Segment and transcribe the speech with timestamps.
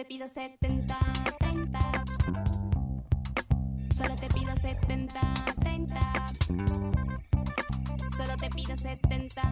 [0.00, 0.98] Te pido 70,
[1.40, 1.78] 30.
[3.98, 5.20] Solo te pido 70,
[5.60, 6.00] 30.
[8.16, 9.49] Solo te pido 70,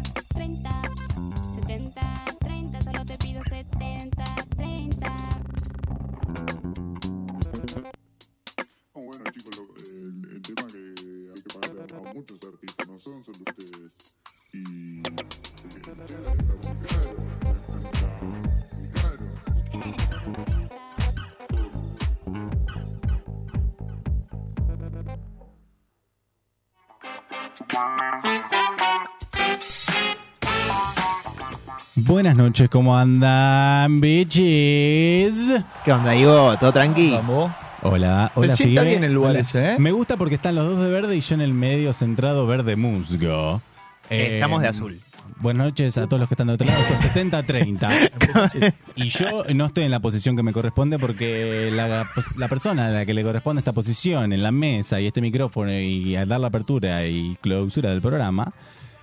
[32.18, 35.62] Buenas noches, ¿cómo andan, bitches?
[35.84, 36.56] ¿Qué onda, Ivo?
[36.58, 37.12] ¿Todo tranqui?
[37.12, 37.52] Vamos.
[37.82, 38.90] Hola, hola, sienta Figue.
[38.90, 39.38] bien el lugar Hola.
[39.38, 39.76] ese, ¿eh?
[39.78, 42.74] Me gusta porque están los dos de verde y yo en el medio centrado verde
[42.74, 43.62] musgo.
[44.10, 44.98] Eh, Estamos de azul.
[45.36, 46.80] Buenas noches a todos los que están de otro lado.
[46.80, 48.80] Esto es 70-30.
[48.96, 52.90] y yo no estoy en la posición que me corresponde porque la, la persona a
[52.90, 56.40] la que le corresponde esta posición en la mesa y este micrófono y al dar
[56.40, 58.52] la apertura y clausura del programa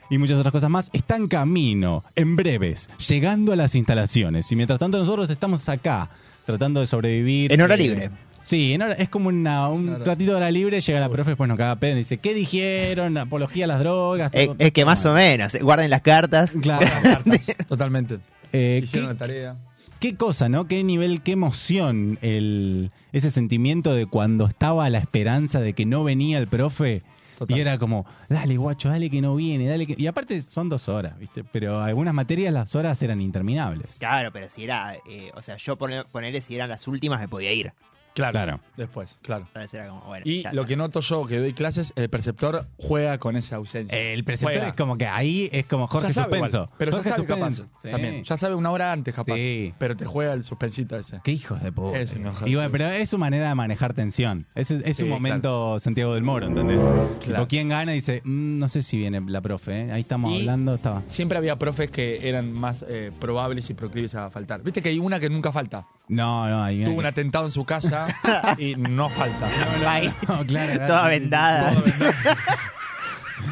[0.10, 4.52] y muchas otras cosas más está en camino, en breves, llegando a las instalaciones.
[4.52, 6.10] Y mientras tanto nosotros estamos acá
[6.46, 7.52] tratando de sobrevivir.
[7.52, 8.10] En hora eh, libre.
[8.44, 10.06] Sí, en hora- es como una- un Claro.
[10.06, 13.18] ratito de hora libre, llega la profe, después nos caga pedo y dice, ¿qué dijeron?
[13.18, 14.30] Apología a las drogas.
[14.34, 16.52] Es, todo- es que más o menos, eh, guarden las cartas.
[16.62, 16.86] Claro.
[17.68, 18.20] Totalmente.
[18.54, 19.56] Eh, Hicieron ¿qué, la tarea.
[20.00, 20.68] qué cosa, ¿no?
[20.68, 26.04] Qué nivel, qué emoción el, ese sentimiento de cuando estaba la esperanza de que no
[26.04, 27.02] venía el profe.
[27.38, 27.58] Total.
[27.58, 29.96] Y era como, dale, guacho, dale que no viene, dale que...
[29.98, 31.44] Y aparte son dos horas, ¿viste?
[31.44, 33.98] Pero algunas materias las horas eran interminables.
[34.00, 37.28] Claro, pero si era, eh, o sea, yo poner, ponerle si eran las últimas me
[37.28, 37.74] podía ir.
[38.16, 38.32] Claro.
[38.34, 38.60] Claro.
[38.78, 39.48] Después, claro.
[39.88, 40.24] Como, bueno.
[40.26, 40.66] Y lo está.
[40.66, 43.96] que noto yo que doy clases, el perceptor juega con esa ausencia.
[43.98, 44.70] El preceptor Juega.
[44.70, 46.58] es como que ahí es como Jorge ya sabe Suspenso.
[46.64, 47.54] igual, pero Jorge ya sabe capaz.
[47.82, 47.92] Sí.
[47.92, 48.24] También.
[48.24, 49.36] Ya sabe una hora antes capaz.
[49.36, 49.74] Sí.
[49.78, 51.20] Pero te juega el suspensito ese.
[51.24, 52.00] Qué hijos de puta.
[52.00, 52.16] Es
[52.46, 54.48] Y bueno, pero es su manera de manejar tensión.
[54.56, 56.80] Es, es Sí, un momento Santiago del Moro, ¿entendés?
[57.24, 57.48] Claro.
[57.50, 57.92] ¿quién gana?
[57.92, 59.92] Y dice, "Mm, no sé si viene la profe, ¿eh?
[59.92, 61.04] Ahí estamos Y- hablando, estaba.
[61.08, 64.62] Siempre había profes que eran más eh, probables y proclives a faltar.
[64.64, 65.86] Viste que hay una que nunca falta.
[66.08, 68.05] No, no, ahí Tuvo un atentado en su casa
[68.58, 69.48] y no falta.
[69.92, 71.72] Ahí, No, claro, toda vendada.
[71.72, 72.16] Todo vendado.
[72.18, 72.26] sí.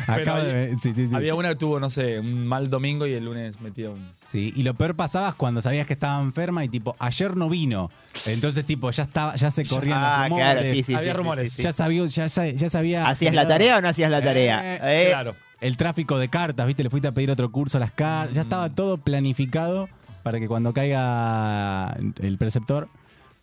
[0.08, 1.16] Acabo Pero de ver- sí, sí, sí.
[1.16, 4.10] Había una que tuvo, no sé, un mal domingo y el lunes metía un.
[4.30, 7.48] Sí, y lo peor pasaba es cuando sabías que estaba enferma y tipo, ayer no
[7.50, 7.92] vino.
[8.26, 10.46] Entonces, tipo, ya estaba, ya se corrían Ah, los rumores.
[10.56, 10.94] claro, sí, sí.
[10.96, 11.52] Había sí, rumores.
[11.52, 11.64] sí, sí.
[11.64, 13.08] Ya sabía, ya, sa- ya sabía.
[13.08, 14.76] ¿Hacías la tarea o no hacías la tarea?
[14.76, 15.36] Eh, Eh, Claro.
[15.62, 16.84] el tráfico de cartas, ¿viste?
[16.84, 18.36] Le fuiste a pedir otro curso a las cartas.
[18.36, 19.88] Ya estaba todo planificado
[20.24, 22.90] para que cuando caiga el preceptor.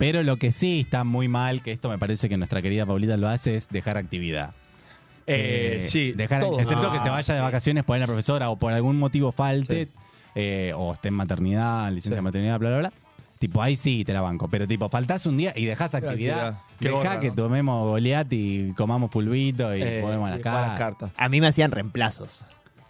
[0.01, 3.17] Pero lo que sí está muy mal, que esto me parece que nuestra querida Paulita
[3.17, 4.51] lo hace, es dejar actividad.
[5.27, 6.61] Eh, Eh, sí, dejar, todos.
[6.61, 6.93] excepto Ah.
[6.93, 9.89] que se vaya de vacaciones por ahí la profesora o por algún motivo falte,
[10.35, 12.17] eh, o esté en maternidad, licencia Sí.
[12.17, 12.93] de maternidad, bla, bla, bla.
[13.39, 14.49] Tipo, ahí sí te la banco.
[14.49, 16.49] Pero tipo, faltás un día y dejás actividad.
[16.49, 16.63] actividad.
[16.81, 17.35] Qué Dejá que ¿no?
[17.35, 21.11] tomemos goleat y comamos pulvito y Eh, y jugar las cartas.
[21.17, 22.45] A mí me hacían reemplazos.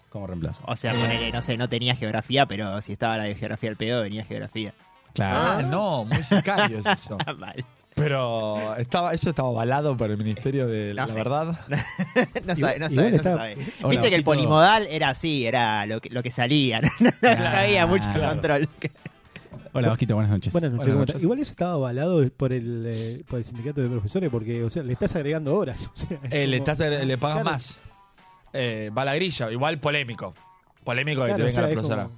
[0.09, 0.61] Como reemplazo.
[0.67, 3.77] O sea, ponele, no sé, no tenía geografía, pero si estaba la de geografía al
[3.77, 4.73] pedo, venía geografía.
[5.15, 5.39] Claro.
[5.39, 7.17] Ah, no, muy sicario es eso.
[7.39, 7.65] Mal.
[7.95, 11.15] Pero estaba, eso estaba avalado por el Ministerio de No la sé.
[11.19, 11.61] Verdad.
[12.47, 13.57] no sabe, no igual sabe, no está- sabe.
[13.81, 16.81] Hola, Viste que el polimodal era así, era lo que, lo que salía.
[17.01, 18.29] No, no había mucho Claro.
[18.31, 18.69] control.
[19.73, 20.53] Hola, Vasquito, buenas noches.
[20.53, 21.23] Buenas noches, Buenas ¿cómo noches.
[21.23, 24.83] Igual eso estaba avalado por el, eh, por el sindicato de profesores porque, o sea,
[24.83, 25.87] le estás agregando horas.
[25.93, 27.51] o sea, es Eh, le, como- estás- le pagas Claro.
[27.53, 27.81] más.
[28.53, 30.35] Eh, va la grilla, igual polémico.
[30.83, 32.03] Polémico que Claro, te o venga sea, la es profesora.
[32.05, 32.17] como-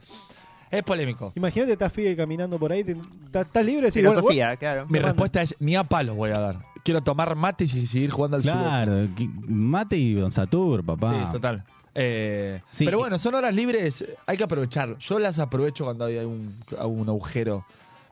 [0.72, 1.32] Es polémico.
[1.36, 2.92] Imagínate, estás Figue caminando por ahí, te-
[3.26, 4.86] estás estás libre de decir, bueno, Filosofía, claro.
[4.88, 6.58] Mi respuesta es ni a palos voy a dar.
[6.82, 8.58] Quiero tomar mate y seguir jugando al sudoku.
[8.60, 11.26] Claro, qui- mate y Don Satur, papá.
[11.26, 11.64] Sí, total.
[11.94, 12.86] Eh, Sí.
[12.86, 14.96] Pero bueno, son horas libres, hay que aprovechar.
[14.98, 17.64] Yo las aprovecho cuando hay un, un agujero.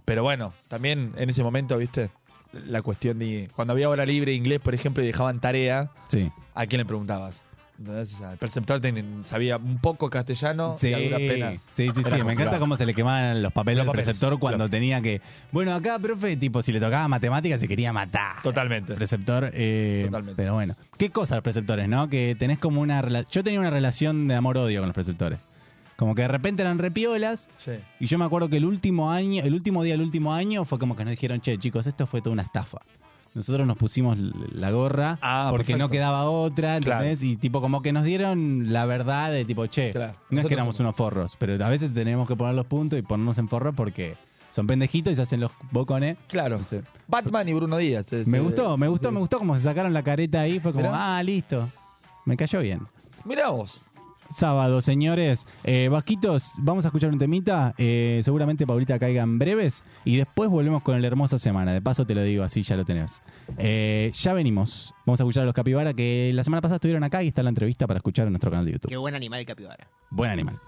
[0.05, 2.11] Pero bueno, también en ese momento, viste,
[2.67, 6.31] la cuestión de cuando había hora libre de inglés, por ejemplo, y dejaban tarea, Sí.
[6.55, 7.43] ¿a quién le preguntabas?
[7.81, 11.53] Entonces, el preceptor ten- sabía un poco castellano Sí, y a dura pena.
[11.73, 12.23] sí, sí, sí.
[12.25, 15.23] Me encanta cómo se le quemaban los papeles Los al papeles, preceptor cuando tenía que.
[15.51, 18.43] Bueno, acá, profe, tipo, si le tocaba matemáticas se quería matar.
[18.43, 18.93] Totalmente.
[18.95, 20.37] Preceptor, eh, Totalmente.
[20.37, 20.77] pero bueno.
[20.99, 22.09] ¿Qué cosas los preceptores, no?
[22.11, 23.31] Que tenés como una relación.
[23.33, 25.39] Yo tenía una relación de amor-odio con los preceptores.
[25.97, 27.49] Como que de repente eran repiolas.
[27.57, 27.73] Sí.
[27.99, 30.79] Y yo me acuerdo que el último año, el último día del último año fue
[30.79, 32.79] como que nos dijeron, che, chicos, esto fue toda una estafa.
[33.35, 35.79] Nosotros nos pusimos la gorra Ah, porque perfecto.
[35.85, 37.19] no quedaba otra, ¿entendés?
[37.21, 37.33] Claro.
[37.33, 40.15] Y tipo como que nos dieron la verdad de tipo, che, Claro.
[40.31, 42.99] no es que éramos somos- unos forros, pero a veces tenemos que poner los puntos
[42.99, 44.17] y ponernos en forros porque
[44.51, 46.17] son pendejitos y se hacen los bocones.
[46.27, 46.59] Claro.
[46.59, 46.83] No sé.
[47.07, 48.13] Batman y Bruno Díaz.
[48.13, 50.73] es, Me eh, gustó, me gustó, me gustó como se sacaron la careta ahí, fue
[50.73, 51.19] como, Mirá.
[51.19, 51.71] ah, listo.
[52.25, 52.81] Me cayó bien.
[53.25, 53.81] Mirá vos.
[54.31, 55.47] Sábado, señores.
[55.65, 57.75] Eh, Vasquitos, vamos a escuchar un temita.
[57.79, 59.83] Eh, seguramente Paulita caiga en breves.
[60.05, 61.73] Y después volvemos con el hermosa semana.
[61.73, 63.23] De paso te lo digo, así ya lo tenés.
[63.59, 64.95] Eh, ya venimos.
[65.05, 67.49] Vamos a escuchar a los capibara que la semana pasada estuvieron acá y está la
[67.51, 68.97] entrevista para escuchar en nuestro canal de Qué YouTube.
[69.01, 69.89] buen animal el capibara.
[70.11, 70.59] Buen animal.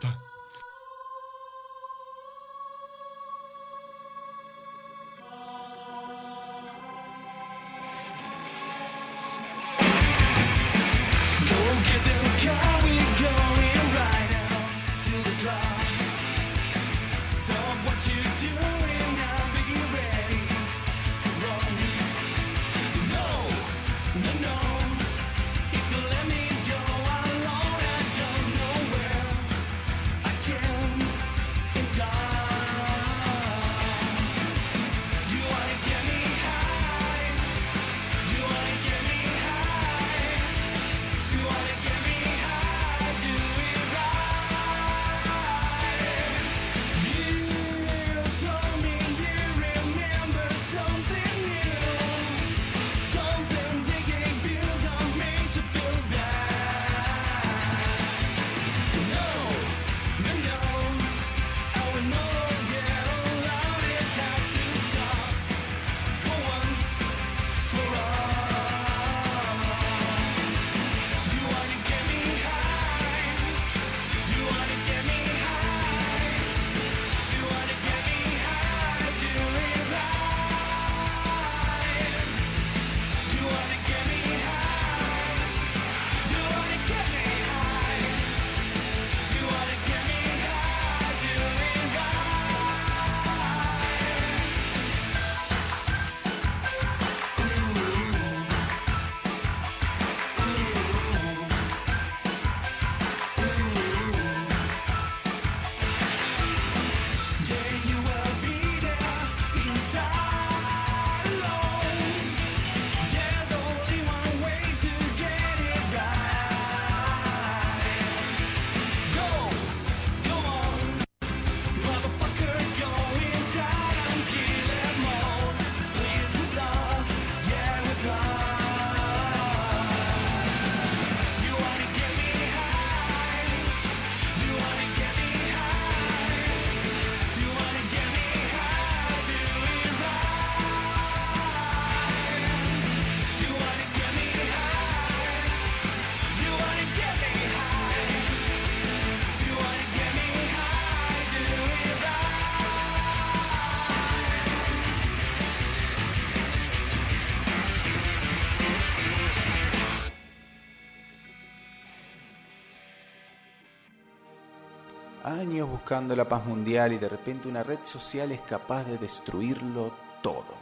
[165.93, 170.57] Buscando la paz mundial y de repente una red social es capaz de destruirlo todo.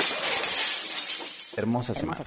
[1.56, 2.18] Hermosa semana.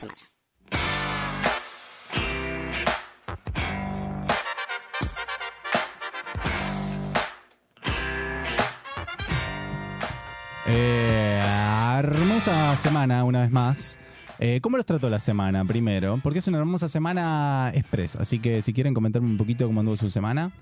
[10.65, 11.41] Eh,
[12.00, 14.00] hermosa semana, una vez más.
[14.39, 16.22] Eh, ¿Cómo los trató la semana primero?
[16.24, 18.15] Porque es una hermosa semana express.
[18.15, 20.53] Así que si quieren comentarme un poquito cómo anduvo su semana.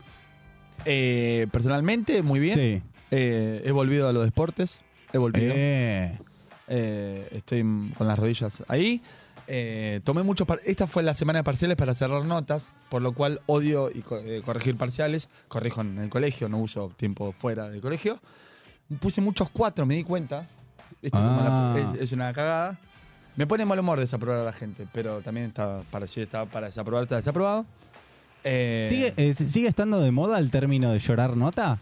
[0.86, 2.56] Eh, personalmente, muy bien.
[2.56, 2.82] Sí.
[3.12, 4.80] Eh, he volvido a los deportes.
[5.14, 5.54] He volvido.
[5.56, 6.18] Eh,
[6.74, 7.64] Eh, estoy
[7.98, 9.02] con las rodillas ahí.
[10.06, 10.48] Tomé muchos.
[10.48, 14.02] par- Esta fue la semana de parciales para cerrar notas, por lo cual odio y
[14.02, 15.28] co- corregir parciales.
[15.50, 18.20] Corrijo en el colegio, no uso tiempo fuera del colegio.
[19.02, 20.48] Puse muchos cuatro, me di cuenta.
[21.02, 21.76] Esto es, Ah.
[21.96, 22.80] es- es una cagada.
[23.36, 26.68] Me pone mal humor desaprobar a la gente, pero también está para, si está para
[26.68, 27.66] desaprobar, está desaprobado.
[28.44, 31.78] Eh, ¿sigue, eh, ¿Sigue estando de moda el término de llorar nota?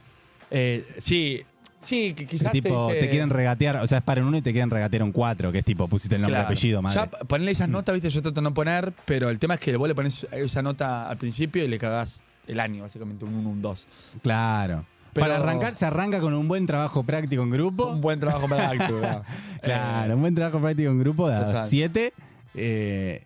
[0.51, 1.41] eh, sí,
[1.81, 4.51] Sí, que quizás tipo, te, quieren regatear, o sea, es para un uno y te
[4.51, 6.47] quieren regatear un cuatro, que es tipo, pusiste el nombre Claro.
[6.47, 6.95] apellido, madre.
[6.99, 9.75] Ya ponerle esas notas, viste, yo trato de no poner, pero el tema es que
[9.77, 13.49] vos le pones esa nota al principio y le cagás el año, básicamente, un 1,
[13.49, 13.87] un 2.
[14.21, 14.83] Claro.
[15.13, 17.85] Pero- Para arrancar, se arranca con un buen trabajo práctico en grupo.
[17.85, 19.23] Un buen trabajo actividad.
[19.61, 21.67] Claro, Eh, un buen trabajo práctico en grupo de a Total.
[21.69, 22.13] siete.
[22.55, 23.23] Eh,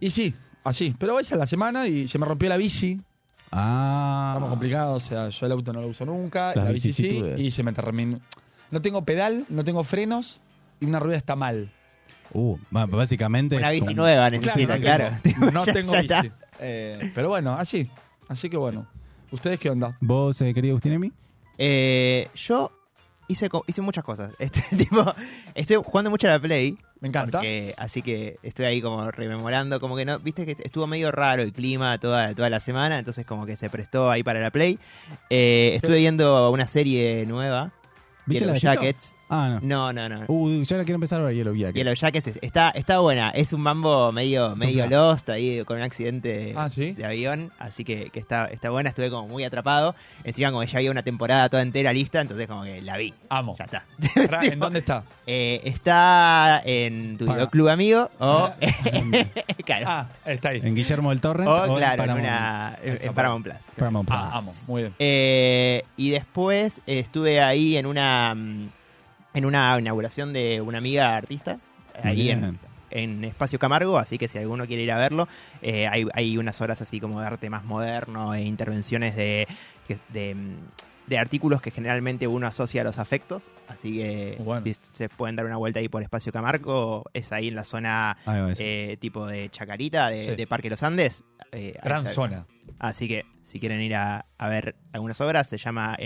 [0.00, 0.94] y sí, así.
[0.98, 3.00] Pero esa es la semana y se me rompió la bici.
[3.50, 4.32] ah.
[4.34, 7.02] Estamos complicados, o sea, yo el auto no lo uso nunca, Las la bici sí,
[7.04, 7.40] vicisitudes.
[7.40, 8.20] y se me terminó.
[8.70, 10.40] No tengo pedal, no tengo frenos
[10.80, 11.70] y una rueda está mal.
[12.34, 13.56] Uh, básicamente.
[13.56, 15.16] Una bici como- nueva necesita, no claro.
[15.22, 16.34] tengo, no Ya- tengo ya bici.
[16.60, 17.90] Eh, pero bueno, así.
[18.28, 18.86] Así que bueno.
[19.30, 19.96] ¿Ustedes qué onda?
[20.00, 21.12] ¿Vos, eh, querido Agustín Emi?
[21.58, 22.70] Eh, yo
[23.28, 24.32] hice, co- hice muchas cosas.
[24.38, 25.04] Este, tipo,
[25.54, 26.76] estoy jugando mucho a la Play.
[27.02, 27.38] Me encanta.
[27.38, 31.42] porque- así que estoy ahí como rememorando, como que no, viste que estuvo medio raro
[31.42, 34.78] el clima toda, toda la semana, entonces como que se prestó ahí para la Play.
[35.28, 37.72] Eh, estuve viendo una serie nueva,
[38.24, 38.56] ¿Viste Yellow?
[38.56, 39.16] Jackets.
[39.34, 39.92] Ah, no.
[39.92, 40.24] No, no, no.
[40.28, 41.74] Uh, ya la quiero empezar ahora, Yellow Jacket.
[41.76, 45.82] Yellow Jackets es- está, está buena, es un mambo medio, medio lost ahí con un
[45.84, 46.92] accidente Ah, ¿sí?
[46.92, 49.94] de avión, así que, que está, está buena, estuve como muy atrapado.
[50.24, 53.14] Encima como que ya había una temporada toda entera lista, entonces como que la vi.
[53.30, 53.56] Amo.
[53.58, 53.84] Ya está.
[54.42, 55.04] ¿En dónde está?
[55.26, 58.50] Eh, está en tu videoclub amigo o
[59.64, 59.86] claro.
[59.88, 60.60] Ah, está ahí.
[60.62, 61.48] En Guillermo del Torrent.
[61.48, 63.56] o claro, en, Paramount- una, en, en Paramount Plus.
[63.76, 64.20] Paramount Plus.
[64.20, 64.54] Ah, amo.
[64.66, 64.94] Muy bien.
[64.98, 68.68] Eh, y después estuve ahí en una mm,
[69.34, 71.58] en una inauguración de una amiga artista
[72.02, 72.58] ahí en,
[72.90, 75.28] en Espacio Camargo, así que si alguno quiere ir a verlo,
[75.62, 79.46] eh, hay, hay unas horas así como de arte más moderno e intervenciones de,
[80.10, 80.36] de,
[81.06, 84.62] de artículos que generalmente uno asocia a los afectos, así que Bueno.
[84.64, 88.16] si se pueden dar una vuelta ahí por Espacio Camargo, es ahí en la zona
[88.58, 90.36] eh, tipo de Chacarita, de, Sí.
[90.36, 91.22] de Parque Los Andes.
[91.52, 92.46] eh, Gran zona.
[92.78, 95.96] Así que si quieren ir a, a ver algunas obras, se llama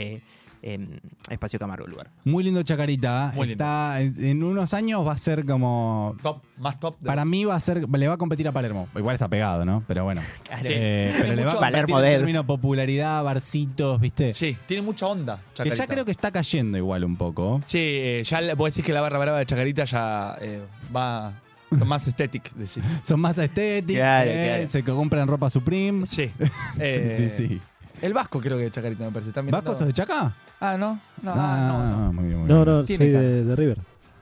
[0.68, 2.10] eh, Espacio Camargo lugar.
[2.24, 3.32] Muy lindo Chacarita.
[3.34, 3.62] Muy lindo.
[3.64, 6.16] Está, en, en unos años va a ser como.
[6.22, 6.98] Top, más top.
[6.98, 7.88] de- Para mí va a ser.
[7.88, 8.88] Le va a competir a Palermo.
[8.96, 9.84] Igual está pegado, ¿no?
[9.86, 10.22] Pero bueno.
[10.44, 10.62] Claro.
[10.66, 12.16] Eh, pero Tiene le va a Palermo en Dead.
[12.18, 14.34] términos de popularidad, barcitos, ¿viste?
[14.34, 15.36] Sí, tiene mucha onda.
[15.54, 15.86] Que ya Chacarita.
[15.86, 17.60] creo que está cayendo igual un poco.
[17.66, 20.62] Sí, eh, ya vos decís que la barra brava de Chacarita ya eh,
[20.94, 21.32] va
[21.70, 22.82] son más estética, decir.
[23.04, 23.98] Son más estéticos.
[24.00, 24.68] Claro, eh, claro.
[24.68, 26.06] Se compran ropa Supreme.
[26.06, 26.30] Sí.
[26.78, 27.60] Eh, sí, sí.
[28.00, 29.32] El Vasco creo que de Chacarita me parece.
[29.32, 30.32] ¿También ¿Vasco sos de Chaca?
[30.60, 31.00] Ah, ¿no?
[31.22, 32.12] No, Ah, ah, no, no.
[32.12, 32.76] muy bien, muy No, bien.
[32.78, 33.78] no, soy de, de River.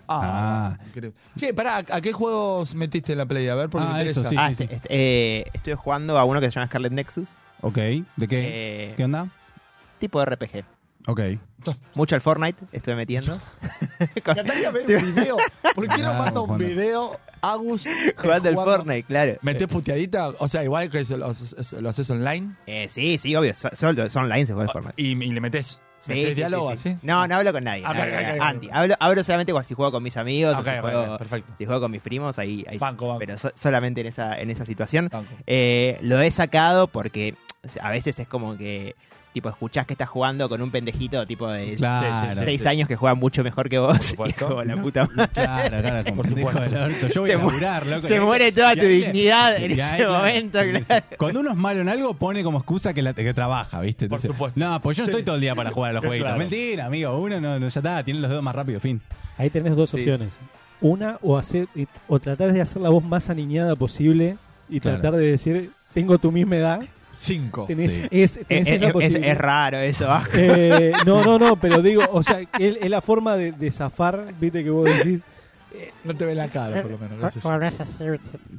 [0.09, 0.85] Ah, Ah.
[0.87, 1.17] increíble.
[1.39, 3.49] Che, pará, ¿a qué juegos metiste en la play?
[3.49, 4.21] A ver, porque Ah, me interesa.
[4.21, 4.37] eso, sí.
[4.39, 7.29] ah, este- este, eh, estuve jugando a uno que se llama Scarlet Nexus,
[7.63, 7.77] Ok.
[7.77, 8.89] ¿De qué?
[8.91, 9.29] eh, ¿Qué onda?
[9.99, 10.65] tipo de RPG.
[11.07, 11.21] Ok.
[11.95, 13.39] Mucho al Fortnite estuve metiendo.
[14.15, 15.37] Encantaría ver un video.
[15.75, 17.85] ¿Por qué no manda un video, Agus?
[18.17, 18.65] jugando jugando?
[18.65, 19.33] Fortnite, claro.
[19.41, 20.29] ¿Metés puteadita?
[20.39, 22.55] O sea, igual que lo, haces- lo haces online.
[22.67, 23.55] Eh, sí, sí, obvio.
[23.55, 25.01] so- Solo son online se juega el Fortnite.
[25.01, 25.81] Y, y le metés.
[26.05, 26.89] Sí, ¿Metés sí, diálogo sí, sí.
[26.91, 26.99] así?
[27.03, 27.83] No, no hablo con nadie.
[27.87, 28.43] Ah, no, ok, no, no, ok, ok.
[28.43, 28.69] anti.
[28.71, 31.53] Hablo, hablo solamente cuando si juego con mis amigos o si juego, perfecto.
[31.57, 32.81] si juego con mis primos, ahí, ahí sí.
[32.81, 33.19] Banco, banco.
[33.21, 35.09] Pero so- solamente en esa, en esa situación.
[35.47, 37.35] Eh, lo he sacado porque
[37.81, 38.95] a veces es como que
[39.35, 42.35] tipo escuchás que estás jugando con un pendejito tipo de Claro.
[42.39, 42.69] sí, seis sí.
[42.69, 43.95] años que juega mucho mejor que vos.
[43.99, 44.47] Y es supuesto.
[44.49, 45.31] como la puta madre.
[45.35, 47.09] Claro, claro, como Por supuesto.
[47.15, 48.09] Yo voy Se a laburar, loco.
[48.09, 51.07] Se muere toda Y tu dignidad en ese momento, claro.
[51.19, 54.09] Cuando uno es malo en algo, pone como excusa que, la- que trabaja, ¿viste?
[54.09, 54.59] Por supuesto.
[54.59, 56.27] No, pues yo no estoy todo el día para jugar a los jueguitos.
[56.29, 56.39] Claro.
[56.39, 57.19] Mentira, amigo.
[57.19, 59.01] Uno no, no, ya está, tiene los dedos más rápido, fin.
[59.37, 59.97] Ahí tenés dos Sí.
[59.99, 60.33] opciones.
[60.81, 61.67] Una, o hacer
[62.09, 64.37] o tratar de hacer la voz más aniñada posible
[64.69, 65.01] y Claro.
[65.01, 66.81] tratar de decir, tengo tu misma edad.
[67.17, 67.67] Cinco.
[67.67, 68.03] Tenés, Sí.
[68.11, 70.09] es, Es, tenés es- esa es- raro eso.
[70.35, 74.27] Eh, no, no, no, pero digo, o sea, es, es la forma de, de zafar,
[74.41, 75.23] viste que vos decís.
[76.05, 77.19] No te ve la cara, por lo menos.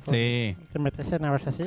[0.09, 0.55] Sí.
[0.73, 1.63] te metes en una así.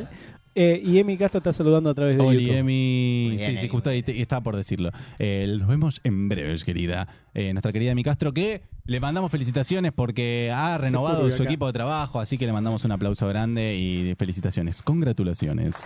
[0.60, 2.56] Eh, y Emi Castro está saludando a través de Oli, YouTube.
[2.58, 3.34] Emi.
[3.36, 4.90] Bien, sí, sí, justo ahí te- estaba por decirlo.
[5.20, 7.06] Eh, nos vemos en breves, querida.
[7.32, 11.44] Eh, nuestra querida Emi Castro, que le mandamos felicitaciones porque ha renovado su acá.
[11.44, 14.82] equipo de trabajo, así que le mandamos un aplauso grande y felicitaciones.
[14.82, 15.76] Congratulaciones.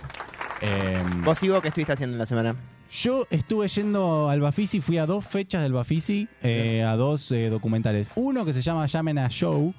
[0.61, 2.55] Eh, ¿Vos y vos qué estuviste haciendo en la semana?
[2.91, 7.49] Yo estuve yendo al Bafisi, fui a dos fechas del Bafisi, eh, a dos eh,
[7.49, 8.09] documentales.
[8.15, 9.73] Uno que se llama Llamen a Show,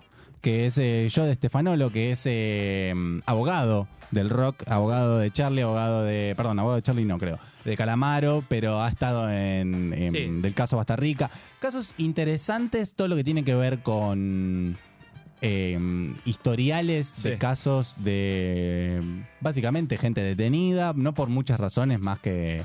[0.44, 2.92] que es eh, yo de Stefanolo, que es eh,
[3.24, 6.34] abogado del rock, abogado de Charlie, abogado de.
[6.36, 10.40] Perdón, abogado de Charlie no creo, de Calamaro, pero ha estado en, en- Sí.
[10.42, 11.30] del caso Basta Rica.
[11.58, 14.76] Casos interesantes, todo lo que tiene que ver con.
[15.40, 19.00] eh, historiales de casos de
[19.40, 22.62] básicamente gente detenida, no por muchas razones más que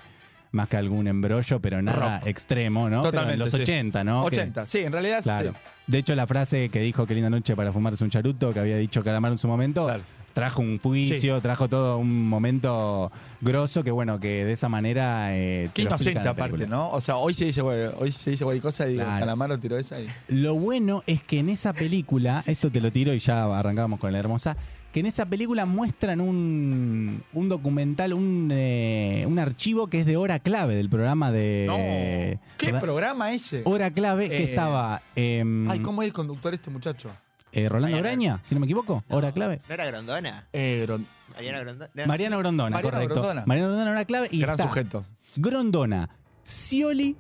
[0.52, 3.02] más que algún embrollo, pero nada extremo, ¿no?
[3.02, 3.62] Pero Totalmente, en los sí.
[3.62, 4.22] 80, ¿no?
[4.30, 5.52] Que- 80, sí, en realidad Claro.
[5.54, 5.60] sí.
[5.88, 8.78] De hecho, la frase que dijo Qué linda noche para fumarse un charuto, que había
[8.78, 10.02] dicho Calamaro en su momento, Claro.
[10.34, 15.36] trajo un juicio, trajo todo un momento grosso que bueno, que de esa manera...
[15.36, 16.78] eh, Qué te lo explica inocente en la aparte, película.
[16.78, 16.90] ¿no?
[16.92, 19.20] O sea, hoy se dice, güey, hoy se dice cualquier cosa y Claro.
[19.20, 20.08] Calamaro tiró esa y...
[20.30, 24.12] Lo bueno es que en esa película, esto te lo tiro y ya arrancamos con
[24.14, 24.56] la hermosa,
[24.92, 30.18] que en esa película muestran un, un documental, un, eh, un archivo que es de
[30.18, 31.66] hora clave del programa de...
[31.68, 31.76] No,
[32.58, 32.82] ¿qué ¿verdad?
[32.82, 33.62] programa ese?
[33.66, 37.10] Hora clave que Eh, estaba em, Ay, ¿cómo es el conductor este muchacho?
[37.52, 38.10] eh, Rolando Mariana.
[38.10, 39.60] Graña, si no me equivoco, hora clave.
[39.68, 40.48] ¿No era Grondona?
[40.54, 41.06] Eh, Gron-
[41.36, 41.90] ¿Mariana Grondona?
[41.94, 42.06] No.
[42.08, 43.14] Mariano Grondona, Mariano correcto.
[43.14, 43.44] Grondona.
[43.46, 44.28] Mariano Grondona, hora clave.
[44.32, 45.06] Y gran está sujeto.
[45.36, 46.10] Grondona,
[46.44, 47.16] Scioli,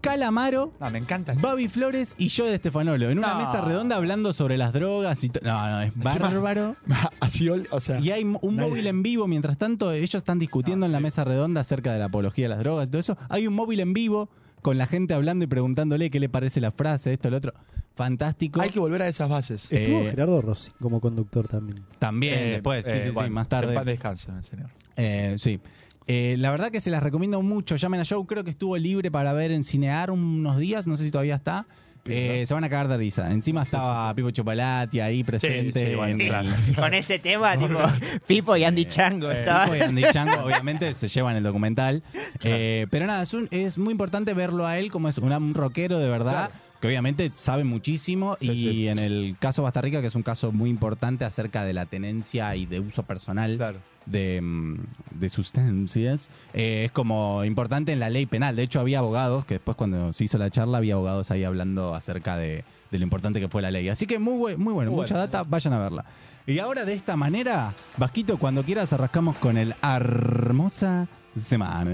[0.00, 1.34] Calamaro, No, me encanta.
[1.40, 3.10] Babi Flores y yo de Stefanolo.
[3.10, 3.40] En una No.
[3.40, 6.76] mesa redonda hablando sobre las drogas y No, no, es bárbaro.
[7.20, 7.98] Así, o sea...
[8.00, 11.24] Y hay un Nadie- móvil en vivo, mientras tanto, ellos están discutiendo en la mesa
[11.24, 13.16] redonda acerca de la apología de las drogas y todo eso.
[13.28, 14.28] Hay un móvil en vivo
[14.62, 17.52] con la gente hablando y preguntándole qué le parece la frase, esto, lo otro.
[17.94, 18.60] Fantástico.
[18.60, 19.70] Hay que volver a esas bases.
[19.72, 21.82] Estuvo Eh, Gerardo Rossi como conductor también.
[21.98, 23.74] También, Eh, después, sí, eh, sí, sí, bueno, más En tarde.
[23.74, 24.68] paz descanse, señor.
[24.96, 25.58] Eh, sí.
[26.06, 27.76] Eh, la verdad que se las recomiendo mucho.
[27.76, 31.04] Llamen a Show, creo que estuvo libre para ver en Cinear unos días, no sé
[31.04, 31.66] si todavía está.
[32.08, 33.32] Eh, se van a cagar de risa.
[33.32, 35.88] Encima estaba Pipo Chopalati ahí presente.
[35.90, 36.50] sí, bueno, en- claro.
[36.76, 37.80] Con ese tema, tipo,
[38.28, 39.28] Pipo y Andy Chango.
[39.32, 39.44] Eh.
[39.44, 42.04] Pipo y Andy Chango, obviamente, se llevan el documental.
[42.44, 45.98] Eh, pero nada, es, un- es muy importante verlo a él como es un rockero
[45.98, 46.50] de verdad.
[46.50, 46.66] Claro.
[46.80, 48.88] Que obviamente sabe muchísimo Sí, y sí.
[48.88, 52.66] en el caso Bastarrica, que es un caso muy importante acerca de la tenencia y
[52.66, 53.78] de uso personal Claro.
[54.06, 54.76] De, mm,
[55.18, 58.56] de sustancias, eh, es como importante en la ley penal.
[58.56, 61.94] De hecho, había abogados, que después cuando se hizo la charla, había abogados ahí hablando
[61.94, 63.88] acerca de, de lo importante que fue la ley.
[63.88, 66.04] Así que muy, muy bueno, mucha data, vayan a verla.
[66.46, 71.84] Y ahora de esta manera, Vasquito, cuando quieras arrancamos con el hermosa semana.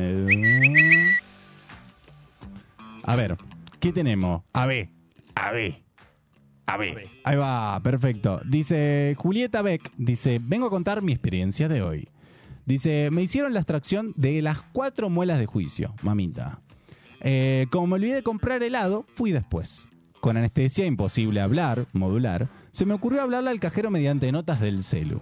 [3.05, 3.37] A ver,
[3.81, 4.43] ¿qué tenemos?
[4.53, 4.91] A ver,
[5.35, 5.83] a ver,
[6.67, 7.09] a ver.
[7.25, 8.41] Ahí va, perfecto.
[8.45, 12.09] Dice Julieta Beck, dice, vengo a contar mi experiencia de hoy.
[12.65, 16.61] Dice, me hicieron la extracción de las cuatro muelas de juicio, mamita.
[17.21, 19.89] Eh, como me olvidé de comprar helado, fui después.
[20.21, 25.21] Con anestesia imposible hablar, modular, se me ocurrió hablarle al cajero mediante notas del celu.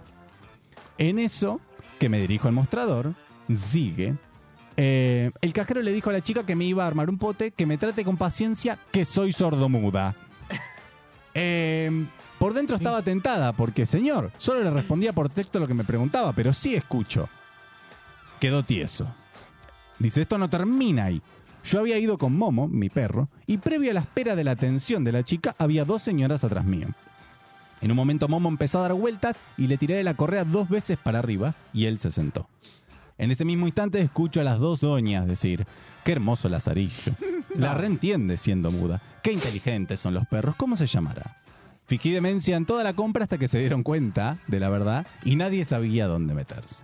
[0.99, 1.59] En eso,
[1.99, 3.15] que me dirijo al mostrador,
[3.53, 4.13] sigue.
[4.77, 7.51] eh, el cajero le dijo a la chica que me iba a armar un pote,
[7.51, 10.15] que me trate con paciencia, que soy sordomuda.
[11.33, 12.05] Eh,
[12.39, 16.33] por dentro estaba tentada, porque señor, solo le respondía por texto lo que me preguntaba,
[16.33, 17.29] pero sí escucho.
[18.39, 19.07] Quedó tieso.
[19.99, 21.21] Dice, esto no termina ahí.
[21.63, 25.03] Yo había ido con Momo, mi perro, y previo a la espera de la atención
[25.03, 26.87] de la chica, había dos señoras atrás mío.
[27.81, 30.69] En un momento Momo empezó a dar vueltas y le tiré de la correa dos
[30.69, 32.47] veces para arriba y él se sentó.
[33.17, 35.67] En ese mismo instante escucho a las dos doñas decir,
[36.03, 37.13] qué hermoso lazarillo.
[37.55, 39.01] La reentiende siendo muda.
[39.23, 41.37] Qué inteligentes son los perros, ¿cómo se llamará?
[41.85, 45.35] Fingí demencia en toda la compra hasta que se dieron cuenta de la verdad y
[45.35, 46.83] nadie sabía dónde meterse.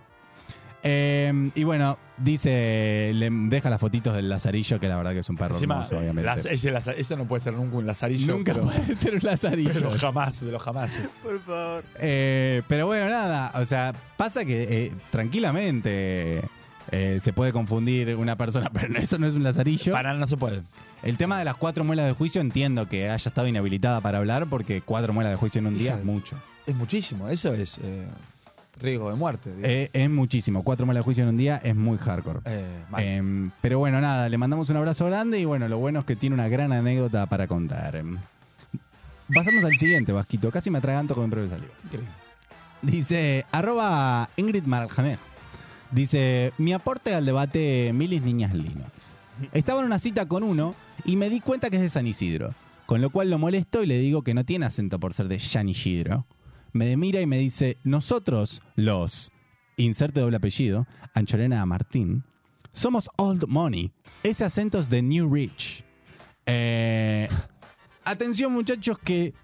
[0.84, 5.28] Eh, y bueno, dice, le deja las fotitos del lazarillo, que la verdad que es
[5.28, 6.22] un perro Encima, hermoso, obviamente.
[6.22, 8.32] las- ese, laza- no puede ser nunca un lazarillo.
[8.36, 9.70] Nunca pero, puede ser un lazarillo.
[9.74, 10.92] pero jamás, de los jamás.
[11.22, 11.84] Por favor.
[11.98, 16.42] Eh, pero bueno, nada, o sea, pasa que eh, tranquilamente
[16.90, 19.92] eh, se puede confundir una persona, pero eso no es un lazarillo.
[19.92, 20.62] Para no se puede.
[21.02, 24.46] El tema de las cuatro muelas de juicio entiendo que haya estado inhabilitada para hablar
[24.48, 26.36] porque cuatro muelas de juicio en un día Hija es mucho.
[26.66, 28.06] Es muchísimo, eso es eh,
[28.80, 29.54] riesgo de muerte.
[29.62, 32.40] Eh, es muchísimo, cuatro muelas de juicio en un día es muy hardcore.
[32.44, 36.16] Eh, pero bueno, nada, le mandamos un abrazo grande y bueno, lo bueno es que
[36.16, 38.02] tiene una gran anécdota para contar.
[39.32, 40.50] Pasamos al siguiente, Vasquito.
[40.50, 41.72] Casi me atraganto con mi propio saliva.
[41.84, 42.10] Increíble.
[42.82, 45.18] Dice, arroba Ingrid Marjanet.
[45.90, 48.92] Dice, mi aporte al debate Milis Niñas Linos.
[49.52, 50.74] Estaba en una cita con uno
[51.04, 52.54] y me di cuenta que es de San Isidro.
[52.86, 55.40] Con lo cual lo molesto y le digo que no tiene acento por ser de
[55.40, 56.26] San Isidro.
[56.72, 59.32] Me mira y me dice, nosotros, los,
[59.76, 62.24] inserte doble apellido, Anchorena Martín,
[62.72, 63.90] somos Old Money.
[64.22, 65.84] Ese acento es de New Rich.
[66.46, 67.28] Eh,
[68.04, 69.34] atención muchachos que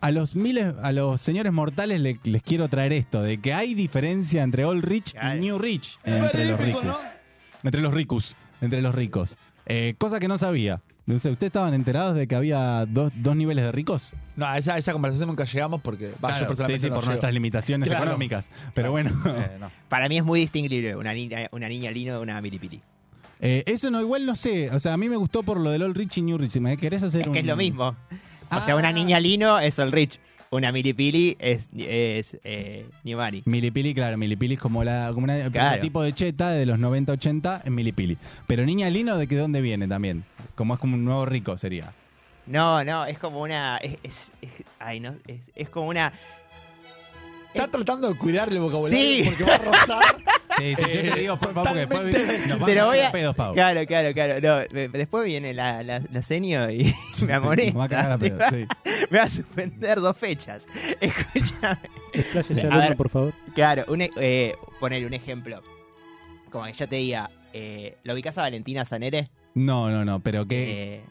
[0.00, 3.74] a los miles, a los señores mortales le- les quiero traer esto, de que hay
[3.74, 6.96] diferencia entre Old Rich y New Rich entre los ricos.
[7.62, 9.36] Entre los ricos, entre los ricos.
[9.66, 10.80] Eh, cosa que no sabía.
[11.06, 14.12] No sé, ¿Ustedes estaban enterados de que había dos, dos niveles de ricos?
[14.36, 16.88] No, a esa, a esa conversación nunca llegamos porque va, yo Claro, sí, personalmente sí,
[16.88, 17.10] no por llego.
[17.12, 18.04] nuestras limitaciones Claro.
[18.04, 18.50] económicas.
[18.74, 19.70] Pero bueno, Eh, no.
[19.88, 22.80] Para mí es muy distinguible una niña, una niña lino de una milipili.
[23.40, 24.70] eh, eso no, igual no sé.
[24.70, 26.52] O sea, a mí me gustó por lo del Old Rich y New Rich.
[26.52, 27.32] Si me querés hacer Es un...
[27.32, 27.96] que es lo mismo.
[28.50, 28.62] O Ah.
[28.62, 30.18] sea, una niña lino es el rich.
[30.52, 33.42] Una milipili es, es eh, Nimari.
[33.44, 35.68] Milipili, claro, Milipili es como, la, como una, el Claro.
[35.70, 38.18] prototipo de cheta de los 90-80 es Milipili.
[38.48, 40.24] Pero Niña Lino, ¿de qué dónde viene también?
[40.56, 41.92] Como es como un nuevo rico sería.
[42.46, 43.76] No, no, es como una.
[43.76, 46.12] Es, es, es- ay, no, es, es como una.
[47.54, 49.22] Está tratando de cuidar el vocabulario Sí.
[49.24, 50.04] porque va a rozar.
[50.58, 52.38] Sí, sí, yo te digo, Pau, porque después Totalmente.
[52.40, 53.12] nos vamos Pero voy a.
[53.12, 53.54] pedos, Pau.
[53.54, 54.40] Claro, claro, claro.
[54.42, 56.94] No, me- después viene la, la, la senio y
[57.26, 57.72] me amonesta.
[57.72, 58.66] me va a cagar a Te pedos, va- sí.
[59.08, 60.66] me va a suspender dos fechas.
[61.00, 61.78] Escúchame.
[62.12, 63.32] Expláyese, A por favor.
[63.54, 65.62] Claro, un, e- eh, poner un ejemplo.
[66.50, 69.30] Como que yo te diga, eh, ¿lo ubicás a Valentina Zanere?
[69.54, 71.04] No, no, no, pero que Eh,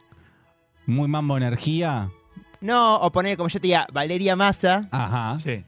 [0.86, 2.12] muy mambo energía.
[2.62, 5.40] no, o poner como yo te diga, Valeria Massa Ajá.
[5.40, 5.64] Sí.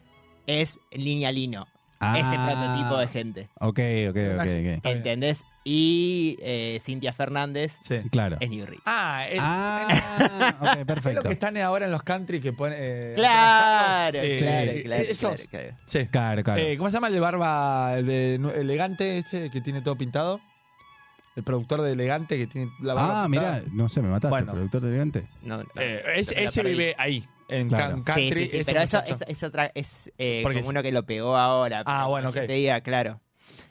[0.47, 1.67] Es línea lino.
[2.03, 2.17] Ah.
[2.17, 3.49] Ese prototipo de gente.
[3.59, 4.17] Ok, ok, ok, ok.
[4.17, 4.81] Está bien.
[4.83, 5.43] ¿Entendés?
[5.63, 7.99] Y eh, Cintia Fernández Sí.
[8.09, 8.37] Claro.
[8.39, 8.81] es New Rich.
[8.87, 11.21] Ah, es, Ah, ok, es lo perfecto.
[11.21, 12.75] que están ahora en los country que ponen.
[12.81, 15.41] eh, Claro, eh, claro, eh, claro, esos.
[15.41, 15.77] claro, claro.
[15.85, 16.07] Sí.
[16.07, 16.61] Claro, claro.
[16.61, 20.41] Eh, ¿Cómo se llama el de barba el de elegante este que tiene todo pintado?
[21.35, 24.51] El productor de elegante que tiene la barba ah, mira, no sé, me mataste, Bueno.
[24.53, 25.27] productor elegante.
[25.43, 28.01] No, no, Eh, es- ese vive ahí, en Claro.
[28.03, 28.31] country.
[28.33, 29.23] Sí, sí, sí, pero eso muchacho.
[29.27, 31.83] es, es otra, es eh, como es- uno que lo pegó ahora.
[31.85, 32.35] Ah, bueno, ok.
[32.47, 33.19] Te diga, claro.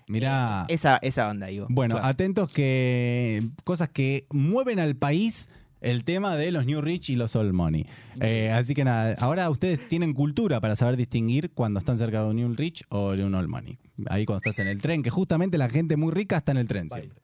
[0.06, 0.64] Mira.
[0.68, 1.66] Esa, esa onda, digo.
[1.70, 2.08] Bueno, Claro.
[2.08, 5.48] atentos que cosas que mueven al país
[5.80, 7.86] el tema de los New Rich y los Old Money.
[8.20, 12.28] Eh, así que nada, ahora ustedes tienen cultura para saber distinguir cuando están cerca de
[12.28, 13.78] un New Rich o de un Old Money.
[14.08, 16.66] Ahí cuando estás en el tren, que justamente la gente muy rica está en el
[16.68, 17.22] tren siempre.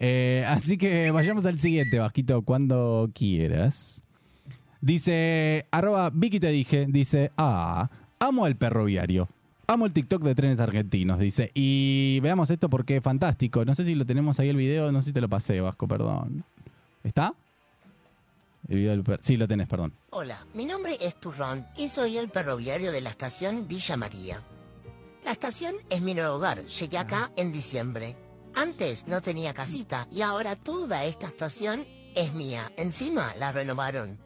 [0.00, 4.02] Eh, así que vayamos al siguiente, Vasquito, cuando quieras.
[4.82, 9.28] Dice, arroba Vicky te dije, dice, ah, amo el ferroviario.
[9.68, 11.52] Amo el TikTok de trenes argentinos, dice.
[11.54, 13.64] Y veamos esto porque es fantástico.
[13.64, 15.86] No sé si lo tenemos ahí el video, no sé si te lo pasé, Vasco,
[15.86, 16.44] perdón.
[17.04, 17.32] ¿Está?
[18.68, 19.92] El video del per- Sí, lo tenés, perdón.
[20.10, 24.42] Hola, mi nombre es Turrón y soy el ferroviario de la estación Villa María.
[25.24, 26.64] La estación es mi nuevo hogar.
[26.66, 28.16] Llegué acá en diciembre.
[28.56, 31.84] Antes no tenía casita y ahora toda esta estación
[32.16, 32.62] es mía.
[32.76, 34.18] Encima la renovaron.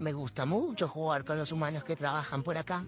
[0.00, 2.86] Me gusta mucho jugar con los humanos que trabajan por acá.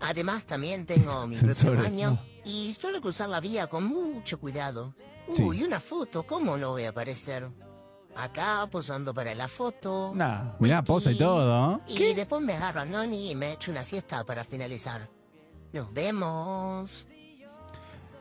[0.00, 4.94] Además también tengo mi propio baño y suelo cruzar la vía con mucho cuidado.
[5.32, 5.42] Sí.
[5.42, 7.48] Uy, una foto, ¿cómo no voy a aparecer?
[8.14, 10.12] Acá posando para la foto.
[10.14, 10.52] Nah.
[10.60, 11.80] Mirá, posa y todo.
[11.88, 15.08] Y después me agarro a Noni y me echo una siesta para finalizar.
[15.72, 17.06] Nos vemos.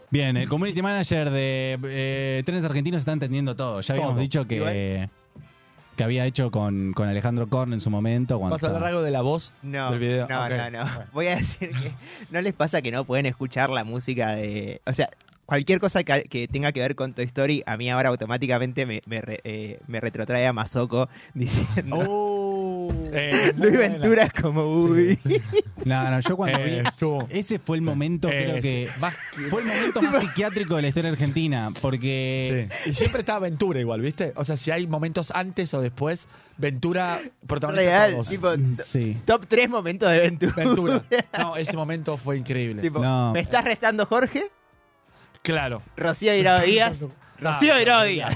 [0.10, 3.82] Bien, el community manager de eh, Trenes Argentinos está entendiendo todo.
[3.82, 4.22] Ya habíamos Todo.
[4.22, 5.10] dicho que,
[5.96, 8.40] que había hecho con, con Alejandro Korn en su momento.
[8.40, 10.28] Cuando ¿Vas a hablar algo de la voz No, del video?
[10.28, 10.86] no, no, no.
[11.14, 11.94] Voy a decir que
[12.32, 14.82] no les pasa que no pueden escuchar la música de...
[14.86, 15.10] O sea,
[15.46, 19.02] cualquier cosa que, que tenga que ver con Toy Story, a mí ahora automáticamente me,
[19.06, 22.31] me, re- eh, me retrotrae a Masoko diciendo...
[23.12, 23.78] Eh, Luis.
[23.78, 25.18] Ventura es como Woody.
[25.86, 26.88] No, no, yo cuando Eh, vi...
[26.88, 27.28] estuvo.
[27.32, 28.62] Ese fue el momento, Eh, creo sí.
[28.62, 28.90] que...
[29.50, 32.68] Fue el momento más psiquiátrico de la historia argentina, porque...
[32.84, 32.92] Sí.
[32.92, 34.32] Y siempre está Ventura igual, ¿viste?
[34.36, 38.30] O sea, si hay momentos antes o después, Ventura protagoniza Real, todos.
[38.30, 38.50] tipo,
[38.86, 39.18] Sí.
[39.26, 40.54] top 3 momentos de Ventura.
[40.56, 41.04] Ventura.
[41.40, 42.84] No, ese momento fue increíble.
[42.84, 43.32] Tipo, No.
[43.34, 44.52] ¿me estás restando Jorge?
[45.42, 45.82] Claro.
[45.98, 47.08] Rocío Irado Díaz.
[47.42, 47.74] Rocío.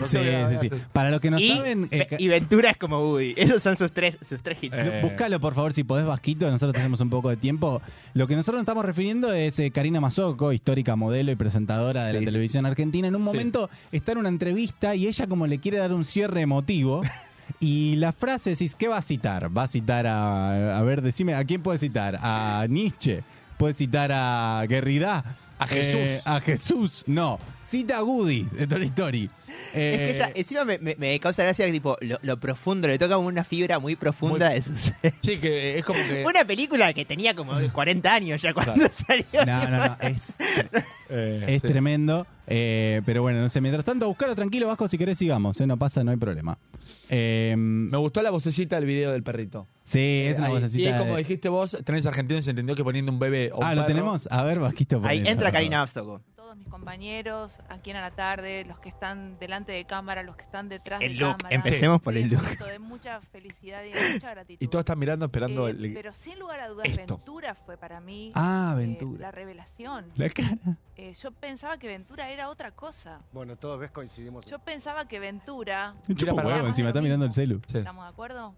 [0.07, 0.17] Sí,
[0.49, 0.69] sí, sí.
[0.91, 1.87] Para los que no Y, saben...
[1.91, 3.33] eh, y Ventura es como Woody.
[3.37, 4.75] Esos son sus tres, sus tres hits.
[4.75, 6.49] Eh, Búscalo, por favor, si podés, Vasquito.
[6.49, 7.81] Nosotros tenemos un poco de tiempo.
[8.13, 12.13] Lo que nosotros nos estamos refiriendo es eh, Karina Mazoco, histórica modelo y presentadora de
[12.13, 12.31] la Sí, sí.
[12.31, 13.07] televisión argentina.
[13.07, 16.41] En un momento está en una entrevista y ella como le quiere dar un cierre
[16.41, 17.01] emotivo.
[17.59, 19.55] Y la frase decís, ¿qué va a citar?
[19.55, 20.77] Va a citar a...
[20.79, 22.17] A ver, decime, ¿a quién puede citar?
[22.19, 23.21] ¿A Nietzsche?
[23.57, 25.23] ¿Puede citar a Guerrida?
[25.59, 25.99] A Jesús.
[26.01, 27.37] Eh, a Jesús, no.
[27.67, 29.29] Cita a Woody de Toy Story.
[29.73, 32.87] Es que Eh, ella, encima me, me- me causa gracia que tipo, lo, lo profundo,
[32.87, 35.13] le toca una fibra muy profunda Muy- de su ser.
[35.21, 36.23] Sí, que es como que.
[36.25, 38.75] Una película que tenía como 40 años ya cuando
[39.07, 39.25] salió.
[39.45, 40.35] No, no, no, es,
[41.09, 41.67] eh, es sí.
[41.67, 42.27] tremendo.
[42.47, 45.77] eh, pero bueno, no sé, mientras tanto, buscarlo tranquilo, Vasco, si querés sigamos, eh, no
[45.77, 46.57] pasa, no hay problema.
[47.09, 49.67] Eh, Me gustó la vocecita del video del perrito.
[49.83, 50.81] sí, es una vocecita.
[50.81, 53.57] Y es como de- dijiste vos, tenés argentinos, se entendió que poniendo un bebé o
[53.57, 54.27] un Ah, ¿lo perro- tenemos?
[54.31, 55.01] A ver, Vasquito.
[55.03, 55.81] Ahí entra Karina.
[55.81, 56.21] Abstoco.
[56.55, 60.43] Todos mis compañeros aquí en la tarde, los que están delante de cámara, los que
[60.43, 61.55] están detrás El de look, cámara.
[61.55, 62.37] empecemos por Sí, el look.
[62.39, 64.63] un momento de mucha felicidad y de mucha gratitud.
[64.63, 65.93] Y todos están mirando, esperando Eh, el.
[65.93, 67.17] Pero sin lugar a dudas, esto.
[67.17, 70.11] Ventura fue para mí Ah, eh, la revelación.
[70.15, 70.57] La cara.
[70.97, 73.19] Eh, yo pensaba que Ventura era otra cosa.
[73.33, 74.45] Bueno, todos ves coincidimos.
[74.45, 77.61] Yo pensaba que Ventura, huevo, encima está mirando el celu.
[77.67, 77.79] Sí.
[77.79, 78.55] ¿estamos de acuerdo?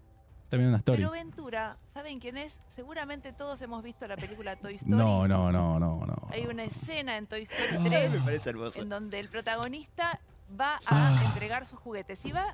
[0.56, 0.98] Mirando una story.
[0.98, 2.58] Pero Ventura, ¿saben quién es?
[2.74, 4.90] Seguramente todos hemos visto la película Toy Story.
[4.92, 6.28] No, no, no, no, no.
[6.30, 8.80] Hay una escena en Toy Story Ay, 3 me parece hermoso.
[8.80, 10.20] en donde el protagonista
[10.58, 11.22] va a Ah.
[11.26, 12.52] entregar sus juguetes y va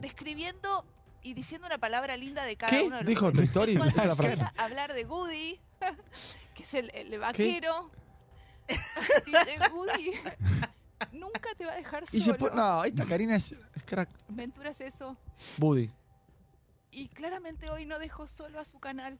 [0.00, 0.84] describiendo
[1.22, 2.84] y diciendo una palabra linda de cada ¿Qué?
[2.84, 3.44] uno de los Dijo Toy.
[3.46, 3.74] Story.
[3.74, 4.44] La frase.
[4.56, 5.58] hablar de Woody,
[6.54, 7.90] que es el, el vaquero,
[9.26, 10.12] dice Woody
[11.12, 12.32] nunca te va a dejar Y solo.
[12.34, 14.08] se pone- No, esta Karina es, es crack.
[14.28, 15.16] Ventura es eso.
[15.58, 15.90] Buddy.
[16.96, 19.18] Y claramente hoy no dejó solo a su canal.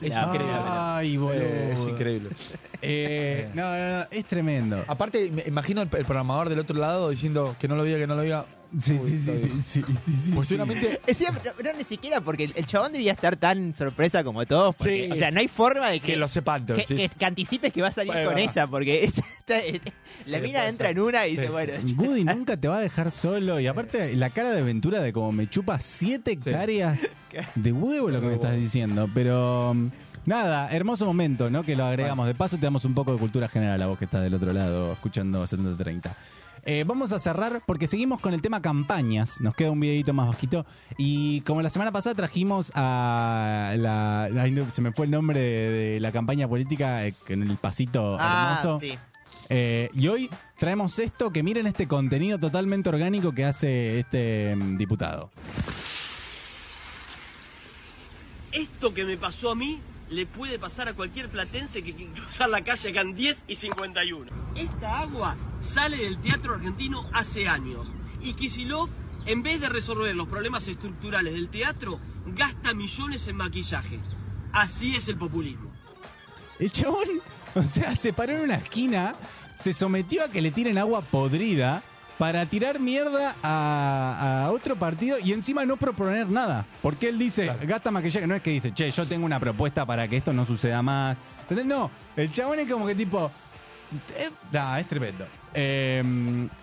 [0.00, 0.52] Es La- increíble.
[0.56, 1.34] Ay, boludo.
[1.42, 2.30] Eh, es increíble.
[2.80, 4.84] Eh, no, no, no, es tremendo.
[4.86, 8.06] Aparte, me imagino el, el programador del otro lado diciendo que no lo diga, que
[8.06, 8.46] no lo diga.
[8.80, 10.32] Sí, Uy, sí, sí, sí, sí, sí, sí.
[10.32, 11.00] Posiblemente.
[11.14, 14.74] Sí, pero, pero ni siquiera porque el, el chabón debía estar tan sorpresa como todos.
[14.76, 15.12] porque, Sí.
[15.12, 16.64] O sea, no hay forma de que, Que lo sepan.
[16.66, 16.94] que, sí.
[16.96, 18.66] que- que anticipes que va a salir Bueno, con esa.
[18.66, 19.04] Porque
[19.46, 19.92] esta- esta-
[20.26, 21.72] la mina entra en una y dice, Sí, bueno.
[21.96, 23.60] Woody nunca te va a dejar solo.
[23.60, 26.38] Y aparte, la cara de aventura de como me chupa siete Sí.
[26.50, 26.98] hectáreas
[27.54, 29.08] de huevo lo que me estás diciendo.
[29.14, 29.88] Pero mm,
[30.26, 31.62] nada, hermoso momento, ¿no?
[31.64, 32.26] Que lo agregamos.
[32.26, 34.52] De paso, te damos un poco de cultura general a vos que estás del otro
[34.52, 36.14] lado escuchando 7030.
[36.66, 39.40] Eh, vamos a cerrar porque seguimos con el tema campañas.
[39.40, 40.64] Nos queda un videito más bajito.
[40.96, 44.28] Y como la semana pasada trajimos a la.
[44.70, 48.60] se me fue el nombre de, de la campaña política eh, en el pasito Ah,
[48.62, 48.80] hermoso.
[48.80, 48.98] sí.
[49.50, 54.78] Eh, y hoy traemos esto, que miren este contenido totalmente orgánico que hace este mm,
[54.78, 55.30] diputado.
[58.52, 62.48] Esto que me pasó a mí le puede pasar a cualquier platense que quiera cruzar
[62.48, 64.30] la calle acá en 10 y 51.
[64.54, 67.86] Esta agua sale del teatro argentino hace años.
[68.20, 68.88] Y Kisilov,
[69.26, 74.00] en vez de resolver los problemas estructurales del teatro, gasta millones en maquillaje.
[74.52, 75.70] Así es el populismo.
[76.58, 77.08] El chabón,
[77.54, 79.14] o sea, se paró en una esquina,
[79.56, 81.82] se sometió a que le tiren agua podrida
[82.18, 86.64] para tirar mierda a, a otro partido y encima no proponer nada.
[86.82, 90.06] Porque él dice, gasta maquillaje, no es que dice, che, yo tengo una propuesta para
[90.08, 91.16] que esto no suceda más.
[91.42, 93.30] Entonces, no, el chabón es como que tipo...
[94.16, 95.26] eh, nah, es tremendo.
[95.52, 96.02] Eh,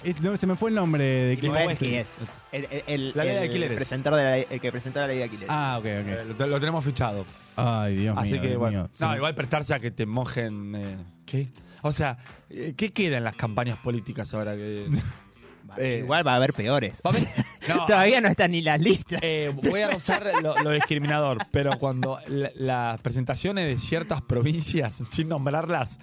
[0.03, 2.13] es- no, se me fue el nombre de quién es que es.
[2.51, 3.75] El, el- el- La ley de alquileres.
[3.77, 5.49] presentador de la el que presentaba la ley de alquileres.
[5.51, 6.39] Ah, ok, Eh, ok.
[6.39, 7.25] lo, lo tenemos fichado.
[7.55, 8.41] Ay, Dios Así mío.
[8.41, 8.77] que Dios bueno.
[8.83, 8.89] mío.
[8.99, 9.15] No, Sí.
[9.17, 10.75] igual prestarse a que te mojen.
[10.75, 11.49] eh, ¿Qué?
[11.83, 12.17] O sea,
[12.49, 14.87] eh, ¿qué queda en las campañas políticas ahora que.?
[15.77, 17.01] Eh, Igual va a haber peores.
[17.05, 17.27] va a ver-
[17.67, 19.19] No, Todavía no están ni las listas.
[19.21, 25.01] eh, voy a usar lo, lo discriminador, pero cuando la- las presentaciones de ciertas provincias,
[25.12, 25.99] sin nombrarlas,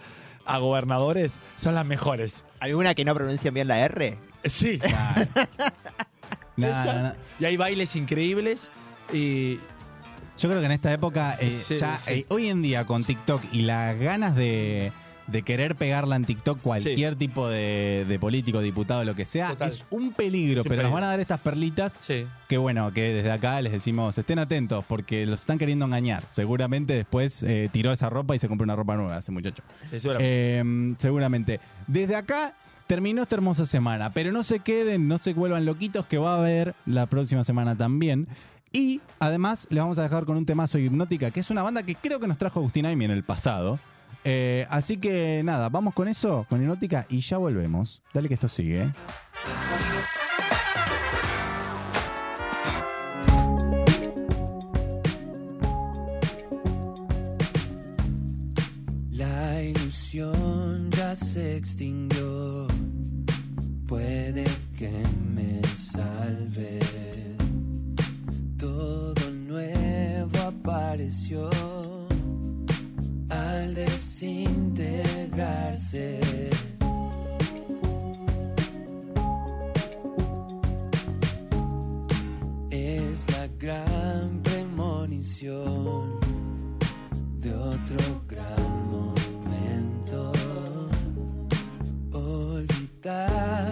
[0.47, 2.45] a gobernadores, son las mejores.
[2.61, 4.17] ¿Alguna que no pronuncian bien la R?
[4.43, 4.79] Eh, Sí.
[6.57, 7.13] Nah, nah, nah.
[7.39, 8.69] Y hay bailes increíbles
[9.13, 9.57] y
[10.39, 12.13] Yo creo que en esta época, eh, Sí, ya sí.
[12.13, 14.93] eh, hoy en día con TikTok y las ganas de,
[15.29, 19.69] de querer pegarla en TikTok cualquier tipo de, de político, diputado, lo que sea, Total.
[19.69, 20.65] es un peligro.
[20.65, 22.27] Pero nos van a dar estas perlitas sí.
[22.49, 26.25] que bueno, que desde acá les decimos, estén atentos porque los están queriendo engañar.
[26.31, 29.63] Seguramente después eh, tiró esa ropa y se compró una ropa nueva ese muchacho.
[29.91, 30.59] sí, seguramente.
[30.59, 31.61] Eh, seguramente.
[31.87, 32.55] Desde acá
[32.87, 36.39] terminó esta hermosa semana, pero no se queden, no se vuelvan loquitos que va a
[36.39, 38.27] haber la próxima semana también.
[38.73, 41.95] Y además les vamos a dejar con un temazo hipnótica, que es una banda que
[41.95, 43.79] creo que nos trajo Agustín Aimi en el pasado.
[44.31, 48.03] Eh, así que nada, vamos con eso, con hipnótica y ya volvemos.
[48.13, 48.83] Dale que esto sigue.
[48.83, 48.93] ¿eh?
[59.13, 62.67] La ilusión ya se extinguió.
[63.87, 64.45] Puede
[64.77, 64.93] que
[65.33, 66.81] me salve.
[68.59, 71.49] Todo nuevo apareció
[82.71, 86.19] Es la gran premonición
[87.39, 90.33] de otro gran momento.
[92.11, 93.68] Olvidarme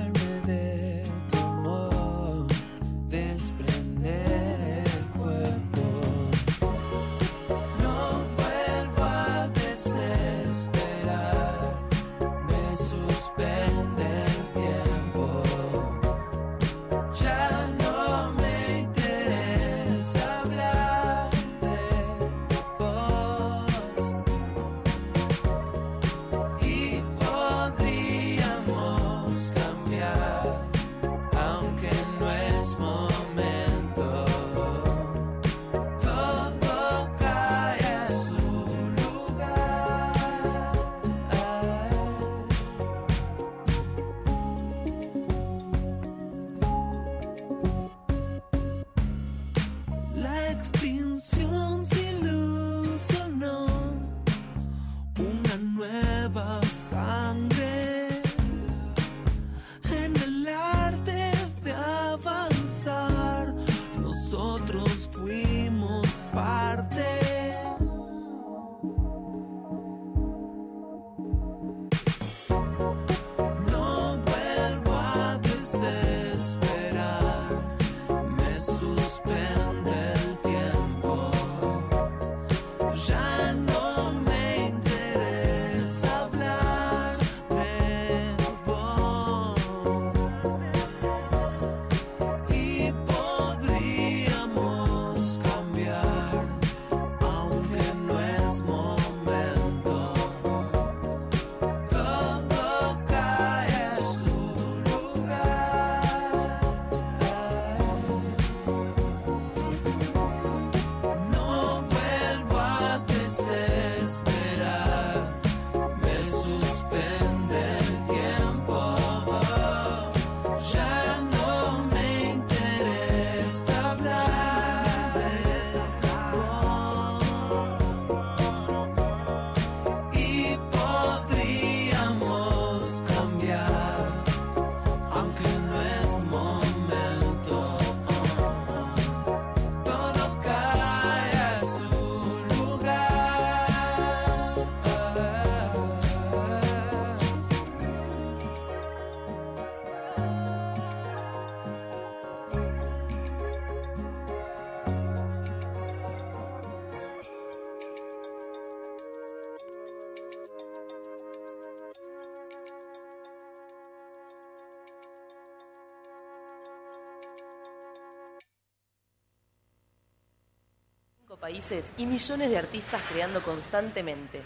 [171.46, 174.42] países y millones de artistas creando constantemente.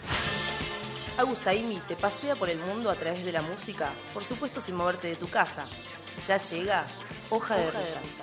[1.17, 4.75] Agus Aimi te pasea por el mundo a través de la música, por supuesto sin
[4.75, 5.65] moverte de tu casa.
[6.27, 6.85] Ya llega
[7.31, 8.20] Hoja de Ruta.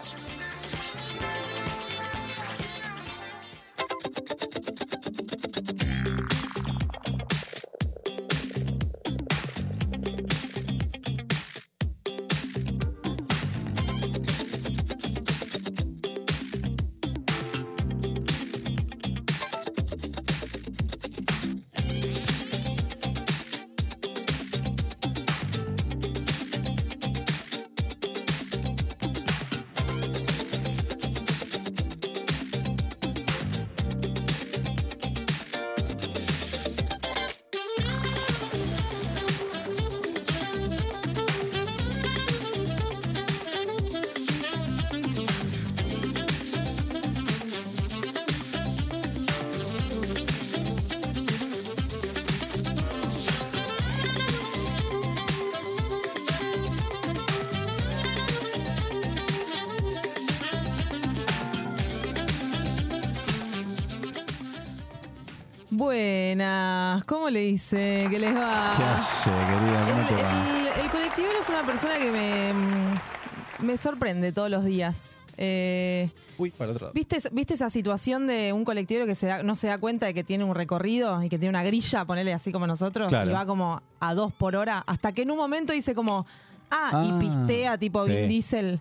[65.79, 68.05] Buenas, ¿cómo le dice?
[68.11, 68.75] ¿Qué les va?
[68.77, 69.87] ¿Qué hace, querida?
[69.89, 70.75] ¿Cómo te va?
[70.75, 75.17] El, el colectivero es una persona que me, mm, me sorprende todos los días.
[75.37, 76.95] Eh, Uy, para el otro lado.
[76.95, 80.15] ¿viste, ¿Viste esa situación de un colectivero que se da- no se da cuenta de
[80.15, 83.31] que tiene un recorrido y que tiene una grilla, ponele así como nosotros, Claro.
[83.31, 86.27] y va como a dos por hora, hasta que en un momento dice como,
[86.73, 88.11] ah, Ah, y pistea tipo sí.
[88.17, 88.81] Vin Diesel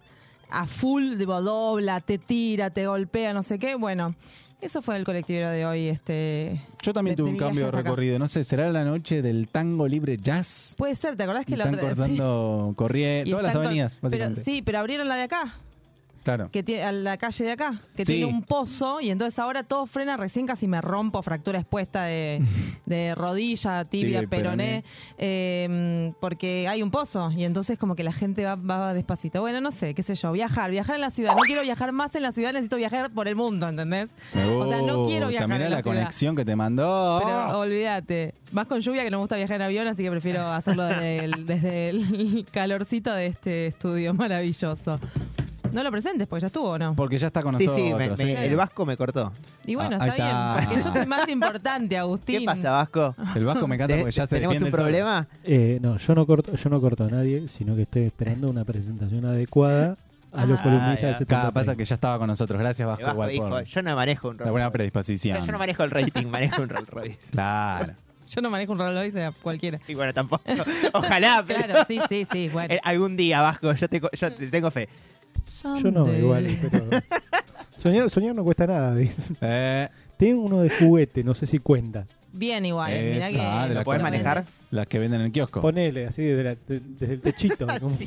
[0.50, 3.76] a full, tipo, dobla, te tira, te golpea, no sé qué.
[3.76, 4.16] Bueno,
[4.62, 5.88] eso fue el colectivero de hoy.
[5.88, 7.90] este Yo también de- tuve de un cambio de hasta acá.
[7.90, 8.20] recorrido.
[8.20, 10.74] No sé, ¿será la noche del tango libre jazz?
[10.78, 13.66] Puede ser, ¿te acordás que Y la están otra cortando, corriendo, Y todas las están
[13.68, 14.44] avenidas, pero, básicamente.
[14.44, 15.56] sí, pero abrieron la de acá.
[16.28, 16.50] Claro.
[16.52, 18.16] que tiene a la calle de acá, que Sí.
[18.16, 22.42] tiene un pozo y entonces ahora todo frena, recién casi me rompo, fractura expuesta de,
[22.86, 24.84] de rodilla, tibia, y peroné,
[25.18, 29.40] eh, porque hay un pozo y entonces como que la gente va, va despacito.
[29.40, 31.32] Bueno, no sé, qué sé yo, viajar, viajar en la ciudad.
[31.34, 34.12] No quiero viajar más en la ciudad, necesito viajar por el mundo, ¿entendés?
[34.36, 35.98] O sea, no quiero viajar También en la, la ciudad.
[35.98, 37.22] conexión que te mandó.
[37.24, 40.46] Pero olvídate, más con lluvia que no me gusta viajar en avión, así que prefiero
[40.48, 45.00] hacerlo desde el, desde el calorcito de este estudio maravilloso.
[45.72, 46.94] No lo presentes porque ya estuvo, ¿o no?
[46.96, 48.18] Porque ya está con Sí, nosotros.
[48.18, 49.32] sí, me- el Vasco me cortó.
[49.66, 50.56] Y bueno, Ah, ahí está, está.
[50.56, 52.40] bien, porque yo soy más importante, Agustín.
[52.40, 53.16] ¿Qué pasa, Vasco?
[53.36, 54.84] El Vasco me encanta porque ya se ¿Tenemos defiende un el solo.
[54.84, 55.28] problema?
[55.44, 58.64] Eh, no, yo no corto, yo no corto a nadie, sino que estoy esperando una
[58.66, 59.98] presentación adecuada
[60.34, 61.08] a los Ah, columnistas ya.
[61.08, 62.60] de 70 Acá pasa que ya estaba con nosotros.
[62.60, 64.74] Gracias, El Vasco, Vasco igual dijo, por yo no manejo un la Rolls buena Royce.
[64.74, 65.46] predisposición.
[65.46, 67.18] Yo no manejo el rating, manejo un Rolls Royce.
[67.32, 67.94] Claro.
[68.30, 69.80] Yo no manejo un Rolls Royce a cualquiera.
[69.88, 70.44] Y bueno, tampoco.
[70.94, 71.64] Ojalá, pero...
[71.64, 72.74] Claro, sí, sí, sí, bueno.
[72.74, 74.90] Eh, algún día, Vasco, yo te, co- yo te tengo fe.
[75.82, 76.86] Yo no, igual, pero...
[77.78, 79.36] Soñar, soñar no cuesta nada, dice.
[79.42, 82.08] Eh, Tengo uno de juguete, no sé si cuenta.
[82.34, 83.70] Bien igual, mirá esa, que...
[83.70, 84.44] de las podés que- manejar?
[84.72, 85.62] Las que venden en el kiosco.
[85.62, 87.66] Ponele, así desde, la- de- desde el techito.
[87.80, 87.98] como-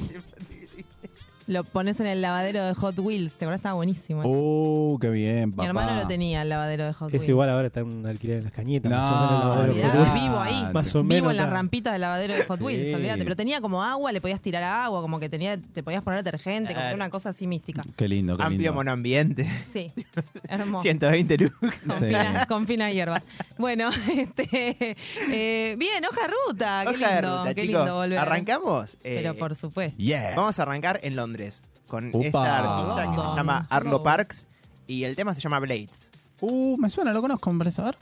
[1.50, 3.58] Lo pones en el lavadero de Hot Wheels, ¿te acuerdas?
[3.58, 4.22] Estaba buenísimo.
[4.24, 5.62] Uh, qué bien, papá.
[5.62, 7.28] Mi hermano lo tenía, el lavadero de Hot Es Wheels.
[7.28, 8.88] igual ahora está en un alquiler en las cañetas.
[8.88, 9.10] No, más o
[9.62, 12.34] menos el lavadero de vivo ahí, Más o vivo menos en las rampitas del lavadero
[12.36, 12.94] de Hot Wheels, Sí.
[12.94, 13.24] olvídate.
[13.24, 16.72] Pero tenía como agua, le podías tirar agua, como que tenía, te podías poner detergente,
[16.72, 17.82] como una cosa así mística.
[17.96, 18.74] Qué lindo, qué Amplio lindo.
[18.74, 19.50] monoambiente.
[19.72, 19.92] Sí,
[20.48, 20.82] hermoso.
[20.84, 21.74] 120 lucas.
[21.84, 22.04] Con, Sí.
[22.04, 23.24] finas, con finas hierbas.
[23.58, 24.96] Bueno, este,
[25.32, 27.80] eh, bien, hoja de ruta, qué Hoja de lindo, ruta, qué chicos.
[27.80, 28.18] lindo volver.
[28.18, 28.94] ¿Arrancamos?
[29.02, 29.98] Eh, Pero por supuesto.
[29.98, 30.36] Yeah.
[30.36, 31.39] Vamos a arrancar en Londres
[31.86, 32.26] con Upa.
[32.26, 34.02] esta artista que se llama Arlo.
[34.02, 34.46] Parks
[34.86, 36.10] y el tema se llama Blades.
[36.40, 37.82] Uh, me suena, lo conozco, me parece.
[37.82, 37.96] A ver.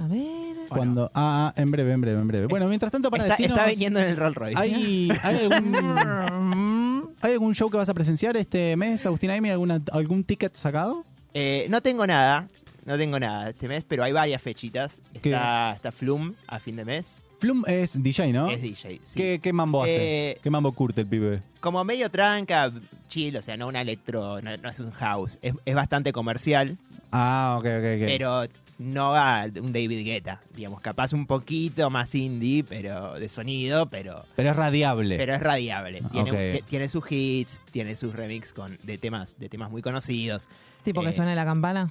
[0.00, 0.56] A ver.
[0.68, 2.46] Cuando, ah, ah, en breve, en breve, en breve.
[2.46, 3.58] Bueno, mientras tanto, para Está, decirnos...
[3.58, 4.60] está viniendo en el Rolls Royce.
[4.60, 9.50] ¿Hay, hay algún, ¿Hay algún show que vas a presenciar este mes, Agustín Aimi?
[9.50, 11.04] ¿Alguna, ¿Algún ticket sacado?
[11.34, 12.48] Eh, no tengo nada,
[12.84, 15.00] no tengo nada este mes, pero hay varias fechitas.
[15.14, 17.22] Está Flum a fin de mes.
[17.38, 18.50] Flum es DJ, ¿no?
[18.50, 19.16] Es DJ, sí.
[19.18, 20.30] ¿Qué, qué mambo hace?
[20.32, 21.42] Eh, ¿Qué mambo curte el pibe?
[21.60, 22.70] Como medio tranca,
[23.08, 25.38] chill, o sea, no una electro, no, no es un house.
[25.42, 26.76] Es, es bastante comercial,
[27.10, 28.06] Ah, ok, ok, ok.
[28.06, 28.42] pero
[28.78, 34.24] no va un David Guetta, digamos, capaz un poquito más indie, pero de sonido, pero
[34.34, 35.16] Pero es radiable.
[35.16, 36.02] pero es radiable.
[36.10, 40.48] Tiene, un- tiene sus hits, tiene sus remix con de temas de temas muy conocidos.
[40.82, 41.90] Tipo que Eh, suene la campana.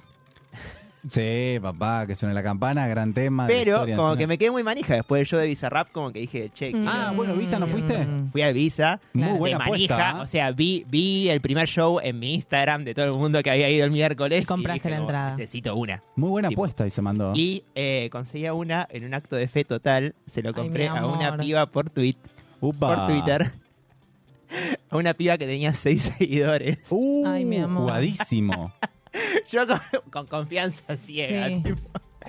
[1.08, 3.46] Sí, papá, que suene la campana, gran tema.
[3.46, 4.18] Pero historia como nacional.
[4.18, 6.72] que me quedé muy manija después del show de Visa Rap, como que dije, che,
[6.74, 6.86] Mm.
[6.88, 8.06] Ah, bueno, Visa, ¿no fuiste?
[8.32, 9.00] Fui a Visa.
[9.12, 9.94] Muy de buena manija.
[9.94, 10.22] apuesta, ¿eh?
[10.24, 13.50] O sea, vi, vi el primer show en mi Instagram de todo el mundo que
[13.50, 14.42] había ido el miércoles.
[14.42, 15.36] Y compraste la como, entrada.
[15.36, 16.02] Necesito una.
[16.16, 16.62] Muy buena Tipo.
[16.62, 17.32] apuesta y se mandó.
[17.34, 20.14] Y eh, conseguía una en un acto de fe total.
[20.26, 22.16] Se lo compré a una piba por, tweet,
[22.60, 23.06] Upa.
[23.06, 23.50] por Twitter.
[24.90, 26.78] A una piba que tenía seis seguidores.
[26.88, 27.82] Uh, Ay, mi amor.
[27.82, 28.72] Jugadísimo.
[29.50, 29.78] Yo con,
[30.10, 31.48] con confianza ciega.
[31.48, 31.60] Sí.
[31.62, 31.80] tipo.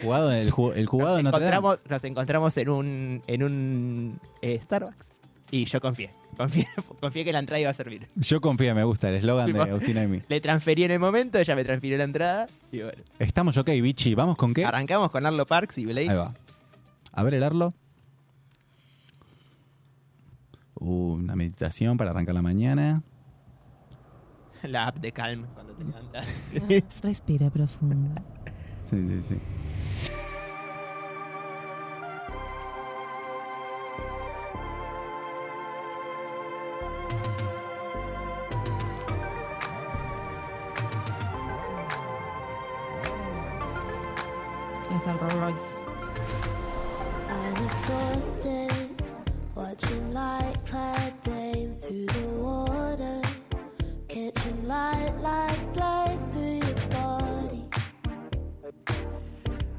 [0.01, 4.19] Jugado en el, ju- el jugado nos, no encontramos, nos encontramos en un, en un
[4.41, 5.05] eh, Starbucks
[5.51, 6.11] y yo confié.
[6.35, 6.67] Confié,
[6.99, 8.09] confié que la entrada iba a servir.
[8.15, 10.21] Yo confío, me gusta el eslogan de Tipo- Agustina y mí.
[10.27, 13.01] Le transferí en el momento, ella me transfirió la entrada y bueno.
[13.19, 14.15] Estamos ok, bichi.
[14.15, 14.65] ¿Vamos con qué?
[14.65, 16.09] Arrancamos con Arlo Parks y Blade.
[16.09, 16.33] Ahí va.
[17.13, 17.73] A ver el Arlo.
[20.77, 23.01] Uh, una meditación para arrancar la mañana.
[24.69, 26.29] La app de Calm cuando te levantas.
[27.03, 28.21] Respira profundo.
[28.83, 30.14] Sí, sí, sí.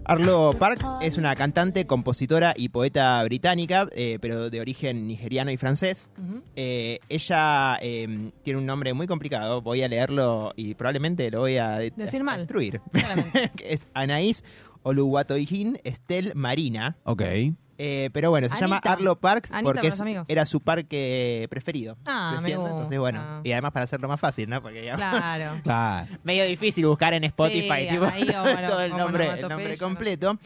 [0.09, 5.57] Arlo Parks es una cantante, compositora y poeta británica, eh, pero de origen nigeriano y
[5.57, 6.09] francés.
[6.55, 11.57] Eh, ella eh, tiene un nombre muy complicado, voy a leerlo y probablemente lo voy
[11.57, 12.39] a, de- Decir a mal.
[12.41, 12.81] destruir.
[13.65, 14.45] Es Anaís
[14.85, 16.97] Oluwatoyin Estel Marina.
[17.05, 17.23] Ok.
[17.79, 18.67] Eh, pero bueno, se Anita.
[18.67, 21.97] llama Arlo Parks Anita porque es- era su parque preferido.
[22.07, 24.63] Ah, me entonces bueno, y además para hacerlo más fácil, ¿no?
[24.63, 25.61] Porque digamos, Claro.
[25.63, 26.09] Claro.
[26.25, 29.73] medio difícil buscar en Spotify Sí, tipo, ahí, o bueno, todo el nombre, el nombre
[29.73, 30.39] no completo.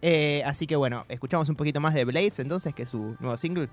[0.00, 3.36] Eh, así que bueno, escuchamos un poquito más de Blades entonces, que es su nuevo
[3.36, 3.68] single.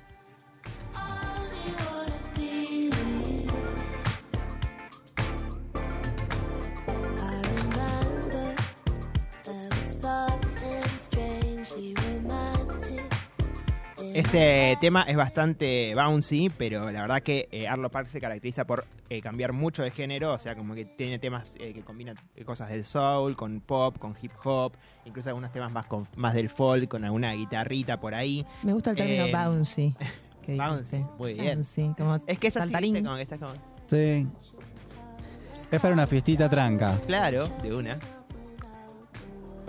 [14.20, 18.84] Este tema es bastante bouncy, pero la verdad que eh, Arlo Parks se caracteriza por
[19.10, 22.68] eh, cambiar mucho de género, o sea, como que tiene temas eh, que combinan cosas
[22.68, 24.74] del soul, con pop, con hip hop,
[25.06, 28.46] incluso algunos temas más, con, más del folk, con alguna guitarrita por ahí.
[28.62, 29.96] Me gusta el término Eh, bouncy.
[30.46, 30.58] que.
[30.58, 31.60] Bouncy, muy bien.
[31.60, 33.54] Bouncy, como Es que es así, como que estás como...
[33.88, 34.28] Sí.
[35.72, 37.00] Es para una fiestita tranca.
[37.08, 37.98] Claro, de una.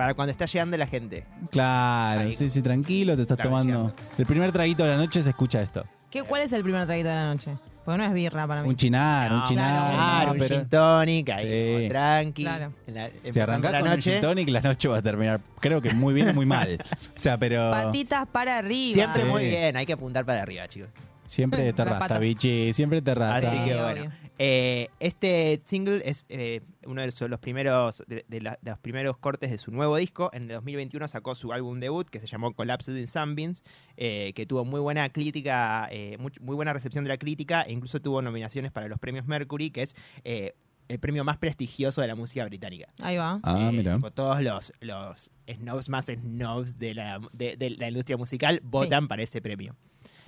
[0.00, 1.24] Para cuando está llegando la gente.
[1.50, 2.32] Claro, Ahí.
[2.34, 3.92] sí, sí, tranquilo, te estás Claro, tomando.
[4.16, 5.84] El primer traguito de la noche se escucha esto.
[6.10, 7.50] ¿Qué, ¿Cuál es el primer traguito de la noche?
[7.84, 8.68] Porque no es birra para mí.
[8.70, 9.92] Un chinar, un chinar.
[9.92, 11.76] claro, no, un pero- gin tonic, ahí, Sí.
[11.76, 12.42] como tranqui.
[12.44, 12.72] Claro.
[12.86, 14.12] En la- Si empezando arrancás la con un noche.
[14.12, 16.78] gin tonic, la noche va a terminar, creo que muy bien o muy mal.
[17.14, 18.94] O sea, pero Patitas para arriba.
[18.94, 19.28] Siempre Sí.
[19.28, 20.88] muy bien, hay que apuntar para arriba, chicos.
[21.30, 23.50] Siempre de terraza, bichi, siempre de terraza.
[23.52, 24.12] Así que bueno.
[24.42, 29.18] Eh, este single es eh, uno de los- primeros de, de la- de los primeros
[29.18, 30.30] cortes de su nuevo disco.
[30.32, 33.62] En el 2021 sacó su álbum debut que se llamó Collapsed in Sunbeams,
[33.96, 37.72] eh, que tuvo muy buena crítica, eh, muy, muy buena recepción de la crítica e
[37.72, 40.54] incluso tuvo nominaciones para los premios Mercury, que es eh,
[40.88, 42.88] el premio más prestigioso de la música británica.
[43.00, 43.40] Ahí va.
[43.42, 43.98] Ah, mira.
[44.14, 49.22] todos los, los snobs más snobs de la, de, de la industria musical votan para
[49.22, 49.76] ese premio.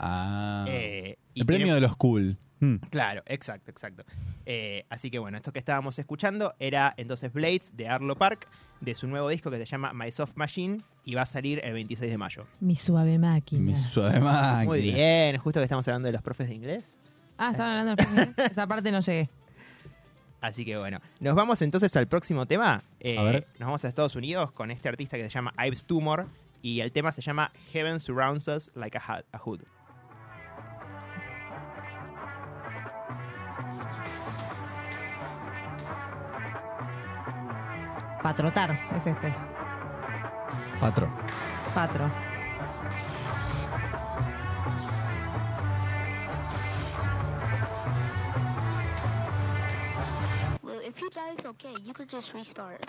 [0.03, 0.64] Ah.
[0.68, 2.36] Eh, y el premio de los cool.
[2.61, 2.76] Hmm.
[2.90, 4.05] Claro, exacto, exacto.
[4.46, 8.46] Eh, así que bueno, esto que estábamos escuchando era entonces Blades de Arlo Park,
[8.80, 11.72] de su nuevo disco que se llama My Soft Machine y va a salir el
[11.72, 12.46] 26 de mayo.
[12.61, 13.62] Mi suave máquina.
[13.62, 14.64] Mi suave máquina.
[14.64, 16.92] Muy bien, justo que estamos hablando de los profes de inglés.
[17.38, 19.28] Ah, estaban hablando del primer- Esa parte no llegué.
[20.40, 22.82] Así que bueno, nos vamos entonces al próximo tema.
[23.00, 23.46] Eh, A ver.
[23.59, 26.26] Nos vamos a Estados Unidos con este artista que se llama Ives Tumor
[26.62, 29.61] y el tema se llama Heaven Surrounds Us Like a, a Hood.
[38.23, 39.35] Patrotar es este.
[40.81, 41.09] Patro.
[50.62, 51.75] Well, if you die, it's okay.
[51.85, 52.85] You could just restart.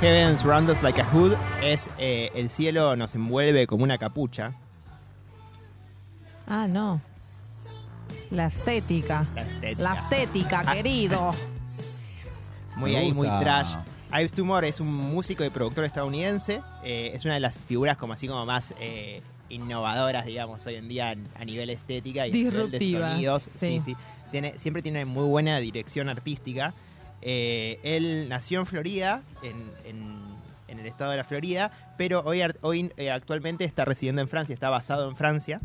[0.00, 4.54] Heaven Surrounds Us Like a Hood es eh, el cielo nos envuelve como una capucha.
[6.48, 7.00] Ah, no.
[8.30, 9.26] La estética.
[9.34, 9.82] La estética.
[9.82, 11.32] La estética, querido.
[12.76, 13.74] Muy Me ahí, muy trash.
[14.12, 16.60] Ives Tumor es un músico y productor estadounidense.
[16.84, 20.88] eh, es una de las figuras como así como más eh, innovadoras, digamos, hoy en
[20.88, 23.44] día en- a nivel estética y a nivel de sonidos.
[23.44, 23.80] Sí, sí.
[23.84, 23.96] sí.
[24.30, 26.74] Tiene, siempre tiene muy buena dirección artística.
[27.22, 30.24] Eh, él nació en Florida, en, en-
[30.68, 34.28] en el estado de la Florida, pero hoy, ar- hoy eh, actualmente está residiendo en
[34.28, 35.60] Francia, está basado en Francia.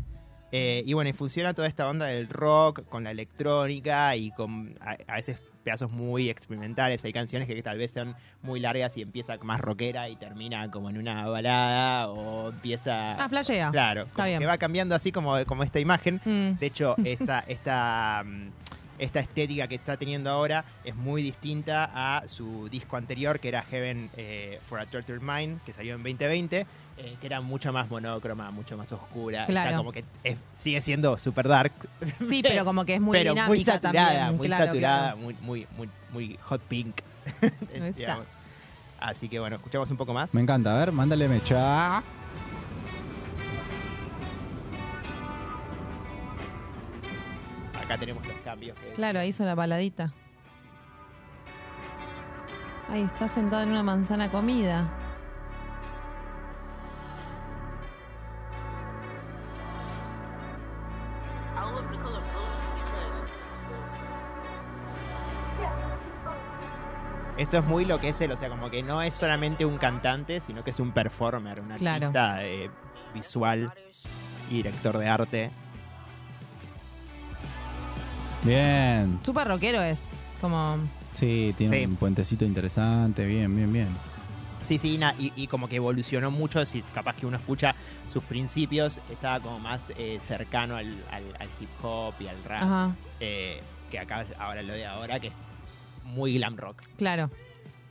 [0.52, 4.76] Eh, y bueno, y funciona toda esta onda del rock con la electrónica y con
[4.80, 7.04] a, a veces pedazos muy experimentales.
[7.04, 10.90] Hay canciones que tal vez sean muy largas y empieza más rockera y termina como
[10.90, 13.22] en una balada o empieza...
[13.22, 13.70] Ah, flashea.
[13.70, 14.40] Claro, Está bien.
[14.40, 16.20] que va cambiando así como, como esta imagen.
[16.24, 16.58] Mm.
[16.58, 18.24] De hecho, esta, esta,
[19.00, 23.62] esta estética que está teniendo ahora es muy distinta a su disco anterior, que era
[23.62, 26.66] Heaven eh, for a Tortured Mind, que salió en 2020,
[26.98, 29.40] eh, que era mucho más monócroma, mucho más oscura.
[29.42, 29.78] Está Claro.
[29.78, 31.72] como que es- sigue siendo super dark.
[32.28, 34.36] Sí, pero como que es muy pero dinámica muy saturada, también.
[34.36, 35.16] muy claro, saturada, claro.
[35.16, 37.00] Muy, muy, muy, muy hot pink.
[39.00, 40.34] Así que bueno, escuchamos un poco más.
[40.34, 42.02] Me encanta, a ver, mándale mecha.
[47.90, 48.78] Acá tenemos los cambios.
[48.78, 50.12] que- Claro, ahí hizo la baladita.
[52.88, 54.88] Ahí está sentado en una manzana comida.
[67.36, 69.78] Esto es muy lo que es él, o sea, como que no es solamente un
[69.78, 72.06] cantante, sino que es un performer, un Claro.
[72.08, 72.70] artista eh,
[73.14, 73.72] visual
[74.50, 75.50] y director de arte.
[78.42, 79.18] Bien.
[79.22, 80.00] Súper rockero es.
[80.40, 80.76] Como.
[81.14, 81.86] Sí, tiene Sí.
[81.86, 83.26] un puentecito interesante.
[83.26, 83.88] Bien, bien, bien.
[84.62, 87.74] Sí, sí, na- y, y como que evolucionó mucho, si capaz que uno escucha
[88.12, 92.62] sus principios, estaba como más eh, cercano al, al- al hip hop y al rap,
[92.62, 92.94] Ajá.
[93.20, 93.60] eh,
[93.90, 95.32] que acá ahora lo de ahora, que es
[96.04, 96.82] muy glam rock.
[96.96, 97.30] Claro.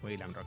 [0.04, 0.46] Muy glam rock.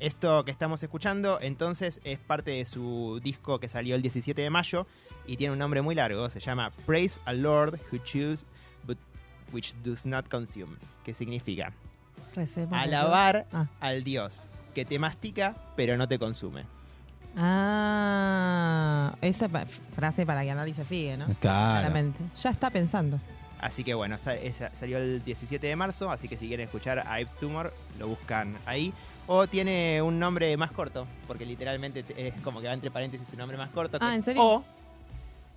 [0.00, 4.50] Esto que estamos escuchando, entonces, es parte de su disco que salió el 17 de
[4.50, 4.86] mayo
[5.26, 6.28] y tiene un nombre muy largo.
[6.28, 8.44] Se llama Praise a Lord Who Choose
[9.52, 10.76] Which Does Not Consume.
[11.04, 11.72] Que significa
[12.34, 12.72] Recemos.
[12.72, 13.66] alabar Ah.
[13.80, 14.42] al Dios
[14.74, 16.64] que te mastica pero no te consume.
[17.36, 21.26] Ah, esa pa- frase para que Anali se fíe, ¿no?
[21.26, 21.40] Claro.
[21.40, 22.18] Claramente.
[22.40, 23.18] Ya está pensando.
[23.60, 27.34] Así que bueno, salió el 17 de marzo, así que si quieren escuchar a Ives
[27.36, 28.92] Tumor, lo buscan ahí.
[29.26, 33.26] O tiene un nombre más corto, porque literalmente te- es como que va entre paréntesis
[33.32, 33.98] un nombre más corto.
[33.98, 34.42] que Ah, ¿en serio?
[34.42, 34.64] O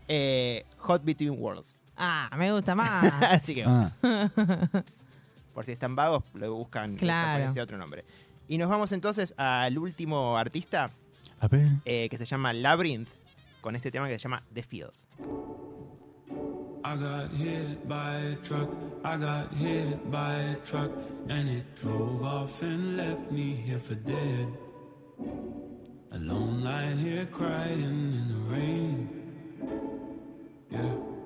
[0.08, 1.76] eh, Hot Between Worlds.
[1.98, 3.12] Ah, me gusta más.
[3.24, 3.92] Así que Ah.
[5.54, 7.42] por si están vagos, lo buscan eh, Claro.
[7.44, 8.06] con ese otro nombre.
[8.48, 10.92] Y nos vamos entonces al último artista,
[11.40, 11.68] A ver.
[11.86, 13.10] eh, que se llama Labyrinth,
[13.62, 15.08] con este tema que se llama The Fields.
[16.86, 18.70] I got hit by a truck,
[19.04, 20.92] I got hit by a truck,
[21.28, 24.48] and it drove off and left me here for dead.
[26.12, 29.10] Alone lying here crying in the rain.
[30.72, 31.17] Yeah.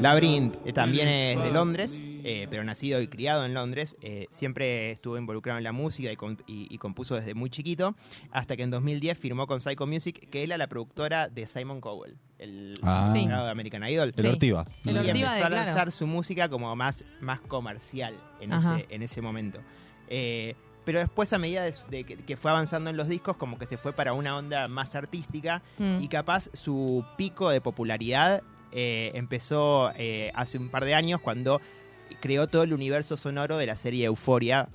[0.00, 3.96] Labyrinth eh, también es de Londres, eh, pero nacido y criado en Londres.
[4.02, 7.94] eh, siempre estuvo involucrado en la música y, con- y- y compuso desde muy chiquito,
[8.30, 12.16] hasta que en 2010 firmó con Psycho Music, que era la productora de Simon Cowell,
[12.38, 13.10] el Ah.
[13.14, 13.26] Sí.
[13.26, 14.12] de American Idol.
[14.16, 14.64] El Ortiva.
[14.84, 15.54] El y Ortiva empezó de- a claro.
[15.56, 19.60] lanzar su música como más, más comercial en ese, en ese momento.
[20.08, 20.54] Eh,
[20.84, 23.66] pero después, a medida de, de que, que fue avanzando en los discos, como que
[23.66, 26.00] se fue para una onda más artística Mm.
[26.02, 28.42] y capaz su pico de popularidad
[28.72, 31.60] eh, empezó eh, hace un par de años cuando
[32.20, 34.68] creó todo el universo sonoro de la serie Euforia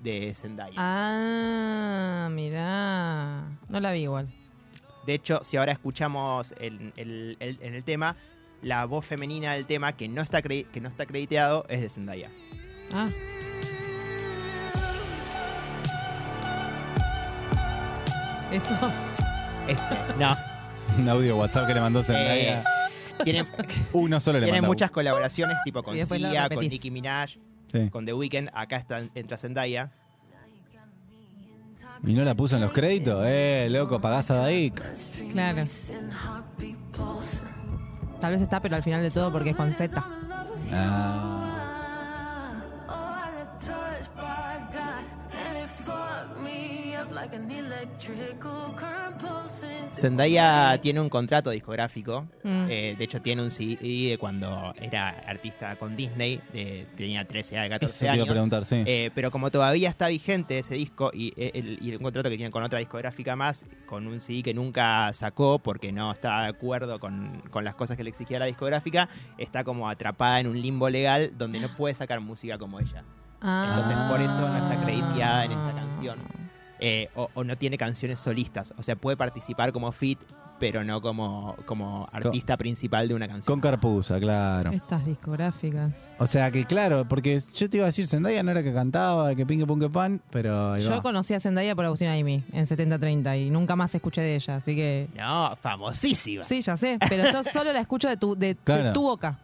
[0.00, 0.74] de Zendaya.
[0.76, 3.42] Ah, mirá.
[3.68, 4.28] No la vi igual.
[5.06, 8.16] De hecho, si ahora escuchamos el- el- el- en el tema,
[8.62, 11.88] la voz femenina del tema que no está, cre- que no está acreditado es de
[11.90, 12.30] Zendaya.
[12.92, 13.08] Ah.
[18.52, 18.90] Eso.
[19.68, 20.36] Este, no.
[20.98, 22.60] Un audio WhatsApp que le mandó Zendaya.
[22.60, 22.64] Eh,
[23.22, 23.44] tiene,
[23.92, 24.72] Uno solo le tiene mandó.
[24.72, 26.70] muchas colaboraciones, tipo con Y después lo Sia, con repetís.
[26.70, 27.30] Nicki Minaj,
[27.72, 27.90] Sí.
[27.90, 28.50] con The Weeknd.
[28.54, 29.90] Acá está, entra Zendaya.
[32.06, 33.24] ¿Y no la puso en los créditos?
[33.26, 34.82] Eh, loco, pagás a Daik.
[35.32, 35.64] Claro.
[38.20, 40.04] Tal vez está, pero al final de todo porque es con Z.
[40.72, 41.43] Ah.
[49.92, 52.26] Zendaya tiene un contrato discográfico.
[52.42, 52.66] Mm.
[52.68, 56.40] eh, de hecho, tiene un CD de cuando era artista con Disney.
[56.52, 58.28] de- tenía 13 a 14 Eso te iba a años.
[58.28, 58.82] preguntar, sí.
[58.86, 62.36] Eh, pero como todavía está vigente ese disco y eh, el, y el contrato que
[62.36, 66.48] tiene con otra discográfica más, con un CD que nunca sacó porque no estaba de
[66.48, 69.08] acuerdo con, con las cosas que le exigía la discográfica,
[69.38, 73.04] está como atrapada en un limbo legal donde no puede sacar música como ella.
[73.42, 76.18] Entonces por eso no está acreditada en esta canción.
[76.86, 78.74] Eh, o, o no tiene canciones solistas.
[78.76, 80.18] O sea, puede participar como fit,
[80.58, 83.46] pero no como, como artista principal de una canción.
[83.46, 84.70] Con Carpusa, claro.
[84.70, 86.08] Estas discográficas.
[86.18, 89.34] O sea que claro, porque yo te iba a decir, Zendaya no era que cantaba,
[89.34, 93.50] que pingue punque pan, pero Yo conocí a Zendaya por Agustina Aimi en 7030 y
[93.50, 95.08] nunca más escuché de ella, así que...
[95.16, 96.44] No, famosísima.
[96.44, 99.38] Sí, ya sé, pero yo solo la escucho de tu, de, tu boca.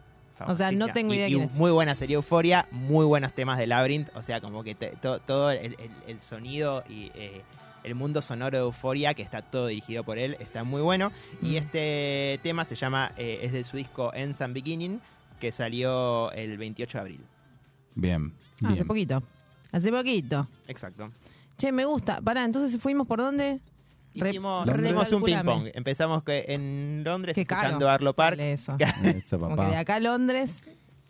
[0.47, 1.51] O sea, no tengo Y- idea y quién es.
[1.53, 4.09] Muy buena serie Euforia, muy buenos temas de Labyrinth.
[4.15, 7.41] O sea, como que te- to- todo el, el- el sonido y, eh,
[7.83, 11.11] el mundo sonoro de Euforia, que está todo dirigido por él, está muy bueno.
[11.41, 15.01] Y este tema se llama, eh, es de su disco Ends and Beginning,
[15.39, 17.19] que salió el 28 de abril.
[17.95, 18.33] Bien.
[18.63, 19.23] Ah, hace poquito.
[19.71, 20.47] Hace poquito.
[20.67, 21.11] Exacto.
[21.57, 22.21] Che, me gusta.
[22.21, 23.59] Pará, entonces fuimos por dónde?
[24.13, 24.67] Hicimos,
[25.11, 25.69] un ping-pong.
[25.73, 28.39] Empezamos que en Londres Qué caro escuchando Arlo Park.
[28.39, 28.75] eso.
[29.03, 30.63] Eso, Como que de acá a Londres.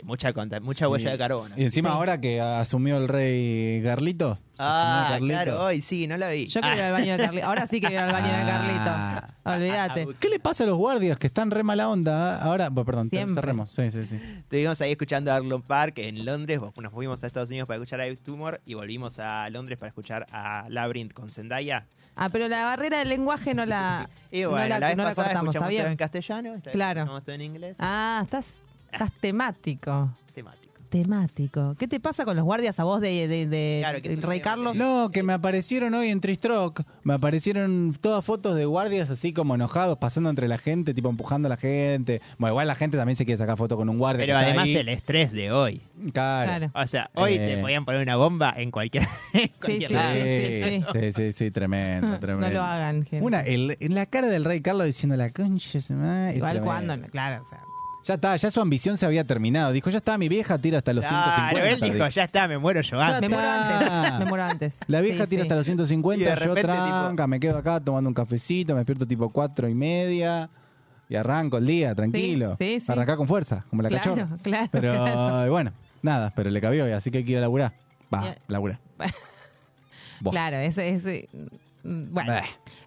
[0.03, 1.53] Mucha, conta- mucha huella de carbono.
[1.57, 4.37] Y encima ahora que asumió el rey Carlito.
[4.63, 5.33] Ah, Carlito.
[5.33, 6.47] claro, hoy sí, no la vi.
[6.47, 7.47] Yo quiero ir al baño de Carlito.
[7.47, 8.45] Ahora sí quiero ir al baño de Ah.
[8.45, 9.31] Carlito.
[9.43, 10.07] Olvídate.
[10.19, 12.41] ¿Qué le pasa a los guardias que están re mala onda?
[12.41, 13.35] Ahora, bueno, perdón, Siempre.
[13.35, 13.71] cerremos.
[13.71, 14.15] Sí, sí, sí.
[14.15, 16.59] Estuvimos ahí escuchando Arlo Park en Londres.
[16.77, 19.87] Nos fuimos a Estados Unidos para escuchar a Eve Tumor y volvimos a Londres para
[19.89, 21.85] escuchar a Labyrinth con Zendaya.
[22.15, 25.09] Ah, pero la barrera del lenguaje no la, Y no la, la vez no la
[25.09, 26.99] pasada cortamos, ¿está escuchamos todo en castellano, esta vez Claro.
[26.99, 27.77] escuchamos todo en inglés.
[27.79, 28.45] Ah, estás,
[28.91, 30.11] estás temático.
[30.33, 30.61] Temático.
[30.89, 31.73] Temático.
[31.79, 34.27] ¿Qué te pasa con los guardias a vos de, de, de- Claro, ¿qué del te
[34.27, 34.75] Rey Carlos?
[34.75, 36.81] No, que me aparecieron hoy en Tristrock.
[37.03, 41.45] Me aparecieron todas fotos de guardias así como enojados, pasando entre la gente, tipo empujando
[41.47, 42.21] a la gente.
[42.37, 44.25] Bueno, igual la gente también se quiere sacar foto con un guardia.
[44.25, 44.75] Pero que está además ahí.
[44.75, 45.81] el estrés de hoy.
[46.11, 46.69] Claro.
[46.75, 47.55] O sea, hoy Eh.
[47.55, 50.13] te podían poner una bomba en cualquier, en cualquier sí, lado.
[50.15, 52.47] sí, sí, sí, sí, tremendo, tremendo.
[52.49, 53.25] No lo hagan, gente.
[53.25, 55.79] Una, el- en la cara del rey Carlos diciendo la concha.
[55.79, 56.65] se Igual tremendo.
[56.65, 57.61] cuando, claro, o sea.
[58.03, 59.71] Ya está, ya su ambición se había terminado.
[59.71, 61.85] Dijo, ya está, mi vieja tira hasta los Claro, 150.
[61.85, 63.29] él dijo, ya está, me muero yo Me antes.
[63.29, 64.19] muero antes.
[64.19, 64.77] Me muero antes.
[64.87, 65.45] La vieja Sí, tira sí.
[65.45, 68.79] hasta los Y 150, de yo repente, tranca, me quedo acá tomando un cafecito, me
[68.79, 70.49] despierto tipo cuatro y media
[71.09, 72.55] y arranco el día, tranquilo.
[72.57, 72.91] sí, sí.
[72.91, 74.37] Arrancá con fuerza, como la Claro, cachorra.
[74.41, 75.51] claro, Pero claro.
[75.51, 75.71] bueno,
[76.01, 77.73] nada, pero le cabió y así que hay que ir a laburar.
[78.13, 78.79] Va, laburar.
[80.29, 81.29] Claro, ese, ese.
[81.83, 82.33] mm, Bueno.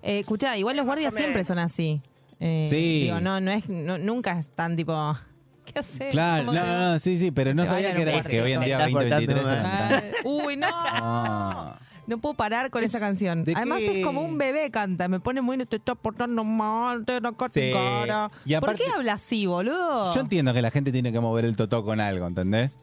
[0.03, 2.01] Eh, escuchá, igual los guardias siempre son así.
[2.47, 3.03] Eh, Sí.
[3.05, 4.93] Digo, no, no es, no, nunca están tipo.
[5.65, 6.11] ¿Qué haces?
[6.11, 8.61] Claro, ¿Cómo no, no, no, sí, sí, pero no sabía que, era, que hoy en
[8.61, 10.67] día Está 2023 portando eran Ah, tan- Uy, no.
[10.71, 11.79] Ah.
[12.07, 13.45] No puedo parar con esa canción.
[13.45, 14.01] ¿de Además qué?
[14.01, 15.09] es como un bebé canta.
[15.09, 15.57] Me pone muy...
[15.65, 17.71] Te está portando mal, te no Sí.
[17.73, 18.31] cara.
[18.45, 20.13] Y aparte- ¿Por qué habla así, boludo?
[20.13, 22.79] Yo entiendo que la gente tiene que mover el totó con algo, ¿entendés?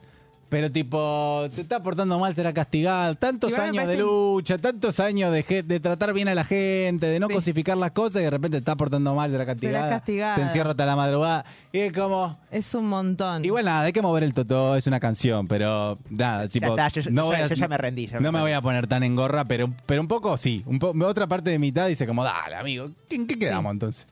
[0.52, 3.16] Pero tipo, te está portando mal, será castigado.
[3.16, 7.36] Tantos años de lucha, tantos años de, tratar bien a la gente, de no Sí.
[7.36, 9.88] cosificar las cosas y de repente te está portando mal, será castigada.
[9.89, 10.36] castigada.
[10.36, 11.45] Te encierro hasta la madrugada.
[11.72, 12.38] Y es como...
[12.52, 13.45] Es un montón.
[13.45, 16.66] Igual nada, hay que mover el totó, es una canción, pero nada, tipo...
[16.68, 18.52] está, yo- no yo- voy a- yo ya me rendí, ya no me me voy
[18.52, 20.64] a poner tan en gorra, pero, pero un poco sí.
[20.66, 24.06] Un po- otra parte de mitad dice como, dale, amigo, ¿en qué quedamos entonces?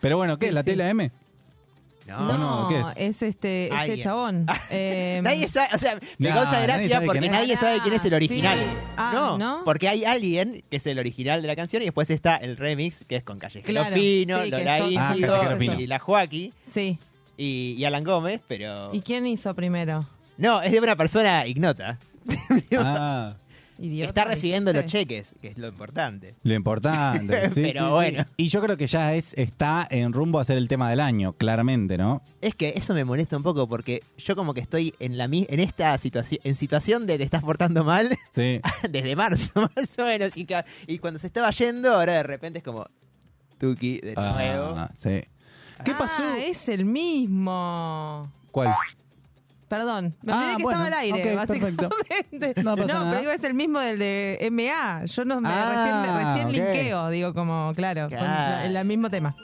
[0.00, 0.48] Pero bueno, ¿qué?
[0.48, 0.66] Sí, ¿La sí.
[0.66, 1.12] tela M?
[2.06, 2.86] No, no, ¿qué es?
[3.22, 4.00] este, este Alguien.
[4.00, 4.46] chabón.
[4.70, 7.40] Eh, Nadie sabe, o sea, me Nah, causa nadie gracia sabe porque quién es.
[7.40, 8.58] nadie sabe quién es el original.
[8.58, 8.64] Sí.
[8.96, 9.62] Ah, no, ¿no?
[9.64, 13.04] porque hay alguien que es el original de la canción y después está el remix
[13.06, 15.80] que es con Callejero Claro, Fino, sí, que Lola es todo- Ah, Índigo Callejero Fino.
[15.80, 16.98] y la Joaquí Sí.
[17.36, 18.90] y, y Alan Gómez, pero...
[18.94, 20.06] ¿Y quién hizo primero?
[20.36, 21.98] No, es de una persona ignota.
[22.76, 23.34] Ah,
[23.78, 26.34] Idiota, Está recibiendo los cheques, que es lo importante.
[26.42, 27.48] lo importante.
[27.54, 27.90] sí, Pero sí, sí.
[27.90, 28.24] bueno.
[28.36, 31.32] Y yo creo que ya es está en rumbo a ser el tema del año,
[31.32, 32.22] claramente, ¿no?
[32.40, 35.58] Es que eso me molesta un poco porque yo como que estoy en la en
[35.60, 38.60] esta situación en situación de te estás portando mal Sí.
[38.90, 42.86] desde marzo más o menos y cuando se estaba yendo ahora de repente es como
[43.58, 44.74] Tuki de nuevo.
[44.76, 45.22] Ah, sí.
[45.84, 46.34] ¿Qué Ah, pasó?
[46.36, 48.30] es el mismo.
[48.52, 48.74] ¿Cuál?
[49.68, 51.88] Perdón, me Ah, olvidé que bueno, estaba al aire, básicamente.
[52.62, 53.10] No pasa nada.
[53.10, 55.04] pero digo, es el mismo del de MA.
[55.06, 56.52] Yo no me Ah, recién, recién ok.
[56.76, 58.24] linkeo, digo, como, claro, Claro.
[58.70, 59.34] la- el mismo tema.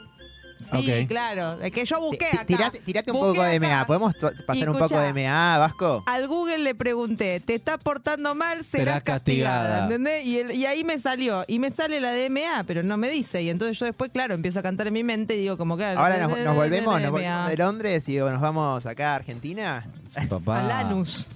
[0.71, 1.09] Sí, Ok.
[1.09, 2.45] claro, es que yo busqué acá.
[2.47, 3.61] Tirate, tirate un Busqué poco de.
[3.61, 3.87] MA.
[3.87, 4.14] ¿Podemos
[4.47, 6.05] pasar un poco de MA, Vasco?
[6.07, 8.64] Al Google le pregunté, ¿te está portando mal?
[8.64, 9.59] Serás Serás castigada.
[9.61, 9.85] castigada.
[9.85, 10.25] ¿Entendés?
[10.27, 11.45] Y, el- y ahí me salió.
[11.49, 13.43] Y me sale la de MA, pero no me dice.
[13.43, 15.85] Y entonces yo después, claro, empiezo a cantar en mi mente y digo, como que.
[15.85, 19.87] Ahora nos, nos volvemos, nos volvemos de Londres y nos vamos acá a Argentina.
[20.29, 20.61] Papá.
[20.61, 21.29] A Lanús.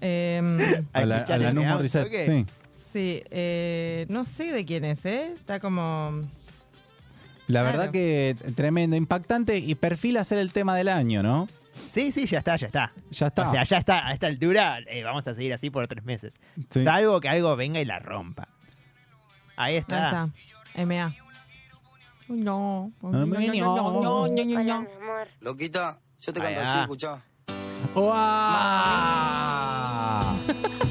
[0.00, 0.58] Em,
[0.92, 1.52] A la, a.
[1.74, 2.46] Morissette, sí.
[2.92, 5.32] sí, eh, no sé de quién es, ¿eh?
[5.34, 6.22] Está como.
[7.48, 7.78] La Claro.
[7.78, 11.48] verdad que tremendo, impactante y perfil a ser el tema del año, ¿no?
[11.88, 12.92] Sí, sí, ya está, ya está.
[13.10, 13.48] Ya está.
[13.48, 16.34] O sea, ya está, a esta altura eh, vamos a seguir así por tres meses.
[16.70, 16.84] Sí.
[16.84, 18.48] Salvo que algo venga y la rompa.
[19.56, 20.28] Ahí Ahí está.
[20.74, 20.84] está.
[20.84, 21.14] MA.
[22.28, 22.92] Uy, No.
[23.00, 24.86] no, no, no, no, no, no.
[25.40, 27.22] Loquita, yo te canto así, escuchá.
[27.94, 29.14] ¡Uah!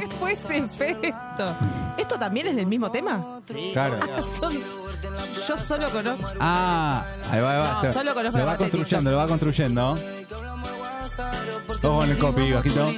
[0.00, 1.54] ¿Qué fue ese efecto?
[1.96, 3.40] ¿Esto también es del mismo tema?
[3.46, 3.98] Sí, Claro.
[4.40, 4.54] Son-
[5.48, 6.28] Yo solo conozco.
[6.40, 7.72] Ah, ahí va, ahí va.
[7.74, 9.98] No, Se- solo conozco lo la va parte de construyendo, lo va construyendo.
[11.82, 12.88] Ojo con el copy, bajito.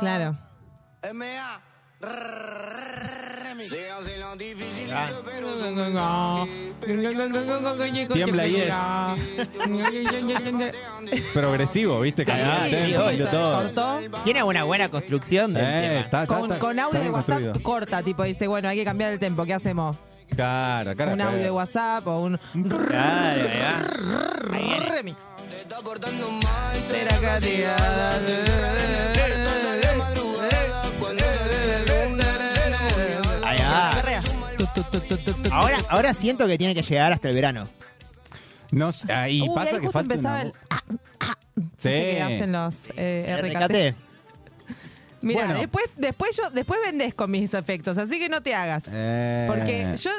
[0.00, 0.36] Claro.
[8.12, 8.74] Tiembla y es.
[11.32, 12.24] Progresivo, ¿viste?
[13.30, 13.62] Todo.
[13.62, 14.00] Cortó.
[14.24, 15.54] Tiene una buena construcción
[16.58, 19.96] Con, audio de WhatsApp corta, tipo, dice, bueno, hay que cambiar el tempo, ¿qué hacemos?
[20.34, 21.12] Claro, cara.
[21.12, 22.38] un audio de WhatsApp o un...
[22.88, 23.48] Claro,
[24.52, 24.70] ahí.
[24.70, 25.16] Ahí remix.
[35.52, 37.66] Ahora, ahora siento que tiene que llegar hasta el verano.
[38.70, 40.54] No sé, ahí Uy, pasa ahí que justo falta empezaba una- el...
[40.70, 40.82] ah,
[41.20, 41.38] ah,
[41.78, 41.88] Sí.
[41.88, 43.54] que hacen los eh, RKT.
[43.56, 43.96] RKT.
[45.22, 45.60] Mira, Bueno.
[45.60, 48.84] después, después yo, después vendés con mis efectos, así que no te hagas.
[48.92, 49.46] Eh.
[49.48, 50.10] Porque yo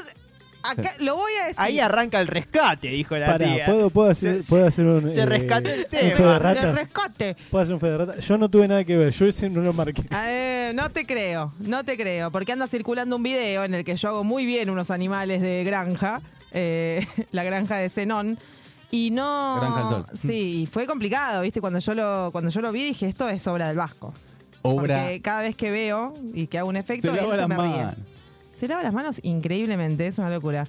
[0.72, 1.62] acá lo voy a decir.
[1.62, 3.66] Ahí arranca el rescate, dijo la Pará, tía.
[3.66, 5.14] ¿puedo, puedo, hacer, puedo hacer un.
[5.14, 6.16] se eh, rescató el un tema.
[6.16, 6.76] fe de De ratas?
[6.76, 7.36] rescate.
[7.50, 8.28] ¿Puedo hacer un fe de ratas?
[8.28, 10.04] Yo no tuve nada que ver, yo ese no lo marqué.
[10.12, 13.96] Eh, no te creo, no te creo, porque anda circulando un video en el que
[13.96, 18.38] yo hago muy bien unos animales de granja, eh, la granja de Zenón,
[18.92, 19.58] y no...
[19.60, 20.06] Granja del Sol.
[20.18, 21.60] Sí, y fue complicado, ¿viste?
[21.62, 24.14] Cuando yo lo cuando yo lo vi dije, esto es obra del Vasco.
[24.62, 25.02] Obra.
[25.04, 27.86] Porque cada vez que veo y que hago un efecto, Se él las me ríe.
[28.56, 30.66] Se lava las manos increíblemente, es una locura.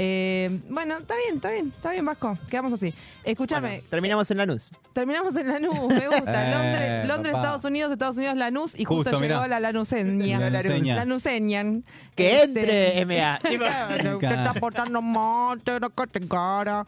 [0.00, 2.38] Eh, bueno, está bien, está bien, está bien, Vasco.
[2.48, 2.94] Quedamos así.
[3.24, 4.70] Escúchame, Bueno, terminamos en Lanús.
[4.92, 6.24] terminamos en Lanús, me gusta.
[6.28, 7.44] Eh, Londres, Londres papá.
[7.46, 9.48] Estados Unidos, Estados Unidos, Lanús, y justo, Justo, llegó mirá.
[9.48, 10.38] la Lanuseña.
[10.50, 10.94] Lanuseña.
[10.96, 11.84] Lanuseñan.
[12.14, 13.40] Que Este, entre MA.
[13.40, 16.86] Tipo, Claro, que está portando mal, te lo que te cara.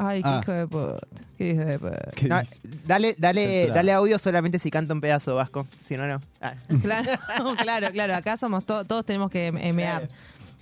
[0.00, 0.40] Ay, qué Ah.
[0.42, 0.98] hijo de puta.
[1.36, 2.10] Qué hijo de puta.
[2.14, 2.60] ¿Qué no, dice?
[2.86, 3.74] dale, dale, Censurado.
[3.74, 5.66] dale audio solamente si canta un pedazo vasco.
[5.82, 6.20] Si no, no.
[6.40, 6.54] Ah.
[6.82, 7.10] Claro,
[7.56, 8.14] claro, claro.
[8.14, 10.08] Acá somos to- todos tenemos que mear.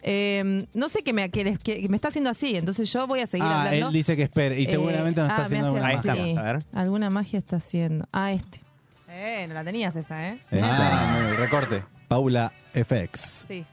[0.09, 3.26] Eh, no sé qué me, qué- qué- me está haciendo así, entonces yo voy a
[3.26, 3.89] seguir Ah, hablando.
[3.89, 4.59] él dice que espere.
[4.61, 6.07] Y Eh, seguramente no está ah, me haciendo hace alguna Ahí así.
[6.09, 6.26] magia.
[6.26, 6.64] estamos, a ver.
[6.72, 8.07] Alguna magia está haciendo.
[8.12, 8.61] Ah, este.
[9.09, 10.39] Eh, no la tenías esa, ¿eh?
[10.53, 11.82] Ah, muy bien, recorte.
[12.09, 13.45] Paula FX.
[13.49, 13.64] Sí.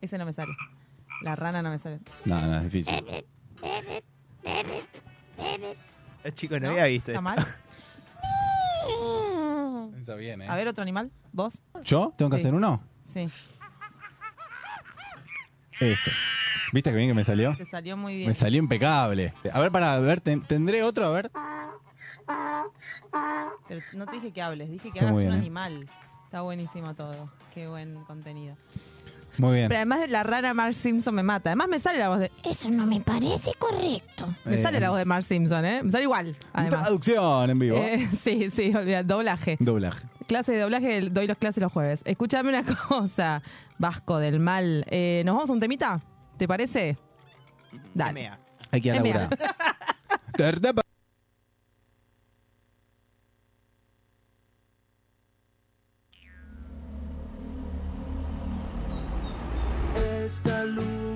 [0.00, 0.52] Ese no me sale.
[1.22, 1.98] La rana no me sale.
[2.24, 2.94] No, no, es difícil.
[6.24, 7.12] El chico no, había visto.
[7.12, 7.42] ¿Está esto.
[7.42, 7.46] mal?
[10.00, 10.48] Está bien, ¿eh?
[10.48, 11.10] A ver, otro animal.
[11.32, 11.60] ¿Vos?
[11.84, 12.12] ¿Yo?
[12.16, 12.42] ¿Tengo que Sí.
[12.42, 12.82] hacer uno?
[13.04, 13.28] Sí.
[15.80, 16.10] Ese.
[16.72, 17.56] ¿Viste que bien que me salió?
[17.56, 18.28] Te salió muy bien.
[18.28, 19.32] Me salió impecable.
[19.52, 21.04] A ver, para ver, ten- ¿tendré otro?
[21.06, 21.30] A ver.
[23.68, 25.38] Pero no te dije que hables, dije que Está hagas muy un bien, ¿eh?
[25.38, 25.88] animal.
[26.24, 27.30] Está buenísimo todo.
[27.54, 28.56] Qué buen contenido.
[29.38, 29.68] Muy bien.
[29.68, 31.50] Pero además de la rana Mark Simpson me mata.
[31.50, 32.30] Además me sale la voz de...
[32.42, 34.26] Eso no me parece correcto.
[34.44, 35.82] Me Eh, sale la voz de Mark Simpson, ¿eh?
[35.82, 36.82] Me sale igual, además.
[36.82, 37.76] Traducción en vivo.
[37.78, 39.56] Eh, sí, sí, olvida, doblaje.
[39.60, 40.06] Doblaje.
[40.26, 42.00] Clase de doblaje, doy los clases los jueves.
[42.04, 43.42] Escúchame una cosa,
[43.78, 44.84] Vasco del Mal.
[44.90, 46.00] Eh, ¿Nos vamos a un temita?
[46.36, 46.96] ¿Te parece?
[47.94, 48.28] Dale.
[48.28, 48.38] MA.
[48.70, 49.28] Hay que ir a
[60.48, 61.07] Esta luz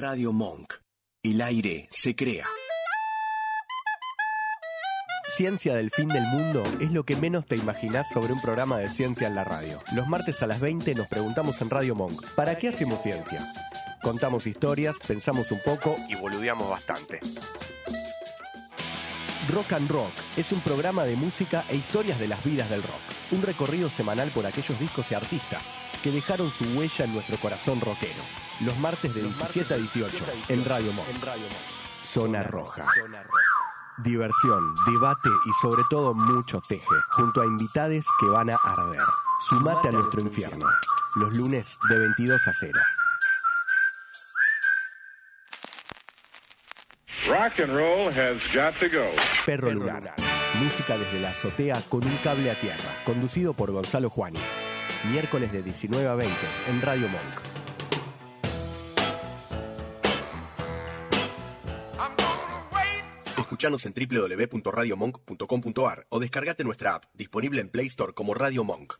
[0.00, 0.74] Radio Monk.
[1.24, 2.46] El aire se crea.
[5.34, 8.86] Ciencia del fin del mundo es lo que menos te imaginás sobre un programa de
[8.90, 9.82] ciencia en la radio.
[9.96, 13.44] Los martes a las 20 nos preguntamos en Radio Monk, ¿para qué hacemos ciencia?
[14.00, 17.18] Contamos historias, pensamos un poco y boludeamos bastante.
[19.52, 23.32] Rock and Rock es un programa de música e historias de las vidas del rock.
[23.32, 25.62] Un recorrido semanal por aquellos discos y artistas
[26.04, 28.47] que dejaron su huella en nuestro corazón rockero.
[28.60, 30.16] Los martes de 17 a 18
[30.48, 31.06] en Radio Monk.
[32.02, 32.84] Zona Roja.
[33.98, 39.02] Diversión, debate y sobre todo mucho teje, junto a invitades que van a arder.
[39.48, 40.66] Sumate a nuestro infierno.
[41.14, 42.80] Los lunes de 22 a 0.
[47.28, 49.06] Rock and roll has got to go.
[49.46, 50.14] Perro Lunar.
[50.60, 52.90] Música desde la azotea con un cable a tierra.
[53.04, 54.40] Conducido por Gonzalo Juani.
[55.12, 56.34] Miércoles de 19 a 20
[56.70, 57.47] en Radio Monk.
[63.58, 68.94] Escuchanos en www.radiomonk.com.ar o descargate nuestra app, disponible en Play Store como Radio Monk.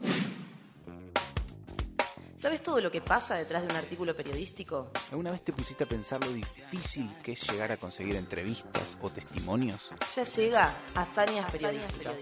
[2.35, 4.91] ¿Sabes todo lo que pasa detrás de un artículo periodístico?
[5.13, 9.11] ¿Alguna vez te pusiste a pensar lo difícil que es llegar a conseguir entrevistas o
[9.11, 9.93] testimonios?
[10.17, 12.17] Ya llega Hazañas Periodísticas.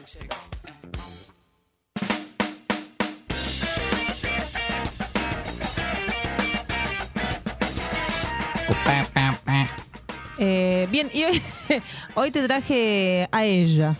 [10.38, 11.42] Eh, bien, y hoy,
[12.14, 13.96] hoy te traje a ella.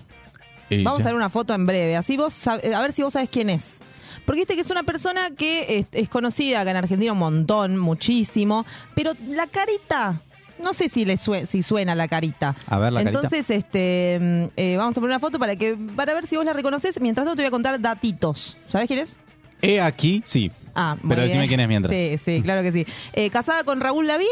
[0.69, 0.83] Ella.
[0.85, 3.51] Vamos a ver una foto en breve, así vos a ver si vos sabes quién
[3.51, 3.79] es.
[4.25, 7.77] Porque viste que es una persona que es, es conocida acá en Argentina un montón,
[7.79, 10.21] muchísimo, pero la carita,
[10.61, 12.57] no sé si le sue- si suena la carita.
[12.67, 13.19] A ver la carita.
[13.21, 16.45] Entonces, este, mm, eh, vamos a poner una foto para que para ver si vos
[16.45, 17.01] la reconoces.
[17.01, 18.57] Mientras tanto te voy a contar datitos.
[18.69, 19.17] ¿Sabes quién es?
[19.63, 20.51] He aquí, sí.
[20.75, 21.49] Ah, muy Pero decime bien.
[21.49, 21.95] quién es mientras.
[21.95, 22.87] Sí, sí, claro que sí.
[23.13, 24.27] Eh, casada con Raúl Lavie,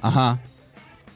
[0.00, 0.38] Ajá.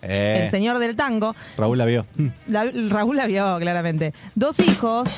[0.03, 1.35] Eh, el señor del tango.
[1.57, 2.07] Raúl la vio.
[2.17, 2.27] Mm.
[2.49, 4.15] La- Raúl la vio, claramente.
[4.35, 5.09] Dos hijos.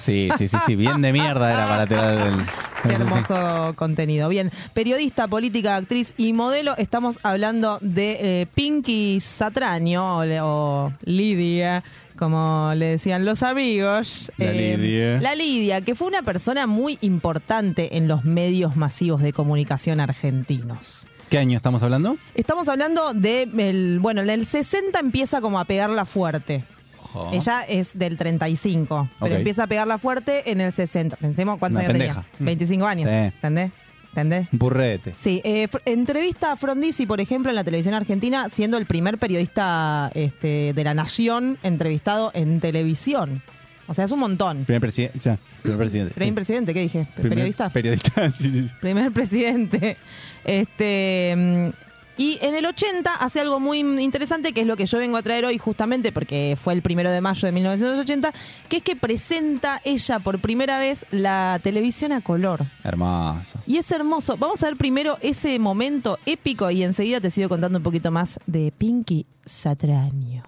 [0.00, 0.76] Sí, sí, sí, sí.
[0.76, 2.34] Bien de mierda era para tirar el.
[2.88, 4.28] Qué hermoso contenido.
[4.28, 6.76] Bien, periodista, política, actriz y modelo.
[6.76, 11.82] Estamos hablando de eh, Pinky Satraño o, Lidia,
[12.16, 14.30] como le decían los amigos.
[14.38, 15.20] La Lidia.
[15.20, 21.08] La Lidia, que fue una persona muy importante en los medios masivos de comunicación argentinos.
[21.30, 22.16] ¿Qué año estamos hablando?
[22.34, 26.64] Estamos hablando de, el, bueno, en el 60 empieza como a pegarla fuerte.
[27.02, 27.30] Ojo.
[27.32, 29.38] Ella es del 35, pero Ok.
[29.38, 31.16] empieza a pegarla fuerte en el 60.
[31.16, 32.24] Pensemos cuántos Una años pendeja.
[32.36, 32.46] tenía.
[32.46, 33.08] 25 años.
[33.10, 33.14] Sí.
[33.16, 33.70] ¿Entendés?
[34.10, 34.48] ¿Entendés?
[34.52, 35.14] Un purrete.
[35.20, 39.18] Sí, eh, fr- entrevista a Frondizi, por ejemplo, en la televisión argentina, siendo el primer
[39.18, 43.42] periodista este, de la nación entrevistado en televisión.
[43.88, 44.64] O sea, es un montón.
[44.64, 45.18] Primer presidente.
[45.18, 46.14] O sea, primer presidente.
[46.14, 47.06] Primer presidente, ¿qué dije?
[47.14, 47.70] Primer ¿Periodista?
[47.70, 48.68] Periodista, sí, sí.
[48.68, 48.74] sí.
[48.80, 49.96] primer presidente.
[50.44, 51.72] Este
[52.18, 55.22] y en el 80 hace algo muy interesante, que es lo que yo vengo a
[55.22, 58.32] traer hoy justamente porque fue el primero de mayo de 1980,
[58.68, 62.62] que es que presenta ella por primera vez la televisión a color.
[62.82, 63.60] Hermoso.
[63.68, 64.36] Y es hermoso.
[64.36, 68.40] Vamos a ver primero ese momento épico y enseguida te sigo contando un poquito más
[68.46, 70.42] de Pinky Satraño.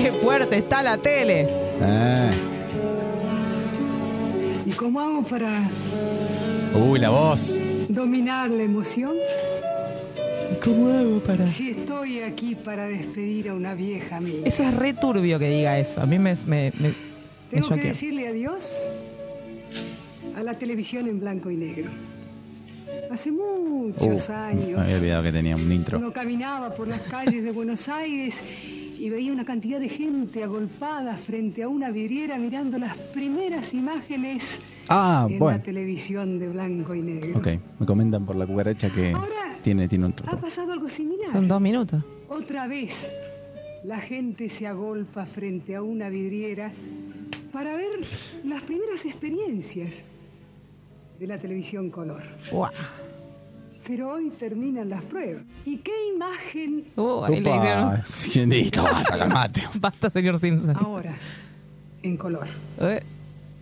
[0.00, 1.46] ¡Qué fuerte está la tele!
[1.82, 2.30] Eh.
[4.66, 5.68] ¿Y cómo hago para
[6.74, 7.52] Uy, la voz.
[7.88, 9.14] dominar la emoción?
[10.52, 11.48] ¿Y cómo hago para...?
[11.48, 14.46] Si estoy aquí para despedir a una vieja amiga.
[14.46, 16.00] Eso es re turbio que diga eso.
[16.00, 16.34] A mí me...
[16.46, 16.94] me, me- me
[17.50, 18.76] Tengo que decirle adiós
[20.36, 21.90] a la televisión en blanco y negro.
[23.10, 25.98] Hace muchos Uh, años me había olvidado que tenía un intro.
[25.98, 28.42] uno caminaba por las calles de Buenos Aires
[28.98, 34.60] y veía una cantidad de gente agolpada frente a una vidriera mirando las primeras imágenes
[34.88, 35.58] Ah, en bueno.
[35.58, 37.38] la televisión de blanco y negro.
[37.38, 39.14] Ok, me comentan por la cucaracha que
[39.62, 41.28] tiene, tiene un ¿Ha pasado algo similar?
[41.28, 42.02] Son dos minutos.
[42.28, 43.10] Otra vez,
[43.84, 46.72] la gente se agolpa frente a una vidriera
[47.52, 47.90] para ver
[48.44, 50.02] las primeras experiencias
[51.20, 52.22] de la televisión color.
[52.50, 52.72] Guau.
[53.88, 55.42] Pero hoy terminan las pruebas.
[55.64, 59.62] ¿Y qué imagen Uh, ahí le hicieron- Listo, basta, calmate.
[59.80, 60.76] Basta, señor Simpson.
[60.76, 61.16] ahora
[62.02, 62.46] en color?
[62.80, 63.02] Eh,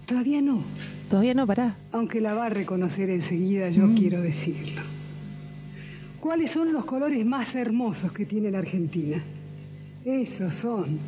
[0.04, 0.62] Todavía no,
[1.08, 1.74] Todavía no, pará.
[1.92, 4.82] aunque la va a reconocer enseguida, yo quiero decirlo.
[6.20, 9.22] ¿Cuáles son los colores más hermosos que tiene la Argentina?
[10.04, 10.98] Esos son.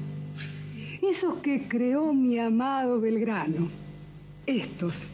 [1.09, 3.69] Esos que creó mi amado Belgrano.
[4.47, 5.11] Estos,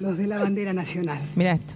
[0.00, 1.20] los de la bandera nacional.
[1.36, 1.74] Mira esto.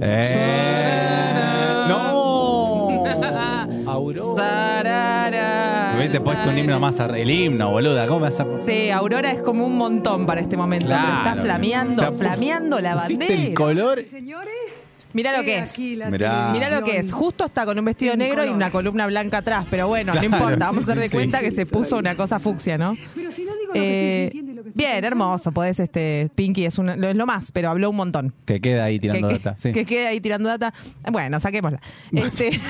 [0.00, 1.84] Eh.
[1.88, 3.04] ¡No!
[3.86, 5.90] Aurora.
[5.92, 6.98] Me hubiese puesto un himno más.
[7.00, 8.06] ar- El himno, boluda.
[8.06, 10.86] ¿Cómo me vas a Sí, Aurora es como un montón para este momento.
[10.88, 13.48] pero Claro, está flameando, o sea, flameando la pusiste bandera.
[13.48, 14.04] el color.
[14.06, 15.72] Señores, Mira lo He que es.
[15.72, 16.50] aquí la Mirá.
[16.52, 17.10] Mira lo que es.
[17.10, 18.54] Justo está con un vestido En negro y color.
[18.56, 19.66] una columna blanca atrás.
[19.68, 20.66] Pero bueno, Claro, no importa.
[20.66, 21.44] Vamos a sí, hacer de sí, cuenta sí.
[21.46, 22.96] que se puso una cosa fucsia, ¿no?
[23.16, 24.39] Pero si no digo lo que Eh, estoy
[24.72, 25.52] que bien, hermoso.
[25.52, 28.34] Podés, este, Pinky es, lo- es lo más, pero habló un montón.
[28.44, 29.54] Que queda ahí tirando que, data.
[29.58, 29.72] Sí.
[29.72, 30.72] que quede ahí tirando data.
[31.10, 31.80] Bueno, saquémosla.
[32.12, 32.50] Este,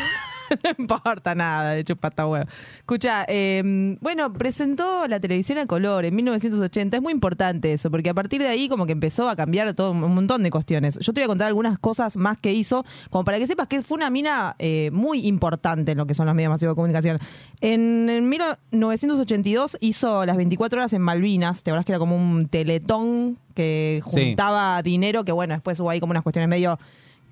[0.65, 2.47] no importa nada, de hecho, pata huevo.
[2.79, 6.97] Escucha, eh, bueno, presentó la televisión a color en 1980.
[6.97, 9.93] Es muy importante eso, porque a partir de ahí como que empezó a cambiar todo
[9.93, 10.99] un montón de cuestiones.
[11.01, 13.83] Yo te voy a contar algunas cosas más que hizo, como para que sepas que
[13.83, 17.19] fue una mina eh, muy importante en lo que son los medios masivos de comunicación.
[17.61, 22.49] En, en 1982 hizo las 24 horas en Malvinas, te acuerdas que era como un
[22.49, 24.27] teletón que Sí.
[24.29, 26.79] juntaba dinero, que bueno, después hubo ahí como unas cuestiones medio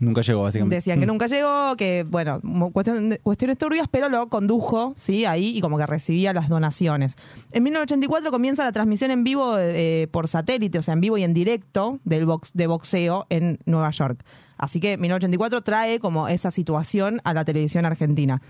[0.01, 0.77] Nunca llegó, básicamente.
[0.77, 1.09] Decían que Mm.
[1.09, 2.41] nunca llegó, que, bueno,
[2.73, 5.25] cuestiones turbias, pero lo condujo, ¿sí?
[5.25, 7.17] Ahí y como que recibía las donaciones.
[7.51, 11.25] En 1984 comienza la transmisión en vivo eh, por satélite, o sea, en vivo y
[11.25, 14.23] en directo del box, de boxeo en Nueva York.
[14.57, 18.41] Así que 1984 trae como esa situación a la televisión argentina.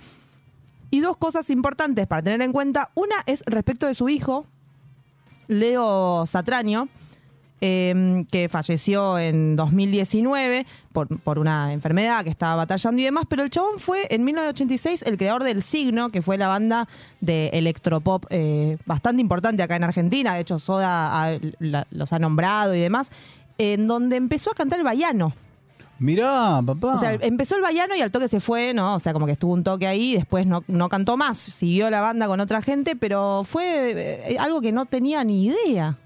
[0.90, 2.90] Y dos cosas importantes para tener en cuenta.
[2.94, 4.46] Una es respecto de su hijo,
[5.48, 6.88] Leo Satraño,
[7.60, 13.42] eh, que falleció en 2019 por, por una enfermedad que estaba batallando y demás, pero
[13.42, 16.88] el chabón fue en 1986 el creador del Signo, que fue la banda
[17.20, 22.74] de electropop eh, bastante importante acá en Argentina, de hecho Soda la- los ha nombrado
[22.74, 23.10] y demás,
[23.58, 25.32] en donde empezó a cantar el baiano.
[26.00, 26.94] Mirá, papá.
[26.94, 28.94] O sea, empezó el Bayano y al toque se fue, ¿no?
[28.94, 32.00] O sea, como que estuvo un toque ahí, después no, no cantó más, siguió la
[32.00, 35.96] banda con otra gente, pero fue eh, algo que no tenía ni idea.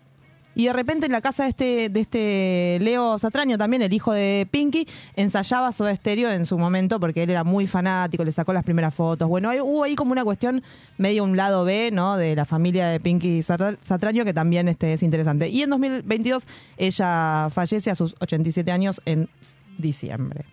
[0.54, 4.12] Y de repente en la casa de este, de este Leo Satraño, también el hijo
[4.12, 4.86] de Pinky,
[5.16, 8.94] ensayaba Soda Stereo en su momento porque él era muy fanático, le sacó las primeras
[8.94, 9.28] fotos.
[9.28, 10.62] Bueno, hay- hubo ahí como una cuestión
[10.98, 12.16] medio un lado B, ¿no?
[12.16, 15.48] De la familia de Pinky Satra- Satraño que también este, es interesante.
[15.48, 16.44] Y en 2022
[16.76, 19.28] ella fallece a sus 87 años en
[19.78, 20.44] diciembre.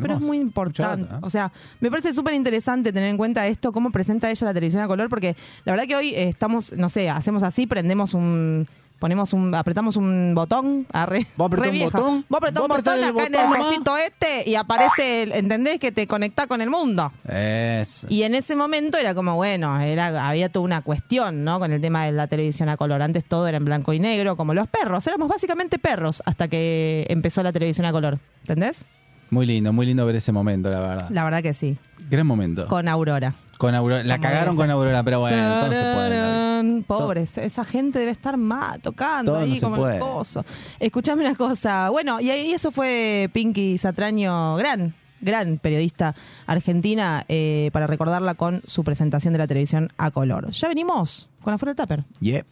[0.00, 1.04] Pero es muy importante.
[1.04, 1.20] Data, ¿eh?
[1.22, 4.82] O sea, me parece súper interesante tener en cuenta esto, cómo presenta ella la televisión
[4.82, 8.66] a color, porque la verdad que hoy eh, estamos, no sé, hacemos así, prendemos un.
[8.98, 11.98] Ponemos un, apretamos un botón, arre, ¿Vos apretás re un vieja.
[11.98, 12.24] botón?
[12.28, 13.66] Vos apretás un ¿Vos apretás botón el acá en botón el nomás?
[13.72, 15.80] cosito este y aparece, el- ¿entendés?
[15.80, 17.10] Que te conecta con el mundo.
[17.28, 18.06] Es.
[18.08, 21.58] Y en ese momento era como, bueno, era había toda una cuestión, ¿no?
[21.58, 23.02] Con el tema de la televisión a color.
[23.02, 25.04] Antes todo era en blanco y negro, como los perros.
[25.08, 28.20] Éramos básicamente perros hasta que empezó la televisión a color.
[28.42, 28.84] ¿Entendés?
[29.32, 31.06] Muy lindo, muy lindo ver ese momento, la verdad.
[31.08, 31.78] La verdad que sí.
[32.10, 32.68] Gran momento.
[32.68, 33.34] Con Aurora.
[33.56, 34.04] Con Aurora.
[34.04, 34.68] La cagaron con.
[34.68, 36.10] Aurora, pero bueno, todo se puede.
[36.10, 36.84] Tararán.
[36.86, 39.94] Pobres, esa gente debe estar más tocando Todo ahí no se como puede.
[39.94, 40.44] el coso.
[40.78, 41.88] Escuchame una cosa.
[41.88, 46.14] Bueno, y ahí eso fue Pinky Satraño, gran, gran periodista
[46.46, 50.50] argentina, eh, para recordarla con su presentación de la televisión a color.
[50.50, 52.04] Ya venimos con afuera del tupper.
[52.20, 52.46] Yep.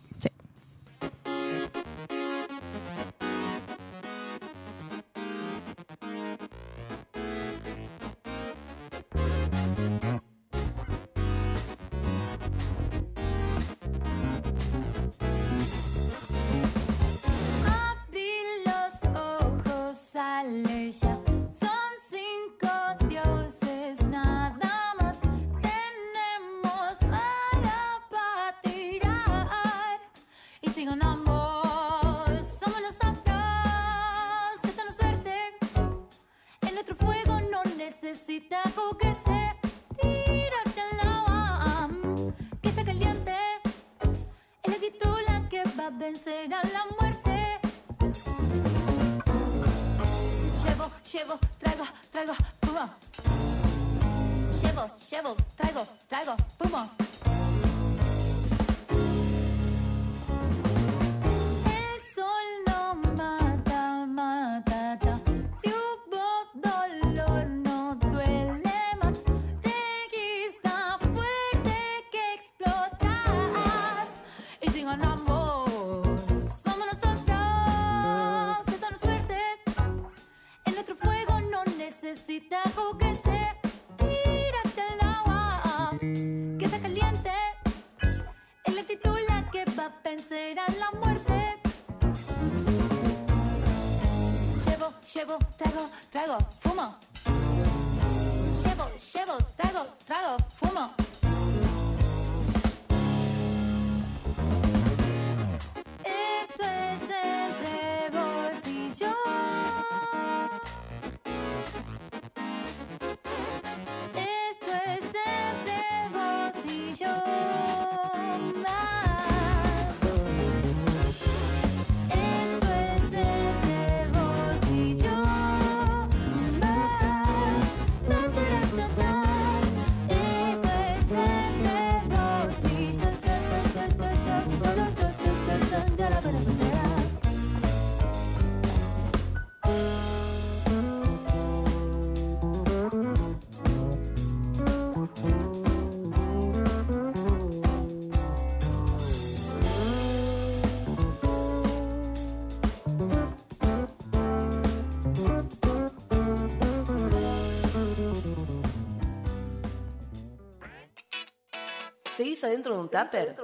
[162.41, 163.37] ¿Seguís adentro de un tupper?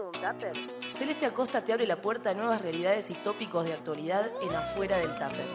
[0.95, 4.97] Celeste Acosta te abre la puerta a nuevas realidades y tópicos de actualidad en afuera
[4.97, 5.47] del tupper.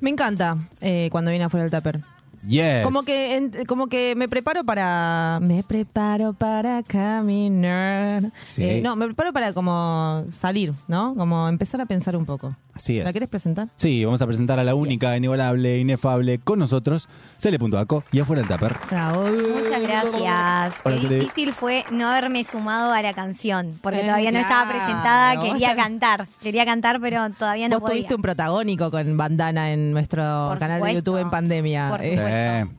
[0.00, 2.15] Me encanta eh, cuando viene afuera del tupper.
[2.46, 2.84] Yes.
[2.84, 5.38] Como que, en- como que me preparo para.
[5.42, 8.30] Me preparo para caminar.
[8.50, 8.64] Sí.
[8.64, 11.14] Eh, no, me preparo para como salir, ¿no?
[11.16, 12.54] Como empezar a pensar un poco.
[12.74, 13.04] Así es.
[13.06, 13.68] ¿La quieres presentar?
[13.76, 18.48] Sí, vamos a presentar a la única, inigualable, inefable con nosotros, Cele.aco y afuera el
[18.48, 18.76] tupper.
[18.90, 20.74] Muchas gracias.
[20.84, 24.68] Hola, Qué difícil fue no haberme sumado a la canción, porque Eh, todavía no estaba
[24.70, 27.94] presentada, quería ya- cantar, quería cantar, pero todavía no Vos podía.
[27.96, 30.98] tuviste un protagónico con bandana en nuestro Por canal de supuesto.
[30.98, 31.88] YouTube en pandemia.
[31.88, 32.10] Por Eh,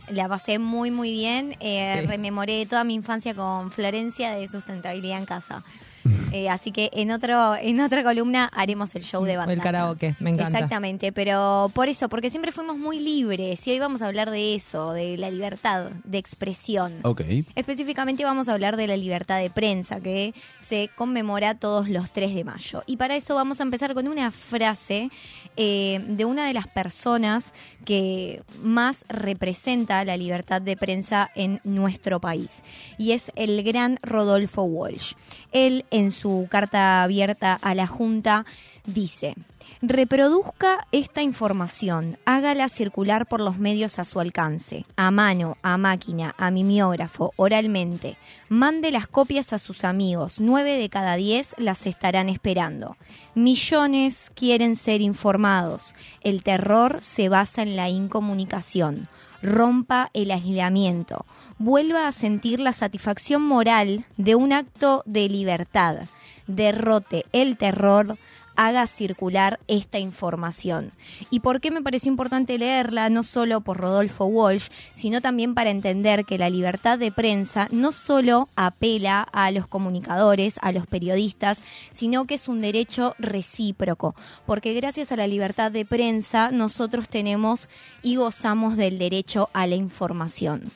[0.10, 1.55] La pasé muy, muy bien.
[1.60, 2.08] Eh, Sí.
[2.08, 5.64] Rememoré toda mi infancia con Florencia de sustentabilidad en casa.
[6.32, 9.53] Eh, así que en otro en otra columna haremos el show de banda.
[9.53, 10.58] el karaoke, me encanta.
[10.58, 14.55] Exactamente, pero por eso, porque siempre fuimos muy libres y hoy vamos a hablar de
[14.55, 16.93] eso, de la libertad de expresión.
[17.03, 17.22] Ok.
[17.55, 22.34] Específicamente vamos a hablar de la libertad de prensa que se conmemora todos los 3
[22.34, 22.84] de mayo.
[22.86, 25.10] Y para eso vamos a empezar con una frase
[25.55, 27.53] eh, de una de las personas
[27.86, 32.61] que más representa la libertad de prensa en nuestro país.
[32.98, 35.14] Y es el gran Rodolfo Walsh.
[35.52, 38.45] Él en su carta abierta a la Junta
[38.86, 39.36] dice...
[39.82, 46.34] Reproduzca esta información, hágala circular por los medios a su alcance, a mano, a máquina,
[46.40, 48.18] a mimeógrafo, oralmente.
[48.49, 52.98] Mande las copias a sus amigos, nueve de cada diez las estarán esperando.
[53.36, 55.94] Millones quieren ser informados.
[56.22, 59.07] El terror se basa en la incomunicación.
[59.44, 61.28] Rompa el aislamiento.
[61.60, 66.02] Vuelva a sentir la satisfacción moral de un acto de libertad.
[66.46, 68.18] Derrote el terror
[68.58, 70.92] haga circular esta información.
[71.32, 73.10] ¿Y por qué me pareció importante leerla?
[73.10, 77.92] No solo por Rodolfo Walsh, sino también para entender que la libertad de prensa no
[77.92, 84.16] solo apela a los comunicadores, a los periodistas, sino que es un derecho recíproco,
[84.46, 87.70] porque gracias a la libertad de prensa nosotros tenemos
[88.04, 90.72] y gozamos del derecho a la información.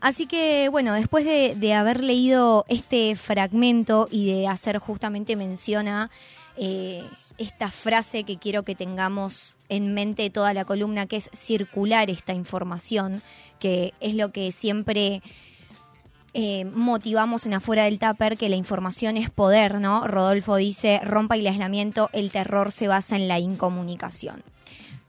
[0.00, 6.10] Así que bueno, después de, haber leído este fragmento y de hacer justamente mención a
[6.56, 7.04] eh,
[7.38, 12.34] esta frase que quiero que tengamos en mente toda la columna, que es circular esta
[12.34, 13.22] información,
[13.58, 15.22] que es lo que siempre
[16.34, 20.06] eh, motivamos en afuera del tupper, que la información es poder, ¿no?
[20.06, 24.42] Rodolfo dice, rompa el aislamiento, el terror se basa en la incomunicación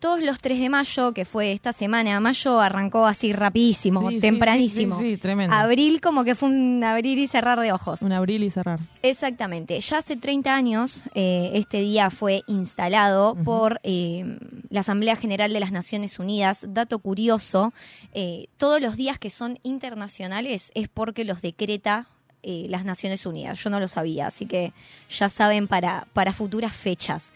[0.01, 4.97] todos los 3 de mayo, que fue esta semana, mayo arrancó así rapidísimo, Sí, tempranísimo.
[4.97, 5.55] sí, sí, sí, tremendo.
[5.55, 8.01] Abril como que fue un abrir y cerrar de ojos.
[8.01, 8.79] Un abrir y cerrar.
[9.03, 9.79] Exactamente.
[9.79, 14.37] Ya hace 30 años eh, este día fue instalado por eh,
[14.69, 16.65] la Asamblea General de las Naciones Unidas.
[16.67, 17.71] Dato curioso,
[18.13, 22.07] eh, todos los días que son internacionales es porque los decreta
[22.43, 23.63] eh, las Naciones Unidas.
[23.63, 24.73] Yo no lo sabía, así que
[25.09, 27.29] ya saben para, para futuras fechas.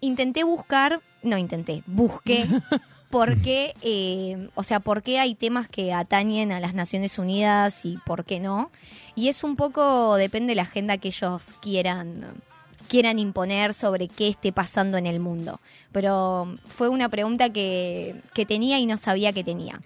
[0.00, 2.46] Intenté buscar, no intenté, busqué
[3.10, 7.84] por qué, eh, o sea, por qué hay temas que atañen a las Naciones Unidas
[7.84, 8.70] y por qué no.
[9.14, 12.42] Y es un poco, depende de la agenda que ellos quieran
[12.88, 15.60] quieran imponer sobre qué esté pasando en el mundo.
[15.92, 19.80] Pero fue una pregunta que, que tenía y no sabía que tenía.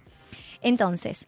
[0.60, 1.26] Entonces,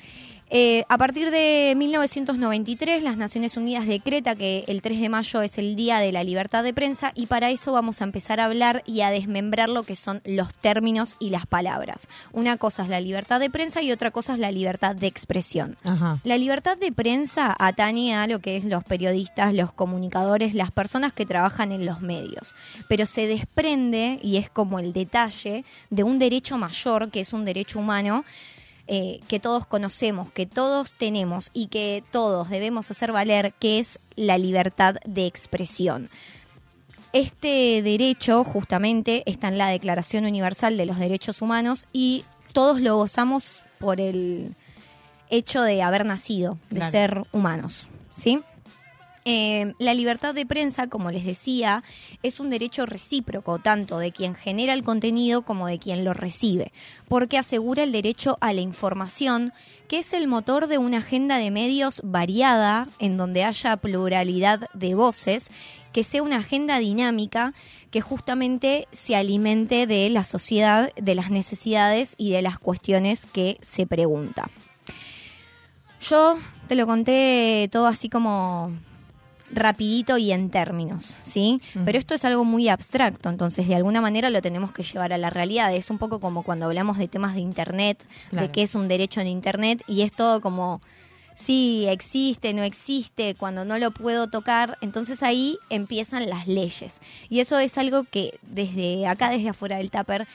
[0.55, 5.57] eh, a partir de 1993, las Naciones Unidas decreta que el 3 de mayo es
[5.57, 8.83] el Día de la Libertad de Prensa y para eso vamos a empezar a hablar
[8.85, 12.07] y a desmembrar lo que son los términos y las palabras.
[12.33, 15.79] Una cosa es la libertad de prensa y otra cosa es la libertad de expresión.
[15.85, 16.21] Ajá.
[16.23, 21.15] La libertad de prensa atañe a lo que es los periodistas, los comunicadores, las personas
[21.15, 22.55] que trabajan en los medios,
[22.91, 27.47] pero se desprende, y es como el detalle, de un derecho mayor, que es un
[27.47, 28.27] derecho humano,
[28.89, 33.99] eh, que todos conocemos, que todos tenemos y que todos debemos hacer valer, que es
[34.17, 36.09] la libertad de expresión.
[37.13, 42.97] Este derecho justamente está en la Declaración Universal de los Derechos Humanos y todos lo
[42.97, 44.55] gozamos por el
[45.29, 46.91] hecho de haber nacido, de Claro.
[46.91, 48.41] ser humanos, ¿sí?
[49.25, 51.85] Eh, la libertad de prensa, como les decía,
[52.25, 56.73] es un derecho recíproco, tanto de quien genera el contenido como de quien lo recibe,
[57.09, 59.53] porque asegura el derecho a la información,
[59.87, 64.95] que es el motor de una agenda de medios variada, en donde haya pluralidad de
[64.97, 65.51] voces,
[65.93, 67.55] que sea una agenda dinámica
[67.93, 73.59] que justamente se alimente de la sociedad, de las necesidades y de las cuestiones que
[73.61, 74.51] se pregunta.
[76.01, 78.73] Yo te lo conté todo así como
[79.53, 81.61] rapidito y en términos, ¿sí?
[81.85, 85.19] Pero esto es algo muy abstracto, entonces de alguna manera lo tenemos que llevar a
[85.19, 85.75] la realidad.
[85.75, 88.47] Es un poco como cuando hablamos de temas de Internet, Claro.
[88.47, 90.81] de qué es un derecho en Internet, y es todo como,
[91.35, 96.95] sí, existe, no existe, cuando no lo puedo tocar, entonces ahí empiezan las leyes.
[97.29, 100.27] Y eso es algo que desde acá, desde afuera del Tupper,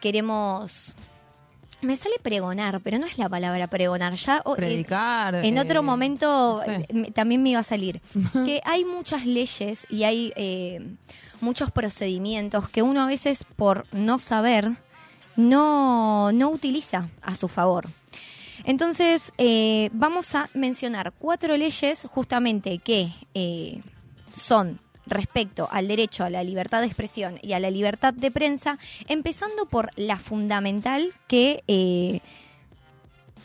[0.00, 0.94] queremos...
[1.84, 4.14] Me sale pregonar, pero no es la palabra pregonar.
[4.14, 6.86] Ya en- Predicar, En, eh, otro momento no sé.
[6.88, 8.00] eh, también me iba a salir.
[8.44, 10.80] que hay muchas leyes y hay eh,
[11.40, 14.72] muchos procedimientos que uno a veces por no saber
[15.36, 17.86] no, no utiliza a su favor.
[18.64, 23.82] Entonces, eh, vamos a mencionar cuatro leyes justamente que eh,
[24.34, 28.78] son respecto al derecho a la libertad de expresión y a la libertad de prensa,
[29.08, 32.20] empezando por la fundamental que eh,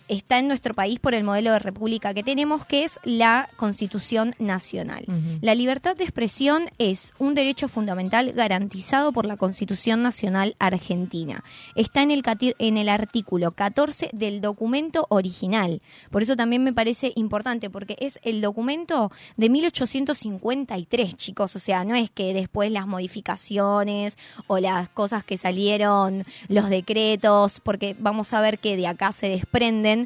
[0.09, 4.35] está en nuestro país por el modelo de república que tenemos, que es la Constitución
[4.39, 5.05] Nacional.
[5.41, 11.43] La libertad de expresión es un derecho fundamental garantizado por la Constitución Nacional Argentina.
[11.75, 15.81] Está en el, cati- en el artículo 14 del documento original.
[16.11, 21.55] Por eso también me parece importante, porque es el documento de 1853, chicos.
[21.55, 24.17] O sea, no es que después las modificaciones
[24.47, 29.29] o las cosas que salieron, los decretos, porque vamos a ver que de acá se
[29.29, 29.98] desprenden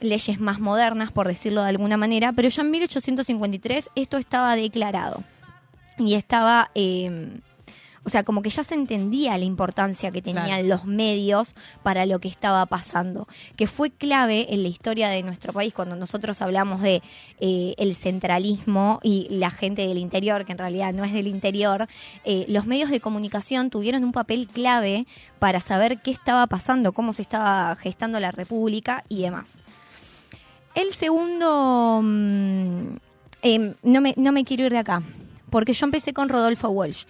[0.00, 5.22] leyes más modernas, por decirlo de alguna manera, pero ya en 1853 esto estaba declarado.
[5.98, 7.40] Y estaba, eh,
[8.02, 10.66] o sea, como que ya se entendía la importancia que tenían Claro.
[10.66, 15.52] los medios para lo que estaba pasando, que fue clave en la historia de nuestro
[15.52, 17.02] país cuando nosotros hablamos de
[17.40, 21.88] eh, el centralismo y la gente del interior, que en realidad no es del interior,
[22.24, 25.06] eh, los medios de comunicación tuvieron un papel clave
[25.38, 29.58] para saber qué estaba pasando, cómo se estaba gestando la república y demás.
[30.74, 32.96] El segundo, mm,
[33.42, 35.02] em, no, me, no me quiero ir de acá,
[35.50, 37.04] porque yo empecé con Rodolfo Walsh.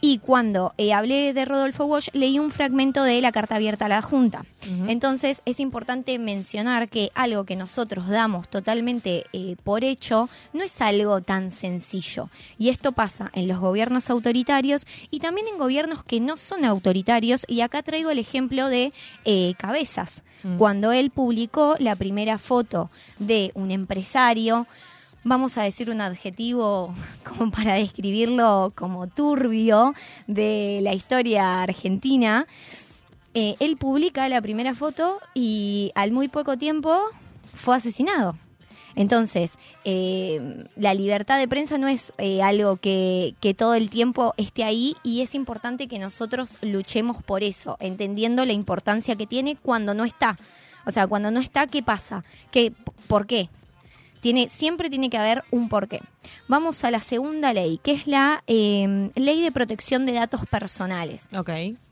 [0.00, 3.88] Y cuando eh, hablé de Rodolfo Walsh, leí un fragmento de la carta abierta a
[3.88, 4.44] la Junta.
[4.88, 10.80] Entonces es importante mencionar que algo que nosotros damos totalmente eh, por hecho no es
[10.80, 12.28] algo tan sencillo.
[12.58, 17.44] Y esto pasa en los gobiernos autoritarios y también en gobiernos que no son autoritarios.
[17.48, 18.92] Y acá traigo el ejemplo de
[19.24, 20.58] eh, Cabezas, Mm.
[20.58, 24.66] cuando él publicó la primera foto de un empresario
[25.24, 26.94] vamos a decir un adjetivo
[27.24, 29.94] como para describirlo como turbio
[30.26, 32.46] de la historia argentina.
[33.34, 37.00] Eh, él publica la primera foto y al muy poco tiempo
[37.54, 38.36] fue asesinado.
[38.96, 44.34] Entonces, eh, la libertad de prensa no es eh, algo que, que todo el tiempo
[44.36, 49.56] esté ahí y es importante que nosotros luchemos por eso, entendiendo la importancia que tiene
[49.56, 50.36] cuando no está.
[50.86, 52.24] O sea, cuando no está, ¿qué pasa?
[52.50, 52.72] ¿Qué,
[53.06, 53.48] ¿Por qué?
[54.20, 56.00] Tiene, siempre tiene que haber un porqué.
[56.48, 61.28] Vamos a la segunda ley, que es la eh, ley de protección de datos personales.
[61.36, 61.50] Ok.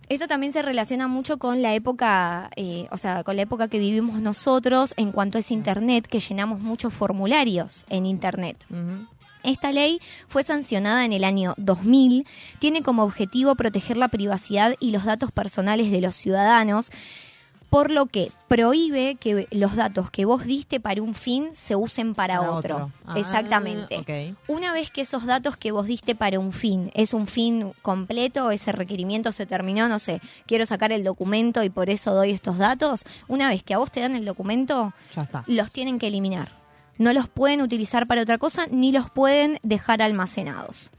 [0.08, 3.78] Esto también se relaciona mucho con la época, eh, o sea, con la época que
[3.78, 8.64] vivimos nosotros en cuanto es Internet, que llenamos muchos formularios en Internet.
[9.42, 12.26] Esta ley fue sancionada en el año 2000,
[12.58, 16.90] tiene como objetivo proteger la privacidad y los datos personales de los ciudadanos,
[17.70, 22.14] por lo que prohíbe que los datos que vos diste para un fin se usen
[22.14, 22.76] para, Para otro.
[22.76, 22.92] otro.
[23.06, 24.34] Ah, Exactamente.
[24.46, 28.50] Una vez que esos datos que vos diste para un fin es un fin completo,
[28.50, 32.56] ese requerimiento se terminó, no sé, quiero sacar el documento y por eso doy estos
[32.58, 35.44] datos, una vez que a vos te dan el documento, Ya está.
[35.46, 36.48] los tienen que eliminar.
[36.96, 40.90] No los pueden utilizar para otra cosa ni los pueden dejar almacenados.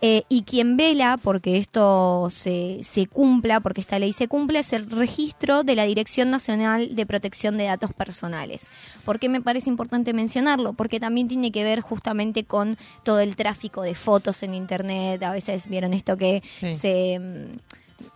[0.00, 4.72] Eh, y quien vela porque esto se, se cumpla, porque esta ley se cumpla, es
[4.72, 8.68] el registro de la Dirección Nacional de Protección de Datos Personales.
[9.04, 10.72] ¿Por qué me parece importante mencionarlo?
[10.74, 15.20] Porque también tiene que ver justamente con todo el tráfico de fotos en Internet.
[15.24, 16.76] A veces vieron esto que Sí.
[16.76, 17.18] se...
[17.18, 17.58] mm,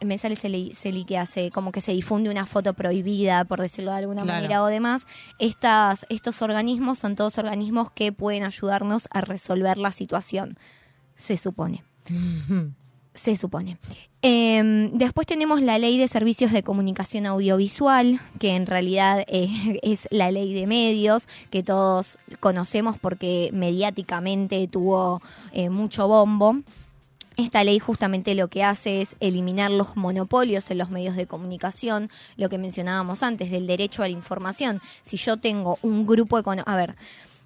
[0.06, 3.60] Me sale se, li- se liquea, se, como que se difunde una foto prohibida, por
[3.60, 4.36] decirlo de alguna Claro.
[4.40, 5.04] manera o demás.
[5.40, 10.56] Estas, estos organismos son todos organismos que pueden ayudarnos a resolver la situación.
[11.22, 11.84] Se supone.
[13.14, 13.78] Se supone.
[14.22, 20.08] Eh, después tenemos la ley de servicios de comunicación audiovisual, que en realidad eh, es
[20.10, 25.22] la ley de medios, que todos conocemos porque mediáticamente tuvo
[25.52, 26.56] eh, mucho bombo.
[27.36, 32.10] Esta ley justamente lo que hace es eliminar los monopolios en los medios de comunicación,
[32.36, 34.80] lo que mencionábamos antes del derecho a la información.
[35.02, 36.68] Si yo tengo un grupo económico...
[36.68, 36.96] A ver,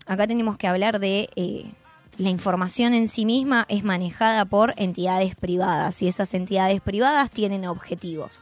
[0.07, 1.74] acá tenemos que hablar de...
[2.18, 7.66] la información en sí misma es manejada por entidades privadas y esas entidades privadas tienen
[7.66, 8.32] objetivos.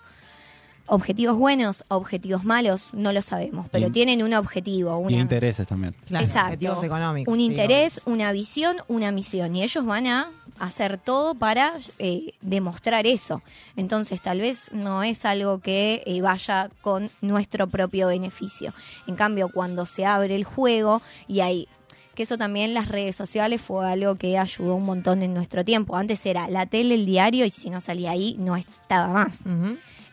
[0.87, 5.95] Objetivos buenos, objetivos malos, no lo sabemos, pero Y- tienen un objetivo, Y intereses también.
[6.07, 9.57] Claro, objetivos económicos, un interés, una visión, una misión.
[9.57, 10.29] Y ellos van a
[10.59, 13.41] hacer todo para eh, demostrar eso.
[13.77, 18.75] Entonces, tal vez no es algo que eh, vaya con nuestro propio beneficio.
[19.07, 21.67] En cambio, cuando se abre el juego y hay
[22.15, 25.97] que eso también las redes sociales fue algo que ayudó un montón en nuestro tiempo.
[25.97, 29.43] Antes era la tele, el diario y si no salía ahí no estaba más.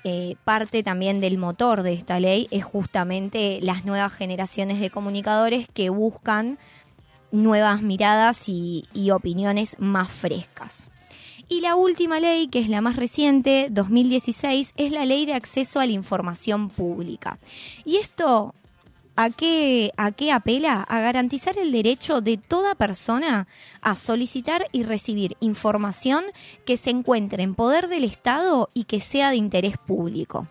[0.04, 5.68] Eh, parte también del motor de esta ley es justamente las nuevas generaciones de comunicadores
[5.70, 6.58] que buscan
[7.32, 10.84] nuevas miradas y, y opiniones más frescas.
[11.52, 15.82] Y la última ley, que es la más reciente, 2016, es la ley de acceso
[15.82, 17.40] a la información pública.
[17.84, 18.56] Y esto,
[19.24, 20.82] ¿a qué, ¿a qué apela?
[20.82, 23.48] A garantizar el derecho de toda persona
[23.82, 26.24] a solicitar y recibir información
[26.66, 30.48] que se encuentre en poder del Estado y que sea de interés público.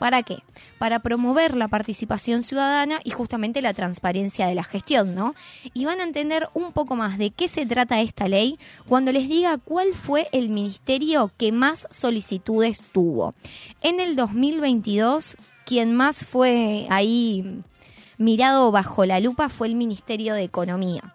[0.00, 0.38] ¿Para qué?
[0.78, 5.34] Para promover la participación ciudadana y justamente la transparencia de la gestión, ¿no?
[5.74, 8.58] Y van a entender un poco más de qué se trata esta ley
[8.88, 13.34] cuando les diga cuál fue el ministerio que más solicitudes tuvo.
[13.82, 17.62] En el 2022, quien más fue ahí
[18.20, 21.14] mirado bajo la lupa fue el Ministerio de Economía.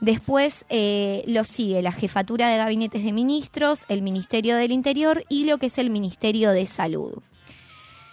[0.00, 5.46] Después eh, lo sigue la Jefatura de Gabinetes de Ministros, el Ministerio del Interior y
[5.46, 7.22] lo que es el Ministerio de Salud.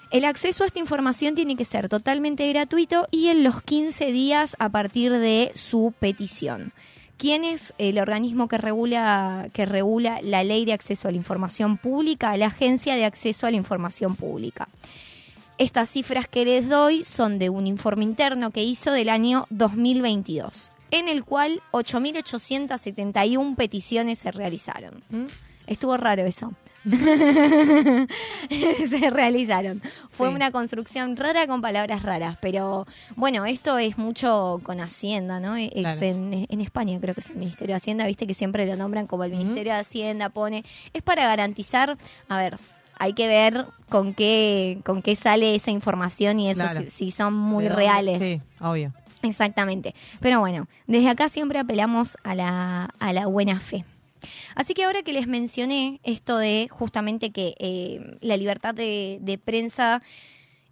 [0.10, 4.56] El acceso a esta información tiene que ser totalmente gratuito y en los 15 días
[4.58, 6.74] a partir de su petición.
[7.18, 11.78] ¿Quién es el organismo que regula, que regula la ley de acceso a la información
[11.78, 12.36] pública?
[12.38, 14.68] La Agencia de Acceso a la Información Pública.
[15.62, 20.72] Estas cifras que les doy son de un informe interno que hizo del año 2022,
[20.90, 25.04] en el cual 8.871 peticiones se realizaron.
[25.68, 26.52] Estuvo raro eso.
[28.90, 29.84] se realizaron.
[30.10, 30.34] Fue Sí.
[30.34, 35.56] una construcción rara con palabras raras, pero bueno, esto es mucho con Hacienda, ¿no?
[35.56, 36.02] Es Claro.
[36.02, 39.06] en, en España creo que es el Ministerio de Hacienda, viste que siempre lo nombran
[39.06, 42.58] como el Ministerio de Hacienda, pone, es para garantizar, a ver,
[43.02, 46.82] hay que ver con qué con qué sale esa información y eso Claro.
[46.84, 48.19] si, si son muy reales.
[48.22, 48.94] Sí, obvio.
[49.23, 49.94] Exactamente.
[50.19, 53.86] Pero bueno, desde acá siempre apelamos a la, a la buena fe.
[54.56, 59.38] Así que ahora que les mencioné esto de justamente que eh, la libertad de, de
[59.38, 60.02] prensa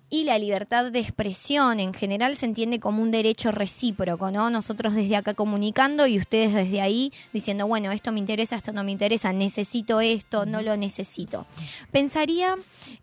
[0.10, 4.49] y la libertad de expresión en general se entiende como un derecho recíproco, ¿no?
[4.49, 8.84] Nosotros desde acá comunicando y ustedes desde ahí diciendo, bueno, esto me interesa, esto no
[8.84, 11.45] me interesa, necesito esto, no lo necesito.
[11.91, 12.56] Pensaría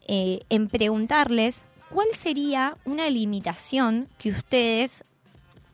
[0.08, 5.04] eh, en preguntarles cuál sería una limitación que ustedes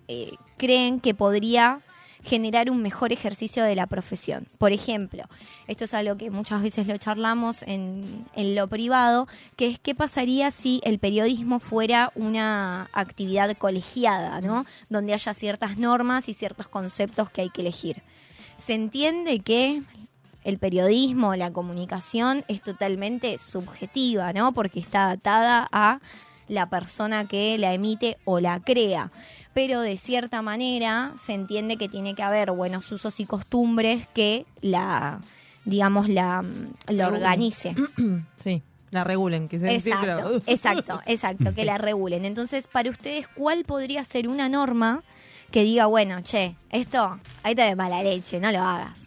[0.08, 1.80] eh, creen que podría
[2.22, 4.46] generar un mejor ejercicio de la profesión.
[4.58, 5.24] Por ejemplo,
[5.66, 9.26] esto es algo que muchas veces lo charlamos en, en lo privado,
[9.56, 14.64] que es qué pasaría si el periodismo fuera una actividad colegiada, ¿no?
[14.88, 18.02] Donde haya ciertas normas y ciertos conceptos que hay que elegir.
[18.56, 19.82] Se entiende que
[20.44, 24.52] el periodismo, la comunicación es totalmente subjetiva, ¿no?
[24.52, 26.00] Porque está atada a
[26.48, 29.10] la persona que la emite o la crea.
[29.54, 34.46] Pero de cierta manera se entiende que tiene que haber buenos usos y costumbres que
[34.62, 35.20] la,
[35.64, 36.44] digamos, la,
[36.86, 37.74] la organice.
[38.36, 42.24] Sí, la regulen, quise decir, Exacto, pero- exacto, exacto, que la regulen.
[42.24, 45.02] Entonces, para ustedes, ¿cuál podría ser una norma
[45.50, 49.06] que diga, bueno, che, esto, ahí te de mala leche, no lo hagas?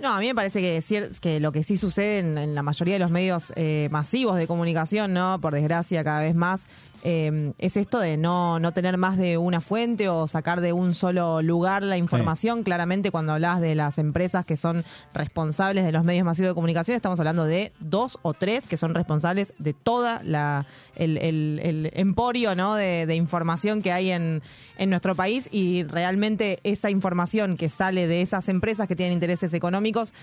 [0.00, 0.82] No, a mí me parece que,
[1.20, 4.46] que lo que sí sucede en, en la mayoría de los medios eh, masivos de
[4.46, 5.40] comunicación, ¿no?
[5.40, 6.66] Por desgracia, cada vez más,
[7.02, 10.94] eh, es esto de no, no tener más de una fuente o sacar de un
[10.94, 12.62] solo lugar la información.
[12.62, 16.94] Claramente, cuando hablas de las empresas que son responsables de los medios masivos de comunicación,
[16.96, 20.66] estamos hablando de dos o tres que son responsables de toda la
[20.96, 22.74] el, el- el emporio ¿no?
[22.76, 24.42] de, de información que hay en,
[24.78, 29.52] en nuestro país y realmente esa información que sale de esas empresas que tienen intereses
[29.54, 30.14] económicos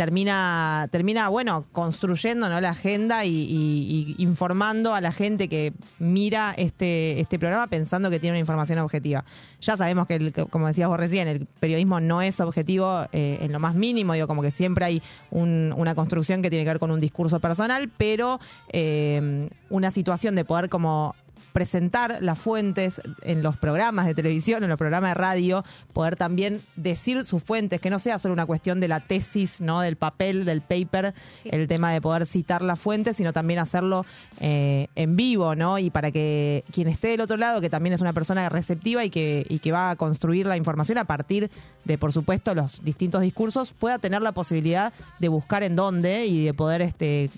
[0.00, 2.58] termina, termina bueno, construyendo ¿no?
[2.62, 8.32] la agenda y, informando a la gente que mira este, este programa pensando que tiene
[8.32, 9.26] una información objetiva.
[9.60, 13.58] Ya sabemos que, como decías vos recién, el periodismo no es objetivo eh, en lo
[13.60, 16.90] más mínimo, digo, como que siempre hay un- una construcción que tiene que ver con
[16.92, 18.40] un discurso personal, pero
[18.72, 21.14] eh, una situación de poder como
[21.52, 26.60] presentar las fuentes en los programas de televisión, en los programas de radio, poder también
[26.76, 29.80] decir sus fuentes, que no sea solo una cuestión de la tesis, ¿no?
[29.80, 31.14] del papel, del paper,
[31.44, 34.04] el tema de poder citar las fuentes, sino también hacerlo
[34.40, 35.78] eh, en vivo, ¿no?
[35.78, 39.10] Y para que quien esté del otro lado, que también es una persona receptiva y
[39.10, 41.50] que, y que va a construir la información a partir
[41.84, 46.44] de, por supuesto, los distintos discursos, pueda tener la posibilidad de buscar en dónde y
[46.44, 47.30] de poder este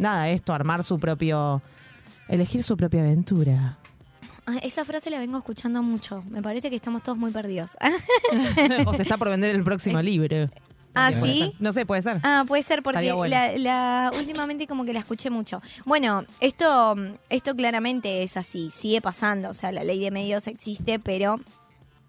[0.00, 1.62] nada, esto, armar su propio,
[2.30, 3.78] elegir su propia aventura.
[4.46, 6.24] Ah, Esa frase la vengo escuchando mucho.
[6.30, 7.72] Me parece que estamos todos muy perdidos.
[8.86, 10.48] o se está por vender el próximo libro.
[10.92, 11.52] ¿Ah, sí?
[11.60, 12.18] No sé, puede ser.
[12.24, 13.32] Ah, puede ser porque Estaría bueno.
[13.36, 15.62] la, la- últimamente como que la escuché mucho.
[15.84, 16.96] Bueno, esto,
[17.28, 21.38] esto claramente es así, sigue pasando, o sea, la ley de medios existe, pero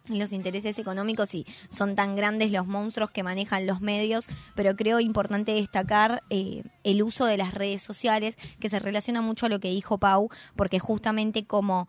[0.08, 5.00] los intereses económicos y son tan grandes los monstruos que manejan los medios, pero creo
[5.00, 9.60] importante destacar eh, el uso de las redes sociales, que se relaciona mucho a lo
[9.60, 11.88] que dijo Pau, porque justamente como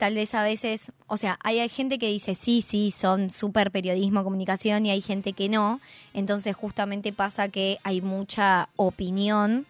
[0.00, 4.24] tal vez a veces, o sea, hay, gente que dice sí, sí, son súper periodismo,
[4.24, 5.78] comunicación, y hay gente que no.
[6.14, 9.66] Entonces justamente pasa que hay mucha opinión,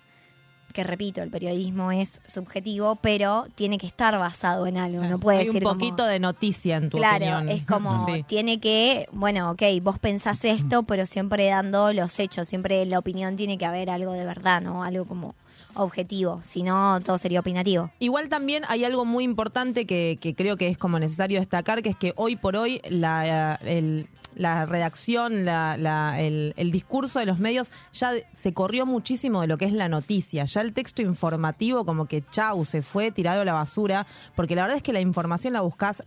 [0.73, 5.41] que repito, el periodismo es subjetivo, pero tiene que estar basado en algo, no puede
[5.41, 7.49] Hay un ser como- poquito de noticia en tu claro, opinión.
[7.49, 8.23] es como, Sí.
[8.25, 12.99] tiene que, bueno, ok, vos pensás esto, pero siempre dando los hechos, siempre en la
[12.99, 14.85] opinión tiene que haber algo de verdad, ¿no?
[14.85, 15.35] Algo como
[15.75, 17.91] objetivo, si no todo sería opinativo.
[17.99, 21.91] Igual también hay algo muy importante que, que creo que es como necesario destacar, que
[21.91, 24.07] es que hoy por hoy la, el-
[24.37, 29.49] la redacción, la- la- el, el discurso de los medios ya se corrió muchísimo de
[29.49, 30.45] lo que es la noticia.
[30.45, 34.07] Ya el texto informativo como que chau, se fue tirado a la basura,
[34.37, 36.05] porque la verdad es que la información la buscas,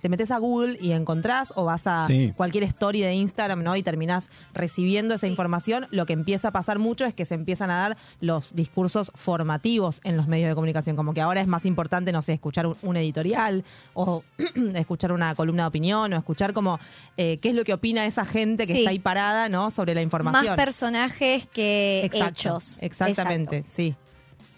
[0.00, 2.34] te metes a Google y encontrás o vas a Sí.
[2.36, 3.74] cualquier story de Instagram, ¿no?
[3.76, 5.86] Y terminás recibiendo esa información.
[5.90, 10.00] Lo que empieza a pasar mucho es que se empiezan a dar los discursos formativos
[10.04, 10.96] en los medios de comunicación.
[10.96, 13.64] Como que ahora es más importante, no sé, escuchar un, un editorial
[13.94, 14.22] o
[14.74, 16.78] escuchar una columna de opinión o escuchar como
[17.16, 18.78] eh, qué es lo que opina esa gente que Sí.
[18.80, 19.70] está ahí parada, ¿no?
[19.70, 20.46] Sobre la información.
[20.46, 22.76] Más personajes que Exacto, hechos.
[22.80, 23.76] Exactamente, Exacto.
[23.76, 23.94] sí.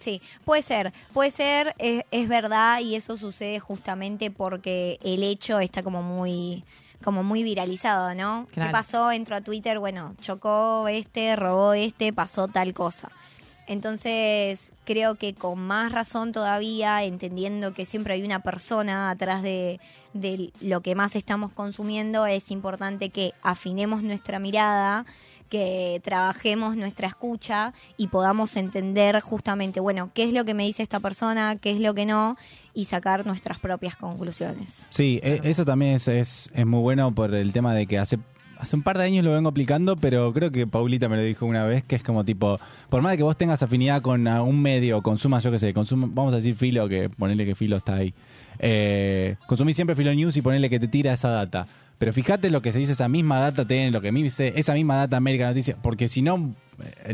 [0.01, 5.59] Sí, puede ser, puede ser, es, es verdad y eso sucede justamente porque el hecho
[5.59, 6.63] está como muy
[7.03, 8.47] como muy viralizado, ¿no?
[8.53, 8.69] Claro.
[8.69, 9.11] ¿Qué pasó?
[9.13, 13.11] Entró a Twitter, bueno, chocó este, robó este, pasó tal cosa.
[13.67, 19.81] Entonces, creo que con más razón todavía, entendiendo que siempre hay una persona atrás de,
[20.13, 25.05] de lo que más estamos consumiendo, es importante que afinemos nuestra mirada,
[25.49, 30.83] que trabajemos nuestra escucha y podamos entender justamente, bueno, qué es lo que me dice
[30.83, 32.37] esta persona, qué es lo que no,
[32.75, 34.87] y sacar nuestras propias conclusiones.
[34.91, 38.19] Sí, e- eso también es, es, es muy bueno por el tema de que hace,
[38.59, 41.47] hace un par de años lo vengo aplicando, pero creo que Paulita me lo dijo
[41.47, 42.59] una vez, que es como tipo,
[42.89, 46.09] por más de que vos tengas afinidad con un medio, consumas, yo qué sé, consuma,
[46.11, 48.15] vamos a decir Filo, que ponele que Filo está ahí.
[48.59, 51.67] Eh, consumí siempre Filo News y ponele que te tira esa data.
[51.99, 54.75] Pero fíjate lo que se dice esa misma data TN, lo que me dice esa
[54.75, 56.53] misma data América Noticias, porque si no,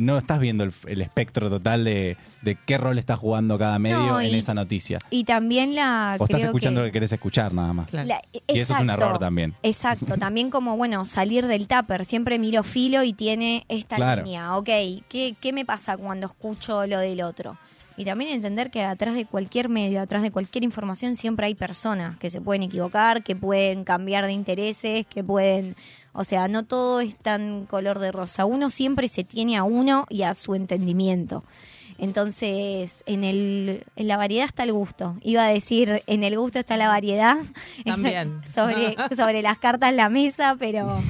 [0.01, 3.99] no estás viendo el, el espectro total de, de qué rol está jugando cada medio
[3.99, 4.99] No, en y- esa noticia.
[5.11, 6.17] Y también la...
[6.19, 6.87] O estás escuchando que...
[6.87, 7.93] lo que querés escuchar nada más.
[7.93, 8.93] La- Y eso es un exacto.
[8.93, 9.55] error también.
[9.63, 12.05] Exacto, también como, bueno, salir del tupper.
[12.05, 14.23] Siempre miro filo y tiene esta Claro.
[14.25, 14.57] línea.
[14.57, 14.67] Ok,
[15.09, 17.57] ¿qué, ¿qué me pasa cuando escucho lo del otro?
[17.97, 22.17] Y también entender que atrás de cualquier medio, atrás de cualquier información, siempre hay personas
[22.17, 25.77] que se pueden equivocar, que pueden cambiar de intereses, que pueden...
[26.13, 28.45] O sea, no todo es tan color de rosa.
[28.45, 31.45] Uno siempre se tiene a uno y a su entendimiento.
[31.99, 35.17] Entonces, en, el, en la variedad está el gusto.
[35.23, 37.37] Iba a decir, en el gusto está la variedad.
[37.85, 38.43] También.
[38.55, 41.01] sobre, sobre las cartas la mesa, pero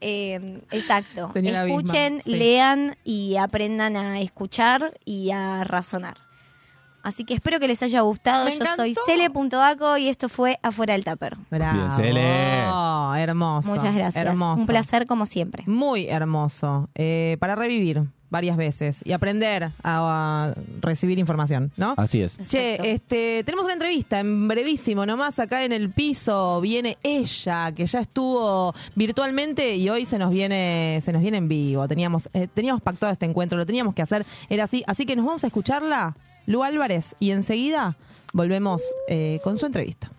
[0.00, 1.30] eh, exacto.
[1.32, 2.30] Señora Escuchen, Bismarck, sí.
[2.36, 6.29] lean y aprendan a escuchar y a razonar.
[7.02, 8.44] Así que espero que les haya gustado.
[8.44, 9.06] Me Yo soy encantó.
[9.06, 11.36] Cele.aco y esto fue Afuera del Tupper.
[11.50, 11.78] Bravo.
[11.78, 12.20] Bien, Cele.
[13.22, 13.68] hermoso.
[13.68, 14.16] Muchas gracias.
[14.26, 14.60] Hermoso.
[14.60, 15.64] Un placer como siempre.
[15.66, 16.88] Muy hermoso.
[16.94, 21.94] Eh, para revivir varias veces y aprender a, a recibir información, ¿no?
[21.96, 22.38] Así es.
[22.48, 27.86] Che, este, tenemos una entrevista en brevísimo, nomás acá en el piso viene ella, que
[27.86, 31.88] ya estuvo virtualmente y hoy se nos viene, se nos viene en vivo.
[31.88, 35.26] Teníamos, eh, teníamos pactado este encuentro, lo teníamos que hacer, era así, así que nos
[35.26, 36.14] vamos a escucharla,
[36.50, 37.96] Lu Álvarez, y enseguida
[38.32, 40.10] volvemos eh, con su entrevista.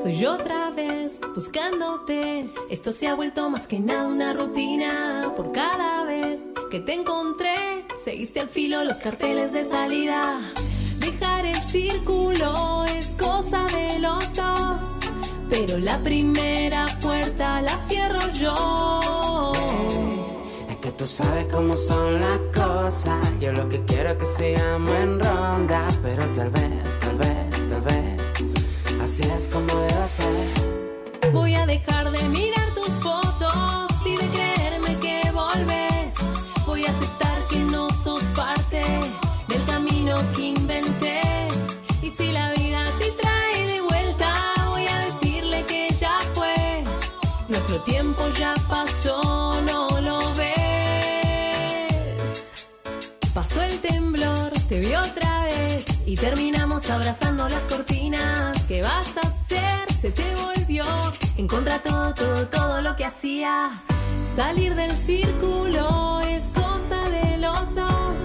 [0.00, 2.48] Soy yo otra vez buscándote.
[2.70, 5.32] Esto se ha vuelto más que nada una rutina.
[5.34, 10.38] Por cada vez que te encontré, seguiste al filo los carteles de salida.
[11.00, 15.00] Dejar el círculo es cosa de los dos.
[15.50, 17.25] Pero la primera puerta
[21.06, 23.24] tú sabes cómo son las cosas.
[23.38, 25.86] Yo lo que quiero es que sigamos en ronda.
[26.02, 29.00] Pero tal vez, tal vez, tal vez.
[29.00, 31.32] Así es como debe ser.
[31.32, 32.65] Voy a dejar de mirar
[56.16, 58.64] terminamos abrazando las cortinas.
[58.66, 59.92] ¿Qué vas a hacer?
[59.92, 60.84] Se te volvió
[61.36, 63.84] en contra todo, todo, todo lo que hacías.
[64.34, 68.16] Salir del círculo es cosa de los dos,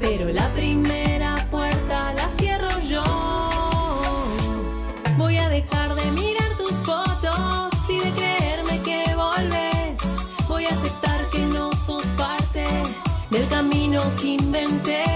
[0.00, 3.02] pero la primera puerta la cierro yo.
[5.16, 10.00] Voy a dejar de mirar tus fotos y de creerme que volves.
[10.48, 12.64] Voy a aceptar que no sos parte
[13.30, 15.11] del camino que inventé.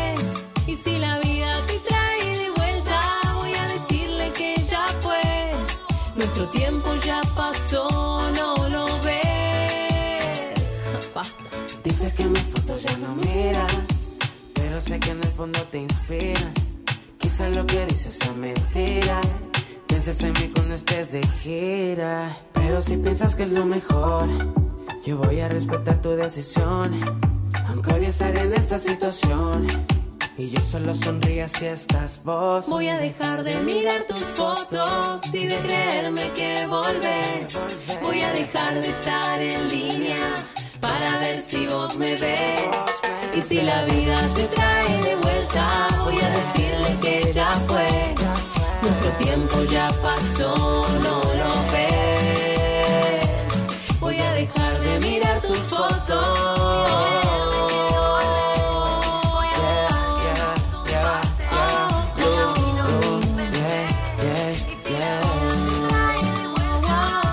[14.87, 16.53] Sé que en el fondo te inspiran.
[17.19, 19.21] Quizás lo que dices es mentira.
[19.89, 22.37] Pienses en mí cuando estés de gira.
[22.53, 24.29] Pero si piensas que es lo mejor,
[25.05, 26.93] yo voy a respetar tu decisión.
[27.67, 29.67] Aunque hoy estar en esta situación.
[30.39, 32.67] Y yo solo sonrío si estás vos.
[32.69, 37.59] Voy a dejar de mirar tus fotos y de creerme que volvés.
[38.03, 40.35] Voy a dejar de estar en línea
[40.81, 42.61] para ver si vos me ves.
[43.35, 44.76] Y si la vida te trae
[49.19, 50.55] tiempo ya pasó,
[51.03, 53.25] no lo ves.
[54.01, 56.39] Voy a dejar de mirar tus fotos.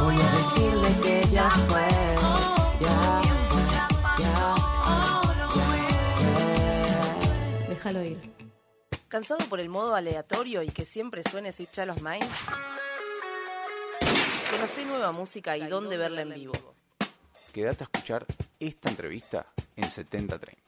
[0.01, 1.87] Voy a decirle que ya fue.
[7.69, 8.32] Déjalo ir.
[9.13, 12.27] ¿Cansado por el modo aleatorio y que siempre suene Sid Chalos Mind?
[14.49, 16.73] Conocé nueva música y dónde verla en vivo.
[17.53, 18.25] Quédate a escuchar
[18.59, 19.45] esta entrevista
[19.75, 20.63] en 7030.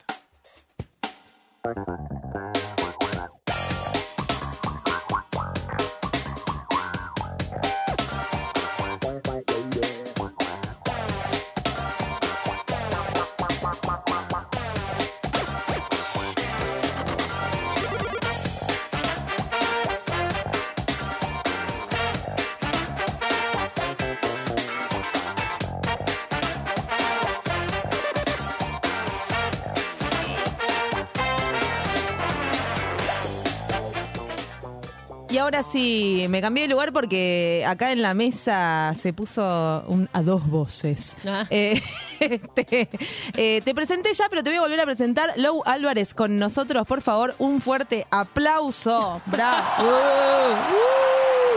[35.36, 40.08] Y ahora sí, me cambié de lugar porque acá en la mesa se puso un-
[40.14, 41.14] a dos voces.
[41.50, 41.78] Eh,
[42.20, 42.88] este,
[43.34, 45.34] eh, te presenté ya, pero te voy a volver a presentar.
[45.36, 49.20] Lou Álvarez con nosotros, por favor, un fuerte aplauso.
[49.26, 49.66] Bravo.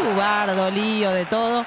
[0.02, 1.66] Uh, uh, bardo, lío, de todo.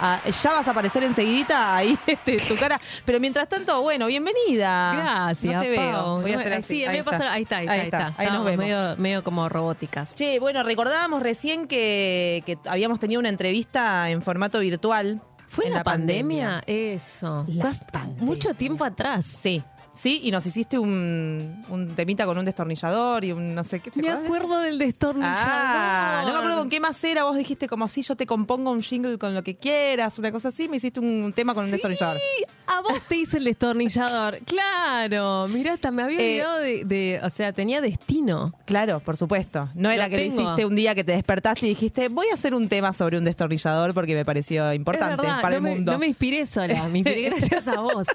[0.00, 2.80] Ah, ya vas a aparecer enseguidita ahí este, tu cara.
[3.04, 4.94] Pero mientras tanto, bueno, bienvenida.
[4.96, 6.20] Gracias, No te veo.
[6.20, 6.66] Voy a hacer me- así.
[6.74, 8.14] sí, ahí está, ahí está, ahí está.
[8.16, 8.58] Ahí nos vemos.
[8.66, 10.14] Medio, medio como robóticas.
[10.16, 15.20] Che, bueno, recordábamos recién que, que habíamos tenido una entrevista en formato virtual.
[15.48, 16.62] ¿Fue en la pandemia?
[16.66, 17.44] Eso.
[17.48, 19.24] Basta- Mucho tiempo atrás.
[19.24, 19.62] Sí.
[19.96, 23.90] Sí, y nos hiciste un, un temita con un destornillador y un no sé qué.
[23.90, 25.38] ¿te Me acuerdo del destornillador.
[25.38, 27.24] Ah, no me acuerdo con qué más era.
[27.24, 30.48] Vos dijiste como si yo te compongo un jingle con lo que quieras, una cosa
[30.48, 30.68] así.
[30.68, 32.18] Me hiciste un tema con un destornillador.
[32.66, 34.38] A vos te hice el destornillador.
[34.46, 35.46] Claro.
[35.48, 38.54] Mirá, hasta me había Eh, olvidado de, de- O sea, tenía destino.
[38.64, 39.68] Claro, por supuesto.
[39.74, 40.36] No era Lo que tengo.
[40.36, 43.18] lo hiciste un día que te despertaste y dijiste, voy a hacer un tema sobre
[43.18, 45.92] un destornillador porque me pareció importante verdad, para no el me, mundo.
[45.92, 48.06] no me inspiré sola, me inspiré gracias a vos.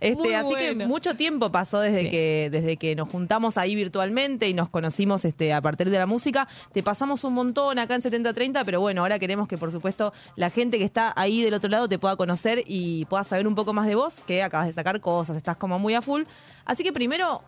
[0.00, 0.88] Este, Muy así que bueno.
[1.08, 2.10] Mucho tiempo pasó desde Sí.
[2.10, 6.04] que desde que nos juntamos ahí virtualmente y nos conocimos este a partir de la
[6.06, 6.46] música.
[6.72, 10.50] Te pasamos un montón acá en 7030, pero bueno, ahora queremos que por supuesto la
[10.50, 13.72] gente que está ahí del otro lado te pueda conocer y pueda saber un poco
[13.72, 16.24] más de vos, que acabas de sacar cosas, estás como muy a full.
[16.66, 17.42] Así que primero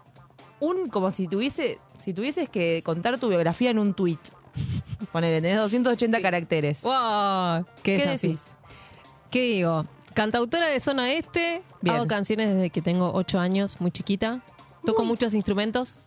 [0.58, 4.18] un como si tuviese si tuvieses que contar tu biografía en un tweet.
[5.12, 6.80] Ponele, tenés 280 caracteres.
[6.82, 8.40] Wow, qué, ¿Qué decís?
[9.30, 9.84] ¿Qué digo?
[10.14, 11.96] Cantautora de zona este, Bien.
[11.96, 14.40] hago canciones desde que tengo 8 años, muy chiquita.
[14.84, 16.00] Toco muchos instrumentos.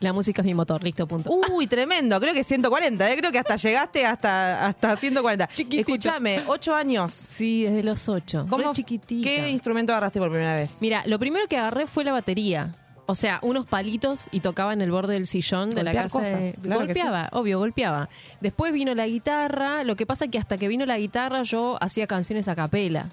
[0.00, 1.30] La música es mi motor, listo, punto.
[1.32, 2.20] Uy, tremendo.
[2.20, 3.16] Creo que 140, ¿eh?
[3.16, 5.48] Creo que hasta llegaste hasta, hasta 140.
[5.70, 7.12] Escúchame, ¿ocho años?
[7.12, 8.46] Sí, desde los 8.
[8.50, 8.72] ¿Cómo-.
[8.74, 10.76] ¿Qué instrumento agarraste por primera vez?
[10.80, 12.76] Mira, lo primero que agarré fue la batería.
[13.06, 16.20] O sea, unos palitos y tocaba en el borde del sillón de la casa.
[16.20, 18.08] de- cosas, claro golpeaba, obvio, golpeaba.
[18.40, 19.84] Después vino la guitarra.
[19.84, 23.10] Lo que pasa que hasta que vino la guitarra yo hacía canciones a capela.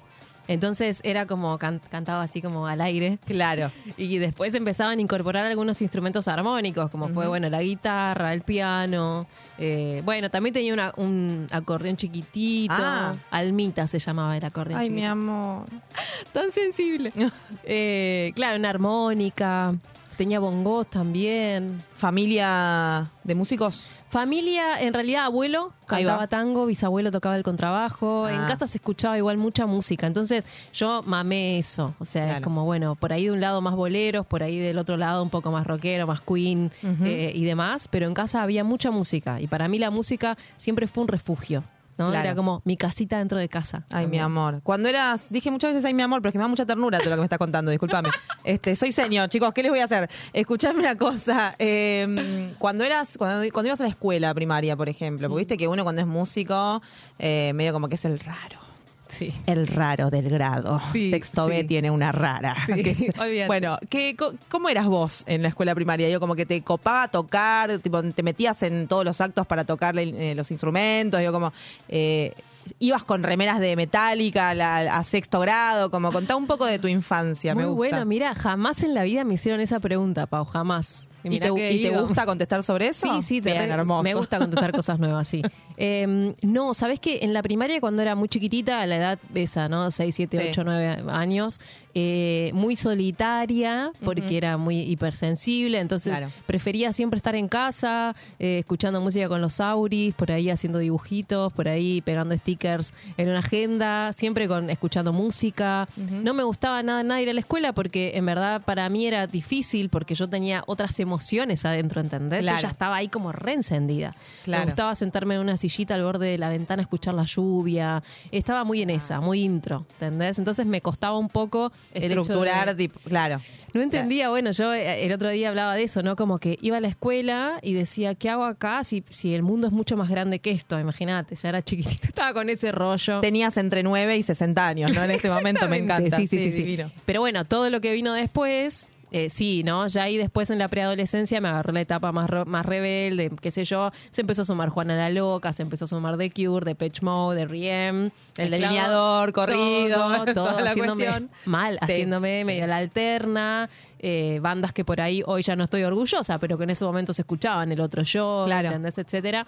[0.54, 3.20] Entonces era como can- cantaba así como al aire.
[3.26, 3.72] Claro.
[3.98, 9.28] Y después empezaban a incorporar algunos instrumentos armónicos, como fue, bueno, la guitarra, el piano.
[9.58, 12.74] eh, bueno, también tenía una- un acordeón chiquitito.
[12.76, 13.14] Ah.
[13.30, 15.66] Almita se llamaba el acordeón Ay, mi amor.
[16.34, 17.12] Tan sensible.
[17.64, 19.74] Eh, claro, una armónica.
[20.18, 21.82] tenía bongos también.
[21.94, 23.86] ¿Familia de músicos?
[24.12, 28.48] Familia, en realidad abuelo cantaba tango, bisabuelo tocaba el contrabajo, en Ah.
[28.48, 32.96] casa se escuchaba igual mucha música, entonces yo mamé eso, o sea, es como bueno,
[32.96, 35.66] por ahí de un lado más boleros, por ahí del otro lado un poco más
[35.66, 39.80] rockero, más queen eh, y demás, pero en casa había mucha música y para mí
[39.80, 41.64] la música siempre fue un refugio,
[42.02, 42.10] ¿no?
[42.10, 42.26] Claro.
[42.26, 43.86] Era como mi casita dentro de casa.
[43.92, 44.62] Ay, mi amor.
[44.64, 47.00] Cuando eras, dije muchas veces ay, mi amor, pero es que me da mucha ternura
[47.00, 48.10] todo lo que me está contando, discúlpame.
[48.44, 50.10] Este, soy señor, chicos, ¿qué les voy a hacer?
[50.34, 51.56] Escuchadme una cosa.
[51.60, 55.68] eh, cuando eras, cuando, cuando ibas a la escuela primaria, por ejemplo, porque viste que
[55.68, 56.82] uno cuando es músico,
[57.20, 58.71] eh, medio como que es el raro.
[59.18, 59.34] Sí.
[59.46, 60.82] El raro del grado.
[60.92, 62.56] Sexto B tiene una rara.
[62.82, 64.16] Que bueno, ¿qué,
[64.50, 66.10] ¿cómo eras vos en la escuela primaria?
[66.10, 69.98] Yo como que te copaba tocar, tipo, te metías en todos los actos para tocar
[69.98, 71.52] eh, los instrumentos, yo como
[71.90, 72.34] eh,
[72.80, 77.54] ibas con remeras de metálica a sexto grado, como contá un poco de tu infancia,
[77.54, 77.78] Muy me gusta.
[77.78, 81.10] bueno, mira, jamás en la vida me hicieron esa pregunta, Pau, jamás.
[81.24, 83.06] ¿Y mirá te, y te gusta contestar sobre eso?
[83.08, 84.04] Sí, sí, te Bien, re- hermoso.
[84.04, 85.42] me gusta contestar cosas nuevas, sí.
[85.84, 89.68] Eh, no, ¿sabés que En la primaria, cuando era muy chiquitita, a la edad esa,
[89.68, 89.90] ¿no?
[89.90, 90.48] 6, 7, Sí.
[90.50, 91.60] 8, 9 años,
[91.94, 96.32] eh, muy solitaria, porque era muy hipersensible, entonces Claro.
[96.46, 101.52] prefería siempre estar en casa, eh, escuchando música con los auris, por ahí haciendo dibujitos,
[101.54, 105.88] por ahí pegando stickers en una agenda, siempre con escuchando música.
[105.98, 109.28] No me gustaba nada, nada ir a la escuela porque en verdad para mí era
[109.28, 112.42] difícil porque yo tenía otras emociones adentro, ¿entendés?
[112.42, 112.58] Claro.
[112.58, 114.16] Yo ya estaba ahí como reencendida.
[114.44, 114.62] Claro.
[114.62, 118.02] Me gustaba sentarme en una sillita al borde de la ventana, escuchar la lluvia.
[118.32, 120.40] Estaba muy en esa, muy intro, ¿entendés?
[120.40, 123.42] Entonces me costaba un poco de- Estructurar, tipo, claro.
[123.74, 126.16] no entendía, bueno, yo eh, el otro día hablaba de eso, ¿no?
[126.16, 129.68] Como que iba a la escuela y decía, ¿qué hago acá si, si el mundo
[129.68, 130.80] es mucho más grande que esto?
[130.80, 133.20] Imagínate, ya era chiquitita, estaba con ese rollo.
[133.22, 135.04] Tenías entre 9 y 60 años, ¿no?
[135.04, 136.18] En este momento me encanta.
[136.18, 136.78] Sí, sí, sí.
[137.06, 139.88] Pero bueno, todo lo que vino después, eh, sí, ¿no?
[139.88, 143.52] Ya ahí después en la preadolescencia me agarró la etapa más, ro- más rebelde, qué
[143.52, 143.92] sé yo.
[144.12, 147.02] Se empezó a sumar Juana la Loca, se empezó a sumar The Cure, The Pitch
[147.02, 148.10] Mode, The Riem.
[148.38, 151.30] El delineador, corrido, todo, todo toda la haciéndome cuestión.
[151.46, 153.70] mal, Sí, haciéndome medio la alterna.
[154.04, 157.14] eh, bandas que por ahí hoy ya no estoy orgullosa, pero que en ese momento
[157.14, 158.70] se escuchaban, el otro yo, Claro.
[158.70, 158.98] ¿entendés?
[158.98, 159.46] Etcétera.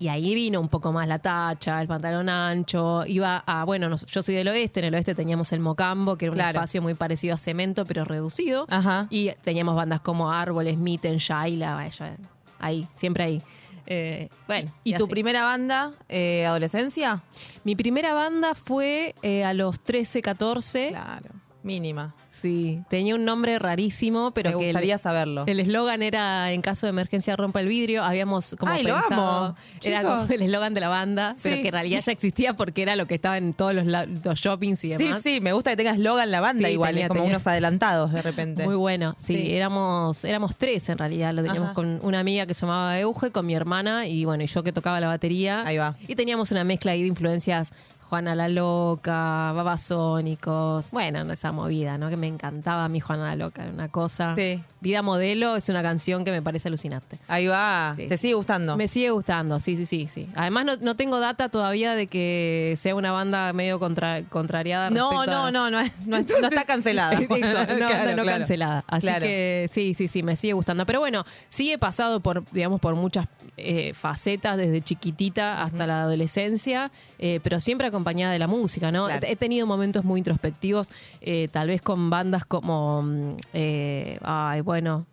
[0.00, 3.04] Y ahí vino un poco más la tacha, el pantalón ancho.
[3.06, 6.24] Iba a, bueno, nos- yo soy del oeste, en el oeste teníamos el Mocambo, que
[6.24, 6.58] era un Claro.
[6.58, 8.66] espacio muy parecido a Cemento, pero reducido.
[9.10, 12.16] Y teníamos bandas como Árboles, Mitten, Shaila, vaya,
[12.58, 13.42] ahí, siempre ahí.
[13.86, 14.72] Eh, bueno.
[14.84, 17.22] ¿Y tu primera banda, eh, adolescencia?
[17.64, 20.88] Mi primera banda fue eh, a los 13, 14.
[20.88, 21.28] Claro,
[21.62, 22.14] mínima.
[22.40, 25.44] Sí, tenía un nombre rarísimo, pero Me que el- gustaría saberlo.
[25.46, 28.02] El eslogan era en caso de emergencia rompa el vidrio.
[28.02, 31.62] Habíamos como Ay, lo pensado, amo, era como el eslogan de la banda, pero Sí.
[31.62, 34.84] que en realidad ya existía porque era lo que estaba en todos los, los shoppings
[34.84, 35.22] y Sí, demás.
[35.22, 37.36] sí, me gusta que tengas Logan la banda Sí, igual, tenía- es como tenía.
[37.36, 38.64] unos adelantados de repente.
[38.64, 39.54] Muy bueno, sí, Sí.
[39.54, 41.74] éramos éramos tres en realidad, lo teníamos Ajá.
[41.74, 44.72] con una amiga que se llamaba Euge, con mi hermana y bueno, y yo que
[44.72, 45.62] tocaba la batería.
[45.66, 45.94] Ahí va.
[46.08, 47.72] Y teníamos una mezcla ahí de influencias
[48.10, 52.08] Juana la Loca, Babasónicos, bueno, esa movida, ¿no?
[52.10, 54.34] Que me encantaba a mí Juana la Loca, una cosa.
[54.36, 54.60] Sí.
[54.80, 57.18] Vida Modelo es una canción que me parece alucinante.
[57.28, 58.08] Ahí va, Sí.
[58.08, 58.76] ¿te sigue gustando?
[58.76, 60.28] Me sigue gustando, sí, sí, sí, sí.
[60.34, 64.90] Además no, no tengo data todavía de que sea una banda medio contra, contrariada.
[64.90, 67.20] No, no, a- no, no, no, no está cancelada.
[67.20, 67.74] No, Claro,
[68.10, 68.38] no, no claro.
[68.38, 68.84] cancelada.
[68.88, 69.24] Así Claro.
[69.26, 70.84] que sí, sí, sí, me sigue gustando.
[70.84, 76.02] Pero bueno, sí he pasado por, digamos, por muchas eh, facetas desde chiquitita hasta la
[76.02, 79.06] adolescencia, eh, pero siempre acompañada de la música, ¿no?
[79.06, 79.26] Claro.
[79.28, 80.88] He tenido momentos muy introspectivos,
[81.20, 85.06] eh, tal vez con bandas como, mm, eh, ay, bueno,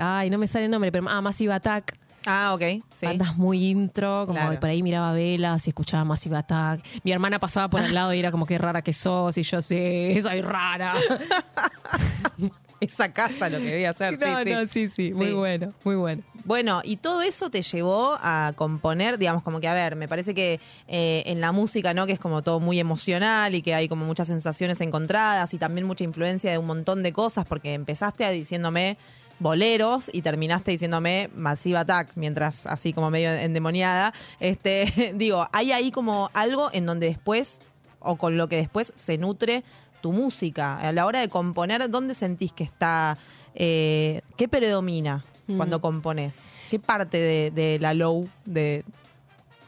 [0.00, 1.96] ay, no me sale el nombre, pero ah, Massive Attack.
[2.26, 3.04] Ah, ok, sí.
[3.04, 4.58] Bandas muy intro, como Claro.
[4.58, 6.80] por ahí miraba velas y escuchaba Massive Attack.
[7.02, 9.60] Mi hermana pasaba por al lado y era como, qué rara que sos, y yo,
[9.60, 10.94] sí, soy rara.
[12.80, 14.18] Esa casa lo que debía hacer.
[14.18, 14.88] No, sí, sí.
[14.88, 16.22] sí, sí, muy bueno, muy bueno.
[16.44, 20.34] Bueno, y todo eso te llevó a componer, digamos, como que, a ver, me parece
[20.34, 22.06] que eh, en la música, ¿no?
[22.06, 25.86] Que es como todo muy emocional y que hay como muchas sensaciones encontradas y también
[25.86, 28.98] mucha influencia de un montón de cosas, porque empezaste a diciéndome
[29.38, 34.12] boleros y terminaste diciéndome Massive Attack, mientras así como medio endemoniada.
[34.40, 37.60] Este, digo, hay ahí como algo en donde después,
[38.00, 39.64] o con lo que después se nutre
[40.04, 40.76] tu música.
[40.76, 43.16] A la hora de componer, ¿dónde sentís que está,
[43.54, 45.56] eh, qué predomina Mm.
[45.56, 46.36] cuando compones?
[46.70, 48.84] ¿Qué parte de, de la low de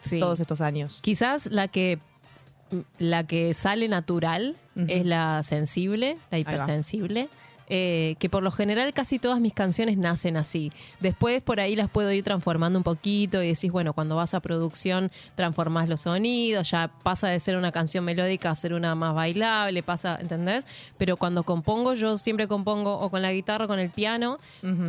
[0.02, 0.20] Sí.
[0.20, 0.98] todos estos años?
[1.00, 1.98] Quizás la que
[2.98, 4.56] la que sale natural
[4.88, 7.28] es la sensible, la hipersensible.
[7.68, 10.70] Eh, que por lo general casi todas mis canciones nacen así.
[11.00, 14.40] Después por ahí las puedo ir transformando un poquito y decís, bueno, cuando vas a
[14.40, 19.14] producción transformás los sonidos, ya pasa de ser una canción melódica a ser una más
[19.14, 20.64] bailable, pasa, ¿entendés?
[20.96, 24.38] Pero cuando compongo, yo siempre compongo o con la guitarra o con el piano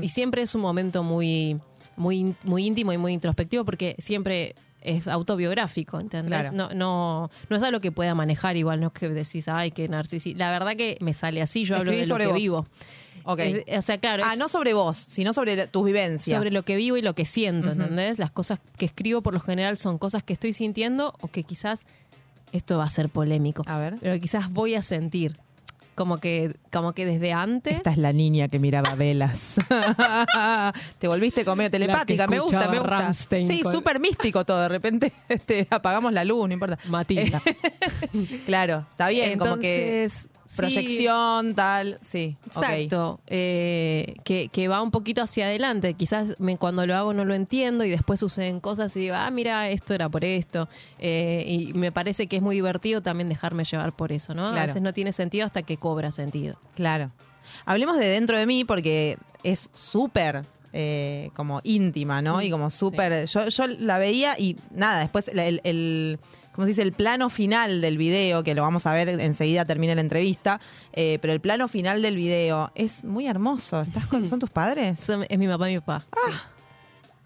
[0.01, 1.59] y siempre es un momento muy,
[1.95, 4.55] muy, muy íntimo y muy introspectivo porque siempre
[4.87, 6.39] es autobiográfico, ¿entendés?
[6.49, 6.55] Claro.
[6.55, 9.87] No, no, no es algo que pueda manejar igual, no es que decís, ay, qué
[9.89, 10.37] narcisista.
[10.39, 12.37] La verdad que me sale así, yo hablo de lo sobre que vos.
[12.37, 12.65] vivo.
[13.25, 13.39] Ok.
[13.39, 14.23] Es- o sea, claro.
[14.25, 16.37] Ah, es no sobre vos, sino sobre tus vivencias.
[16.37, 17.81] sobre lo que vivo y lo que siento, Ujú.
[17.81, 18.17] ¿entendés?
[18.19, 21.85] Las cosas que escribo por lo general son cosas que estoy sintiendo o que quizás,
[22.53, 23.95] esto va a ser polémico, A ver.
[23.99, 25.37] pero quizás voy a sentir.
[25.97, 27.73] Como que, como que desde antes.
[27.73, 29.55] Esta es la niña que miraba velas.
[30.99, 32.27] Te volviste con medio telepática.
[32.27, 32.99] Me gusta, me gusta.
[32.99, 34.61] Rammstein Sí, con- súper místico todo.
[34.61, 36.77] De repente este, apagamos la luz, no importa.
[36.89, 37.41] Matilda.
[38.45, 40.07] claro, está bien, como que.
[40.55, 41.99] Proyección, tal.
[42.01, 42.37] Sí.
[42.45, 45.93] Exacto, eh, que, que va un poquito hacia adelante.
[45.93, 49.29] Quizás me- cuando lo hago no lo entiendo y después suceden cosas y digo, ah,
[49.31, 50.67] mira, esto era por esto.
[50.99, 54.47] Eh, y me parece que es muy divertido también dejarme llevar por eso, ¿no?
[54.47, 56.57] A veces no tiene sentido hasta que cobra sentido.
[56.75, 57.11] Claro.
[57.65, 60.43] Hablemos de dentro de mí porque es súper
[60.73, 62.41] eh, como íntima, ¿no?
[62.41, 63.25] Y como súper...
[63.25, 66.19] Yo, yo la veía y nada, después el, el, el-
[66.53, 66.81] ¿cómo se dice?
[66.81, 70.59] El plano final del video, que lo vamos a ver enseguida termina la entrevista,
[70.93, 73.81] eh, pero el plano final del video es muy hermoso.
[73.81, 74.99] ¿Estás con, ¿Son tus padres?
[74.99, 76.05] Son- es mi papá y mi papá.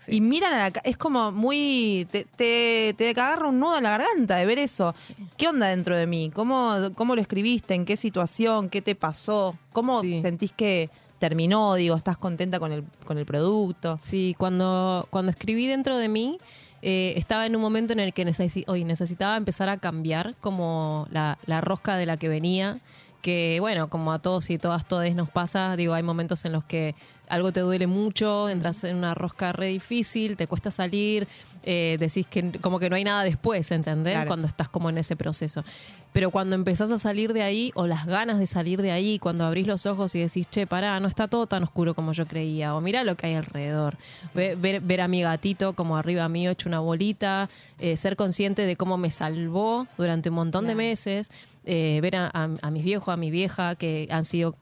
[0.08, 3.92] Y miran a la es como muy te, te, te agarra un nudo en la
[3.92, 4.96] garganta de ver eso.
[5.38, 6.32] ¿Qué onda dentro de mí?
[6.34, 7.76] ¿Cómo, cómo lo escribiste?
[7.76, 8.68] ¿En qué situación?
[8.70, 9.56] ¿Qué te pasó?
[9.72, 10.90] ¿Cómo sentís que
[11.22, 11.76] terminó?
[11.76, 13.99] Digo, ¿estás contenta con el, con el producto?
[14.02, 16.39] Sí, cuando, cuando escribí dentro de mí,
[16.81, 18.26] eh, estaba en un momento en el que
[18.68, 22.80] hoy necesitaba empezar a cambiar como la, la rosca de la que venía.
[23.22, 26.64] Que bueno, como a todos y todas, todes nos pasa, digo, hay momentos en los
[26.65, 26.95] que
[27.27, 31.27] algo te duele mucho, entras en una rosca re difícil, te cuesta salir,
[31.64, 34.14] eh, decís que como que no hay nada después, ¿entendés?
[34.15, 34.27] Claro.
[34.27, 35.64] Cuando estás como en ese proceso.
[36.11, 39.45] Pero cuando empezás a salir de ahí, o las ganas de salir de ahí, cuando
[39.45, 42.76] abrís los ojos y decís, che, pará, no está todo tan oscuro como yo creía,
[42.76, 43.95] o mira lo que hay alrededor.
[44.34, 47.49] Ve- Ver, ver a mi gatito como arriba mío hecho una bolita,
[47.80, 51.31] eh, ser consciente de cómo me salvó durante un montón de meses.
[51.66, 54.56] Eh, ver a, a- a mis viejos, a mi vieja, que han sido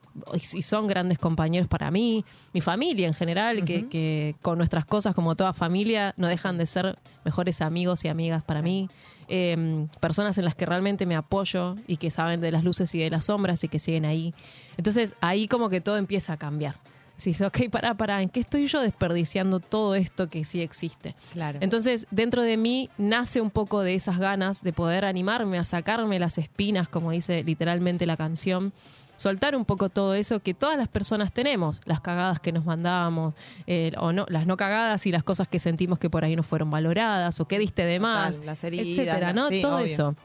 [0.52, 5.14] y son grandes compañeros para mí, mi familia en general, que, que con nuestras cosas,
[5.14, 8.88] como toda familia, no dejan de ser mejores amigos y amigas para mí.
[9.28, 12.98] Eh, personas en las que realmente me apoyo y que saben de las luces y
[12.98, 14.34] de las sombras y que siguen ahí.
[14.76, 16.74] Entonces ahí como que todo empieza a cambiar.
[17.20, 21.14] Sí, ok, pará, pará, ¿en qué estoy yo desperdiciando todo esto que sí existe?
[21.32, 21.58] Claro.
[21.60, 26.18] Entonces, dentro de mí nace un poco de esas ganas de poder animarme a sacarme
[26.18, 28.72] las espinas, como dice literalmente la canción,
[29.16, 33.34] soltar un poco todo eso que todas las personas tenemos, las cagadas que nos mandábamos,
[33.66, 36.42] eh, o no, las no cagadas y las cosas que sentimos que por ahí no
[36.42, 39.50] fueron valoradas, o que diste de más, Total, las heridas, etcétera, ¿no?
[39.50, 39.86] sí, todo obvio.
[39.86, 40.16] eso.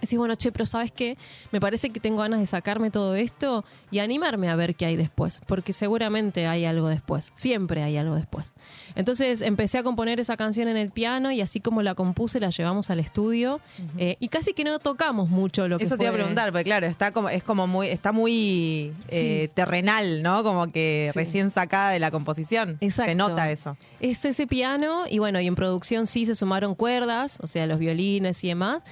[0.00, 1.16] Decís, bueno, che, pero ¿sabes qué?
[1.50, 4.96] Me parece que tengo ganas de sacarme todo esto y animarme a ver qué hay
[4.96, 8.52] después, porque seguramente hay algo después, siempre hay algo después.
[8.94, 12.50] Entonces empecé a componer esa canción en el piano y así como la compuse la
[12.50, 13.60] llevamos al estudio
[13.96, 16.50] eh, y casi que no tocamos mucho lo que Eso te iba a fue- preguntar,
[16.52, 20.42] porque claro, está como, es como muy, está muy eh, terrenal, ¿no?
[20.42, 22.78] Como que recién sacada de la composición.
[22.80, 23.10] Exacto.
[23.10, 23.76] Se nota eso.
[24.00, 27.78] Es ese piano y bueno, y en producción sí se sumaron cuerdas, o sea, los
[27.78, 28.82] violines y demás,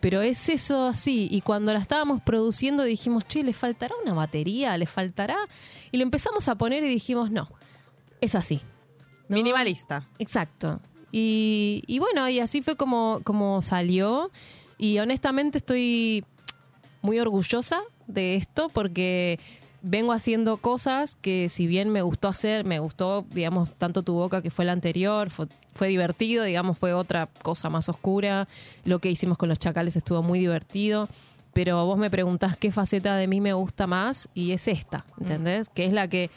[0.00, 1.28] pero es eso así.
[1.30, 4.76] Y cuando la estábamos produciendo dijimos, che, ¿le faltará una batería?
[4.76, 5.36] ¿Le faltará?
[5.92, 7.48] Y lo empezamos a poner y dijimos, no,
[8.20, 8.60] es así.
[9.28, 10.06] Minimalista.
[10.18, 10.80] Exacto.
[11.10, 14.30] Y, y bueno, y así fue como, como salió.
[14.78, 16.24] Y honestamente estoy
[17.02, 19.38] muy orgullosa de esto porque
[19.86, 24.40] vengo haciendo cosas que si bien me gustó hacer, me gustó, digamos, tanto tu boca
[24.42, 28.48] que fue la anterior, fue, fue divertido, digamos, fue otra cosa más oscura.
[28.84, 31.08] Lo que hicimos con los chacales estuvo muy divertido.
[31.52, 35.68] Pero vos me preguntás qué faceta de mí me gusta más y es esta, ¿entendés?
[35.68, 36.28] Que es la que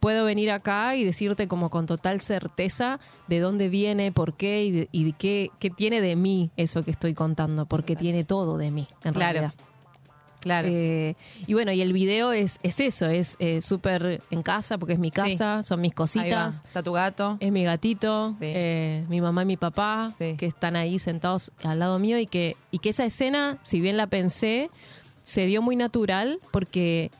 [0.00, 2.98] puedo venir acá y decirte como con total certeza
[3.28, 6.82] de dónde viene, por qué y, de- y de qué, qué tiene de mí eso
[6.84, 9.32] que estoy contando, porque tiene todo de mí, en Claro.
[9.40, 9.54] realidad.
[10.44, 10.68] Claro.
[10.70, 11.16] Eh,
[11.46, 14.98] y bueno, y el video es, es eso, es eh, súper en casa, porque es
[14.98, 16.56] mi casa, son mis cositas.
[16.66, 17.38] Está tu gato.
[17.40, 21.98] Es mi gatito, eh, mi mamá y mi papá, que están ahí sentados al lado
[21.98, 24.70] mío y que, y que esa escena, si bien la pensé,
[25.22, 27.10] se dio muy natural porque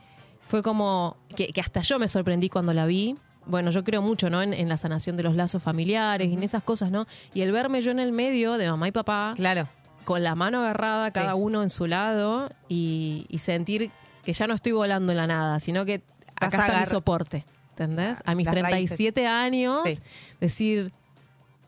[0.41, 3.15] fue como que, que hasta yo me sorprendí cuando la vi.
[3.47, 4.43] Bueno, yo creo mucho, ¿no?
[4.43, 7.07] En, en la sanación de los lazos familiares y en esas cosas, ¿no?
[7.33, 9.33] Y el verme yo en el medio de mamá y papá.
[9.35, 9.67] Claro.
[10.05, 13.91] Con la mano agarrada, cada uno en su lado y, y sentir
[14.23, 16.01] que ya no estoy volando en la nada, sino que
[16.39, 18.19] acá Vas está mi soporte, ¿entendés?
[18.25, 19.99] A mis las 37 años, Sí.
[20.39, 20.91] decir,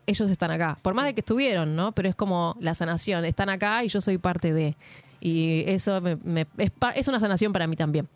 [0.06, 0.78] ellos están acá.
[0.82, 1.92] Por más de que estuvieron, ¿no?
[1.92, 4.76] Pero es como la sanación, están acá y yo soy parte de.
[5.20, 8.08] Y eso me- me- es, es una sanación para mí también.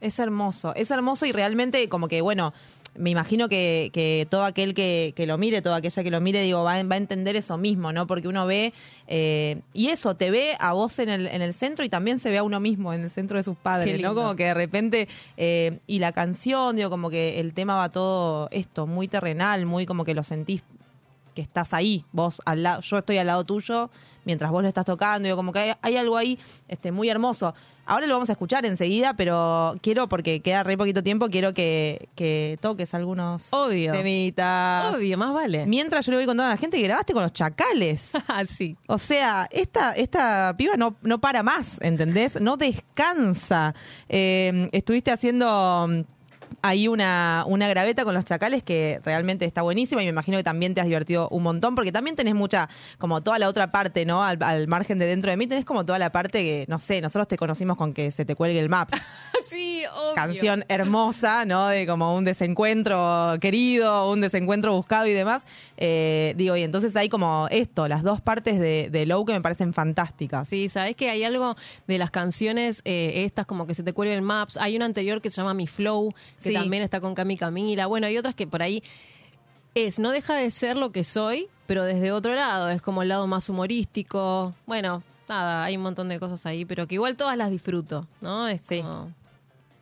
[0.00, 2.52] Es hermoso, es hermoso y realmente como que, bueno,
[2.98, 6.42] me imagino que, que todo aquel que, que lo mire, toda aquella que lo mire,
[6.42, 8.06] digo, va, a- va a entender eso mismo, ¿no?
[8.06, 8.72] Porque uno ve,
[9.06, 12.30] eh, y eso, te ve a vos en el, en el centro y también se
[12.30, 13.94] ve a uno mismo en el centro de sus padres.
[14.02, 14.14] ¿no?
[14.14, 18.48] Como que de repente, eh, y la canción, digo, como que el tema va todo
[18.50, 20.62] esto, muy terrenal, muy como que lo sentís
[21.38, 23.92] que estás ahí, vos al lado, yo estoy al lado tuyo
[24.24, 26.36] mientras vos lo estás tocando, digo, como que hay, hay algo ahí
[26.66, 27.54] este, muy hermoso.
[27.86, 32.08] Ahora lo vamos a escuchar enseguida, pero quiero, porque queda re poquito tiempo, quiero que,
[32.16, 33.92] que toques algunos Obvio.
[33.92, 34.92] temitas.
[34.96, 35.64] Obvio, más vale.
[35.64, 38.10] Mientras yo le voy contando a la gente que grabaste con los chacales.
[38.48, 38.76] sí.
[38.88, 42.40] O sea, esta, esta piba no, no para más, ¿entendés?
[42.40, 43.76] No descansa.
[44.08, 46.04] Eh, estuviste haciendo
[46.62, 50.44] ahí una, una graveta con los chacales que realmente está buenísima y me imagino que
[50.44, 52.68] también te has divertido un montón porque también tenés mucha,
[52.98, 54.22] como toda la otra parte, ¿no?
[54.24, 57.00] Al, al margen de dentro de mí, tenés como toda la parte que, no sé,
[57.00, 58.94] nosotros te conocimos con que se te cuelgue el Maps.
[59.48, 60.14] sí, obvio.
[60.14, 61.68] Canción hermosa, ¿no?
[61.68, 65.44] De como un desencuentro querido, un desencuentro buscado y demás.
[65.76, 69.40] Eh, digo, y entonces hay como esto, las dos partes de, de Low que me
[69.40, 70.48] parecen fantásticas.
[70.48, 71.56] Sí, sabes que hay algo
[71.86, 74.56] de las canciones, eh, estas como que se te cuelga el Maps.
[74.56, 76.12] Hay una anterior que se llama Mi Flow,
[76.42, 76.54] que Sí.
[76.54, 77.86] también está con Cami Camila.
[77.86, 78.82] Bueno, hay otras que por ahí
[79.74, 82.68] es, no deja de ser lo que soy, pero desde otro lado.
[82.70, 84.54] Es como el lado más humorístico.
[84.66, 88.48] Bueno, nada, hay un montón de cosas ahí, pero que igual todas las disfruto, ¿no?
[88.48, 89.12] Es como...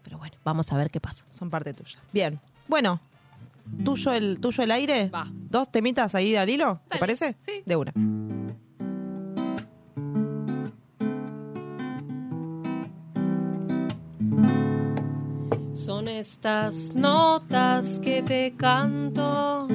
[0.02, 1.24] Pero bueno, vamos a ver qué pasa.
[1.30, 1.98] Son parte tuya.
[2.12, 2.38] Bien.
[2.68, 3.00] Bueno,
[3.84, 5.08] tuyo el, tuyo el aire.
[5.08, 5.26] Va.
[5.32, 7.34] Dos temitas ahí al hilo, ¿te parece?
[7.44, 7.62] sí.
[7.64, 7.92] De una.
[15.86, 19.68] Son estas notas que te canto,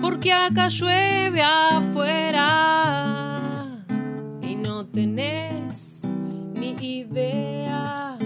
[0.00, 2.48] porque acá llueve afuera
[4.42, 6.02] y no tenés
[6.52, 8.18] ni idea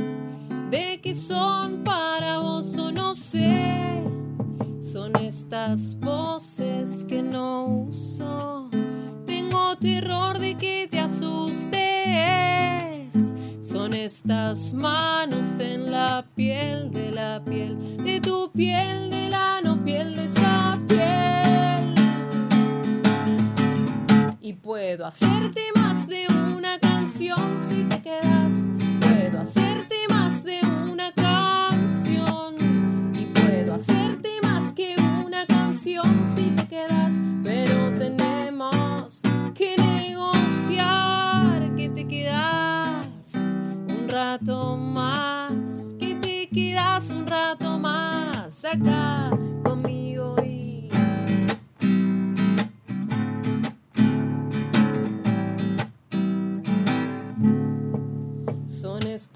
[0.70, 4.02] de que son para vos o no sé.
[4.80, 8.70] Son estas voces que no uso.
[9.26, 11.76] Tengo terror de que te asustes.
[13.76, 19.84] Son estas manos en la piel de la piel, de tu piel, de la no
[19.84, 21.94] piel de esa piel.
[24.40, 26.26] Y puedo hacerte más de
[26.56, 28.66] una canción si te quedas.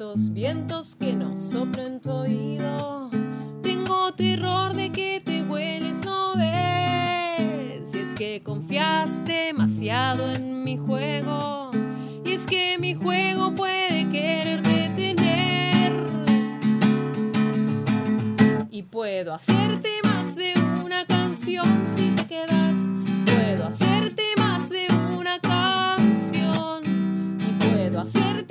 [0.01, 3.11] Estos vientos que nos soplan tu oído.
[3.63, 7.87] Tengo terror de que te vueles, no ves.
[7.87, 11.71] Si es que confiaste demasiado en mi juego.
[12.25, 15.93] Y es que mi juego puede querer detener.
[18.71, 22.75] Y puedo hacerte más de una canción si te quedas.
[23.27, 26.85] Puedo hacerte más de una canción.
[27.39, 28.50] Y puedo hacerte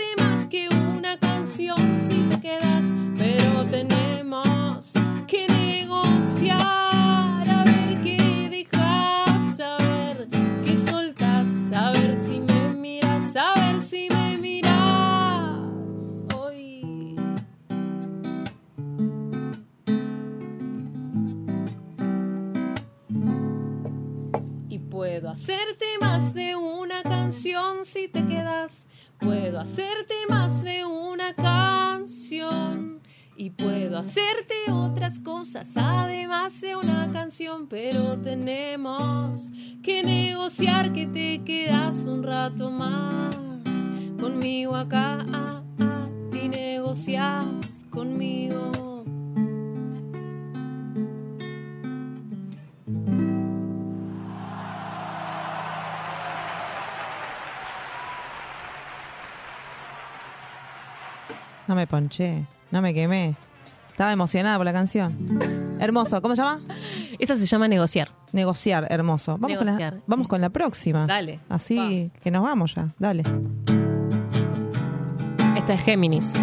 [1.97, 2.85] si te quedas.
[3.17, 4.48] Pero tenemos
[29.19, 33.01] Puedo hacerte más de una canción.
[33.35, 37.67] Y puedo hacerte otras cosas además de una canción.
[37.67, 39.49] Pero tenemos
[39.83, 43.35] que negociar que te quedas un rato más
[44.19, 45.25] conmigo acá.
[45.33, 48.98] ah, ah, y negocias conmigo.
[61.69, 63.35] No me ponché, no me quemé.
[63.91, 65.39] Estaba emocionada por la canción.
[65.79, 66.61] Hermoso, ¿cómo se llama?
[67.19, 68.09] Esa se llama negociar.
[68.31, 69.37] Negociar, hermoso.
[69.37, 69.93] Vamos, Con, Negociar.
[69.93, 71.05] la, vamos con la próxima.
[71.05, 71.41] Dale.
[71.47, 72.89] Así que nos vamos ya.
[72.97, 73.21] Dale.
[75.55, 76.33] Esta es Géminis.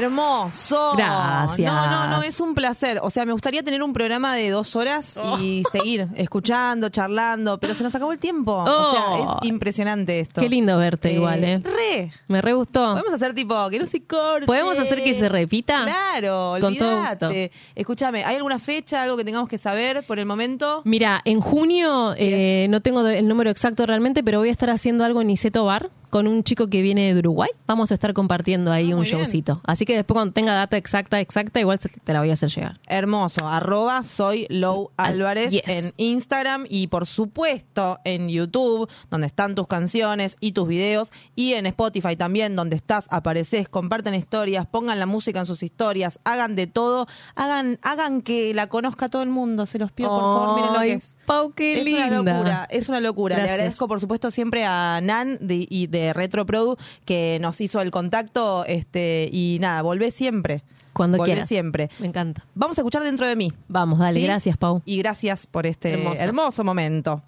[0.00, 0.29] Hermoso.
[0.96, 1.72] Gracias.
[1.72, 3.00] No, no, no, es un placer.
[3.02, 7.74] O sea, me gustaría tener un programa de dos horas y seguir escuchando, charlando, pero
[7.74, 8.52] se nos acabó el tiempo.
[8.54, 9.38] O sea, Oh.
[9.42, 10.40] es impresionante esto.
[10.40, 11.60] Qué lindo verte Eh, igual, ¿eh?
[11.62, 12.12] Re.
[12.28, 12.92] Me re gustó.
[12.94, 14.46] Podemos hacer tipo que no se corte.
[14.46, 15.84] ¿Podemos hacer que se repita?
[15.84, 17.50] Claro, Con todo olvídate.
[17.74, 20.82] Escúchame, ¿hay alguna fecha, algo que tengamos que saber por el momento?
[20.84, 25.04] Mira, en junio, eh, no tengo el número exacto realmente, pero voy a estar haciendo
[25.04, 27.50] algo en Iseto Bar con un chico que viene de Uruguay.
[27.68, 29.18] Vamos a estar compartiendo ahí un Ah, bien.
[29.18, 29.60] showcito.
[29.64, 32.80] Así que después cuando tenga data exacta, exacta, igual te la voy a hacer llegar.
[32.86, 35.62] Hermoso, arroba soy Low Álvarez yes.
[35.66, 41.54] en Instagram y por supuesto en YouTube, donde están tus canciones y tus videos, y
[41.54, 46.56] en Spotify también, donde estás, apareces, comparten historias, pongan la música en sus historias, hagan
[46.56, 50.54] de todo, hagan, hagan que la conozca todo el mundo, se los pido por favor,
[50.56, 51.16] miren lo que es.
[51.26, 53.36] Pau, qué es una locura, es una locura.
[53.36, 53.48] Gracias.
[53.50, 57.80] Le agradezco por supuesto siempre a Nan de- y de Retro Produ que nos hizo
[57.80, 60.62] el contacto este y nada, volvé siempre.
[60.92, 61.48] Cuando Volvé quieras.
[61.48, 61.88] siempre.
[61.98, 62.44] Me encanta.
[62.54, 63.52] Vamos a escuchar dentro de mí.
[63.68, 64.26] Vamos, dale, ¿Sí?
[64.26, 64.82] gracias, Pau.
[64.84, 66.22] Y gracias por este Hermosa.
[66.22, 67.22] hermoso momento.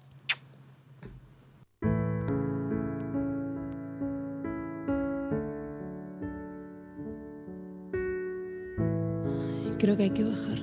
[9.79, 10.59] Creo que hay que bajar.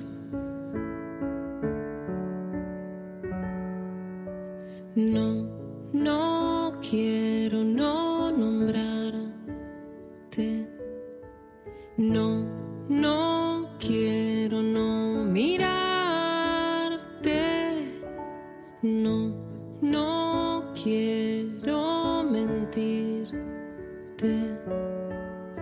[4.94, 5.47] No,
[5.93, 9.00] no quiero no nombrarte.
[12.01, 12.47] No,
[12.89, 15.61] no quiero no mirarte.
[18.81, 19.35] No,
[19.83, 23.37] no quiero mentirte.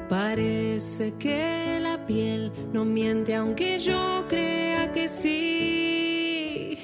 [0.09, 6.79] Parece que la piel no miente aunque yo crea que sí.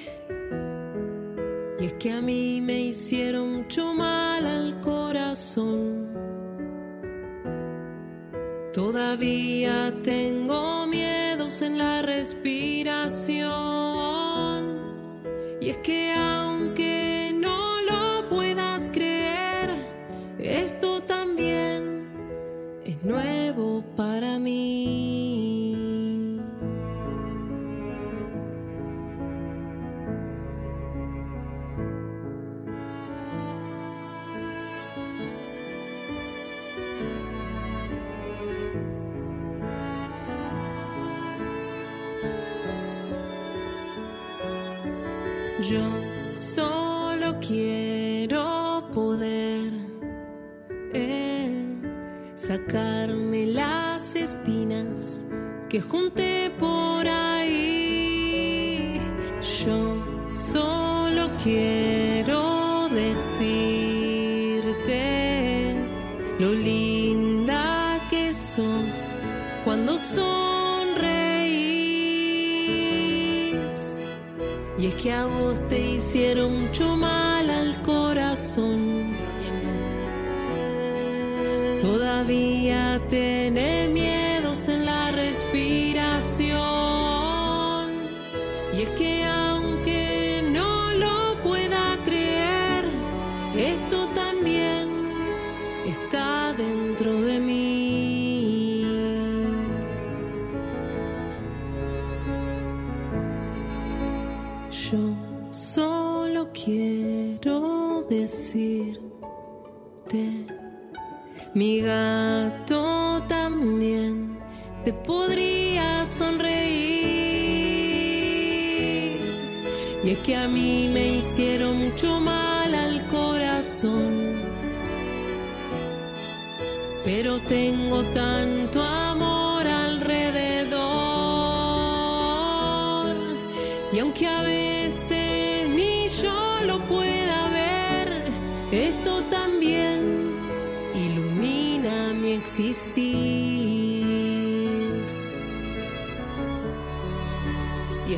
[1.78, 6.33] Y es que a mí me hicieron mucho mal al corazón.
[8.74, 13.44] Todavía tengo miedos en la respiración.
[15.60, 19.76] Y es que aunque no lo puedas creer,
[20.40, 22.08] esto también
[22.84, 25.23] es nuevo para mí.
[52.46, 55.24] Sacarme las espinas
[55.70, 56.33] que junté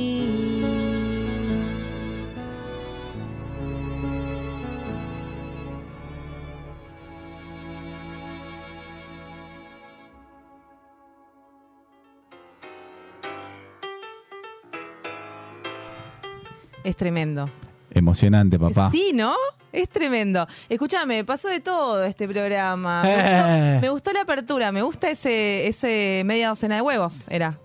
[16.85, 17.51] Es tremendo.
[17.91, 18.91] Emocionante, papá.
[18.91, 19.35] Sí, ¿no?
[19.83, 20.47] Es tremendo.
[20.69, 23.03] Escúchame, pasó de todo este programa.
[23.03, 23.73] Me, Eh.
[23.75, 27.59] gustó, me gustó la apertura, me gusta ese, ese media docena de huevos, era.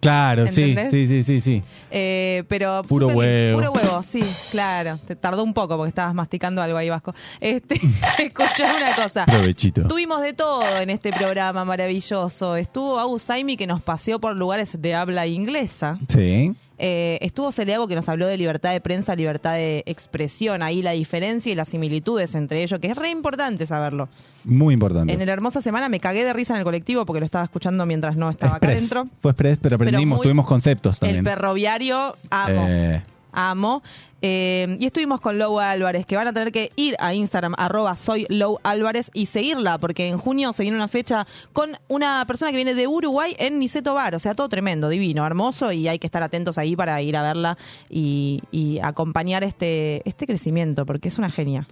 [0.00, 0.90] Claro, sí, ¿Entendés?
[0.90, 1.62] sí, sí, sí, sí.
[1.90, 3.58] Eh, pero Puro huevo.
[3.58, 4.98] Puro huevo, sí, claro.
[5.06, 7.14] Te tardó un poco porque estabas masticando algo ahí, Vasco.
[7.38, 7.80] Este,
[8.18, 9.26] escuchá una cosa.
[9.26, 9.86] Provechito.
[9.86, 12.56] Tuvimos de todo en este programa maravilloso.
[12.56, 15.98] Estuvo Agus Saimi que nos paseó por lugares de habla inglesa.
[16.08, 16.52] Sí.
[16.84, 20.90] Eh, estuvo Celeago que nos habló de libertad de prensa, libertad de expresión, ahí la
[20.90, 24.08] diferencia y las similitudes entre ellos, que es re importante saberlo.
[24.44, 25.12] Muy importante.
[25.12, 27.86] En el hermosa semana me cagué de risa en el colectivo porque lo estaba escuchando
[27.86, 28.92] mientras no estaba acá Express.
[28.92, 29.16] adentro.
[29.22, 31.18] Fue express, pero aprendimos, muy- tuvimos conceptos también.
[31.24, 32.66] El ferroviario, amo.
[32.68, 33.02] Eh,
[33.34, 33.82] Amo.
[34.24, 37.96] Eh, y estuvimos con Lou Álvarez, que van a tener que ir a Instagram, arroba
[37.96, 42.52] soy Lou Álvarez, y seguirla, porque en junio se viene una fecha con una persona
[42.52, 44.14] que viene de Uruguay en Niceto Bar.
[44.14, 47.22] O sea, todo tremendo, divino, hermoso, y hay que estar atentos ahí para ir a
[47.22, 47.58] verla
[47.90, 51.66] y, y acompañar este, este crecimiento, porque es una genia.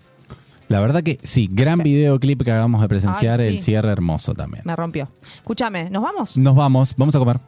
[0.69, 3.57] la verdad que sí, gran videoclip que hagamos de presenciar, Ay, sí.
[3.57, 4.63] el cierre hermoso también.
[4.67, 5.09] Me rompió.
[5.37, 6.37] Escúchame, ¿nos vamos?
[6.37, 7.39] Nos vamos, vamos a comer.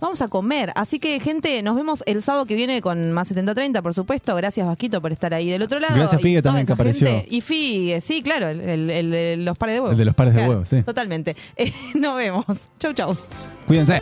[0.00, 0.72] Vamos a comer.
[0.74, 4.34] Así que, gente, nos vemos el sábado que viene con más 7030, por supuesto.
[4.36, 5.94] Gracias, Vasquito, por estar ahí del otro lado.
[5.96, 7.06] Gracias, Figue, también, que apareció.
[7.06, 7.26] gente.
[7.30, 9.92] Y Figue, sí, claro, el, el- el de los pares de huevos.
[9.92, 10.82] El de los pares de huevos, sí.
[10.82, 11.36] Totalmente.
[11.56, 12.44] Eh, nos vemos.
[12.78, 13.14] Chau, chau.
[13.66, 14.00] Cuídense.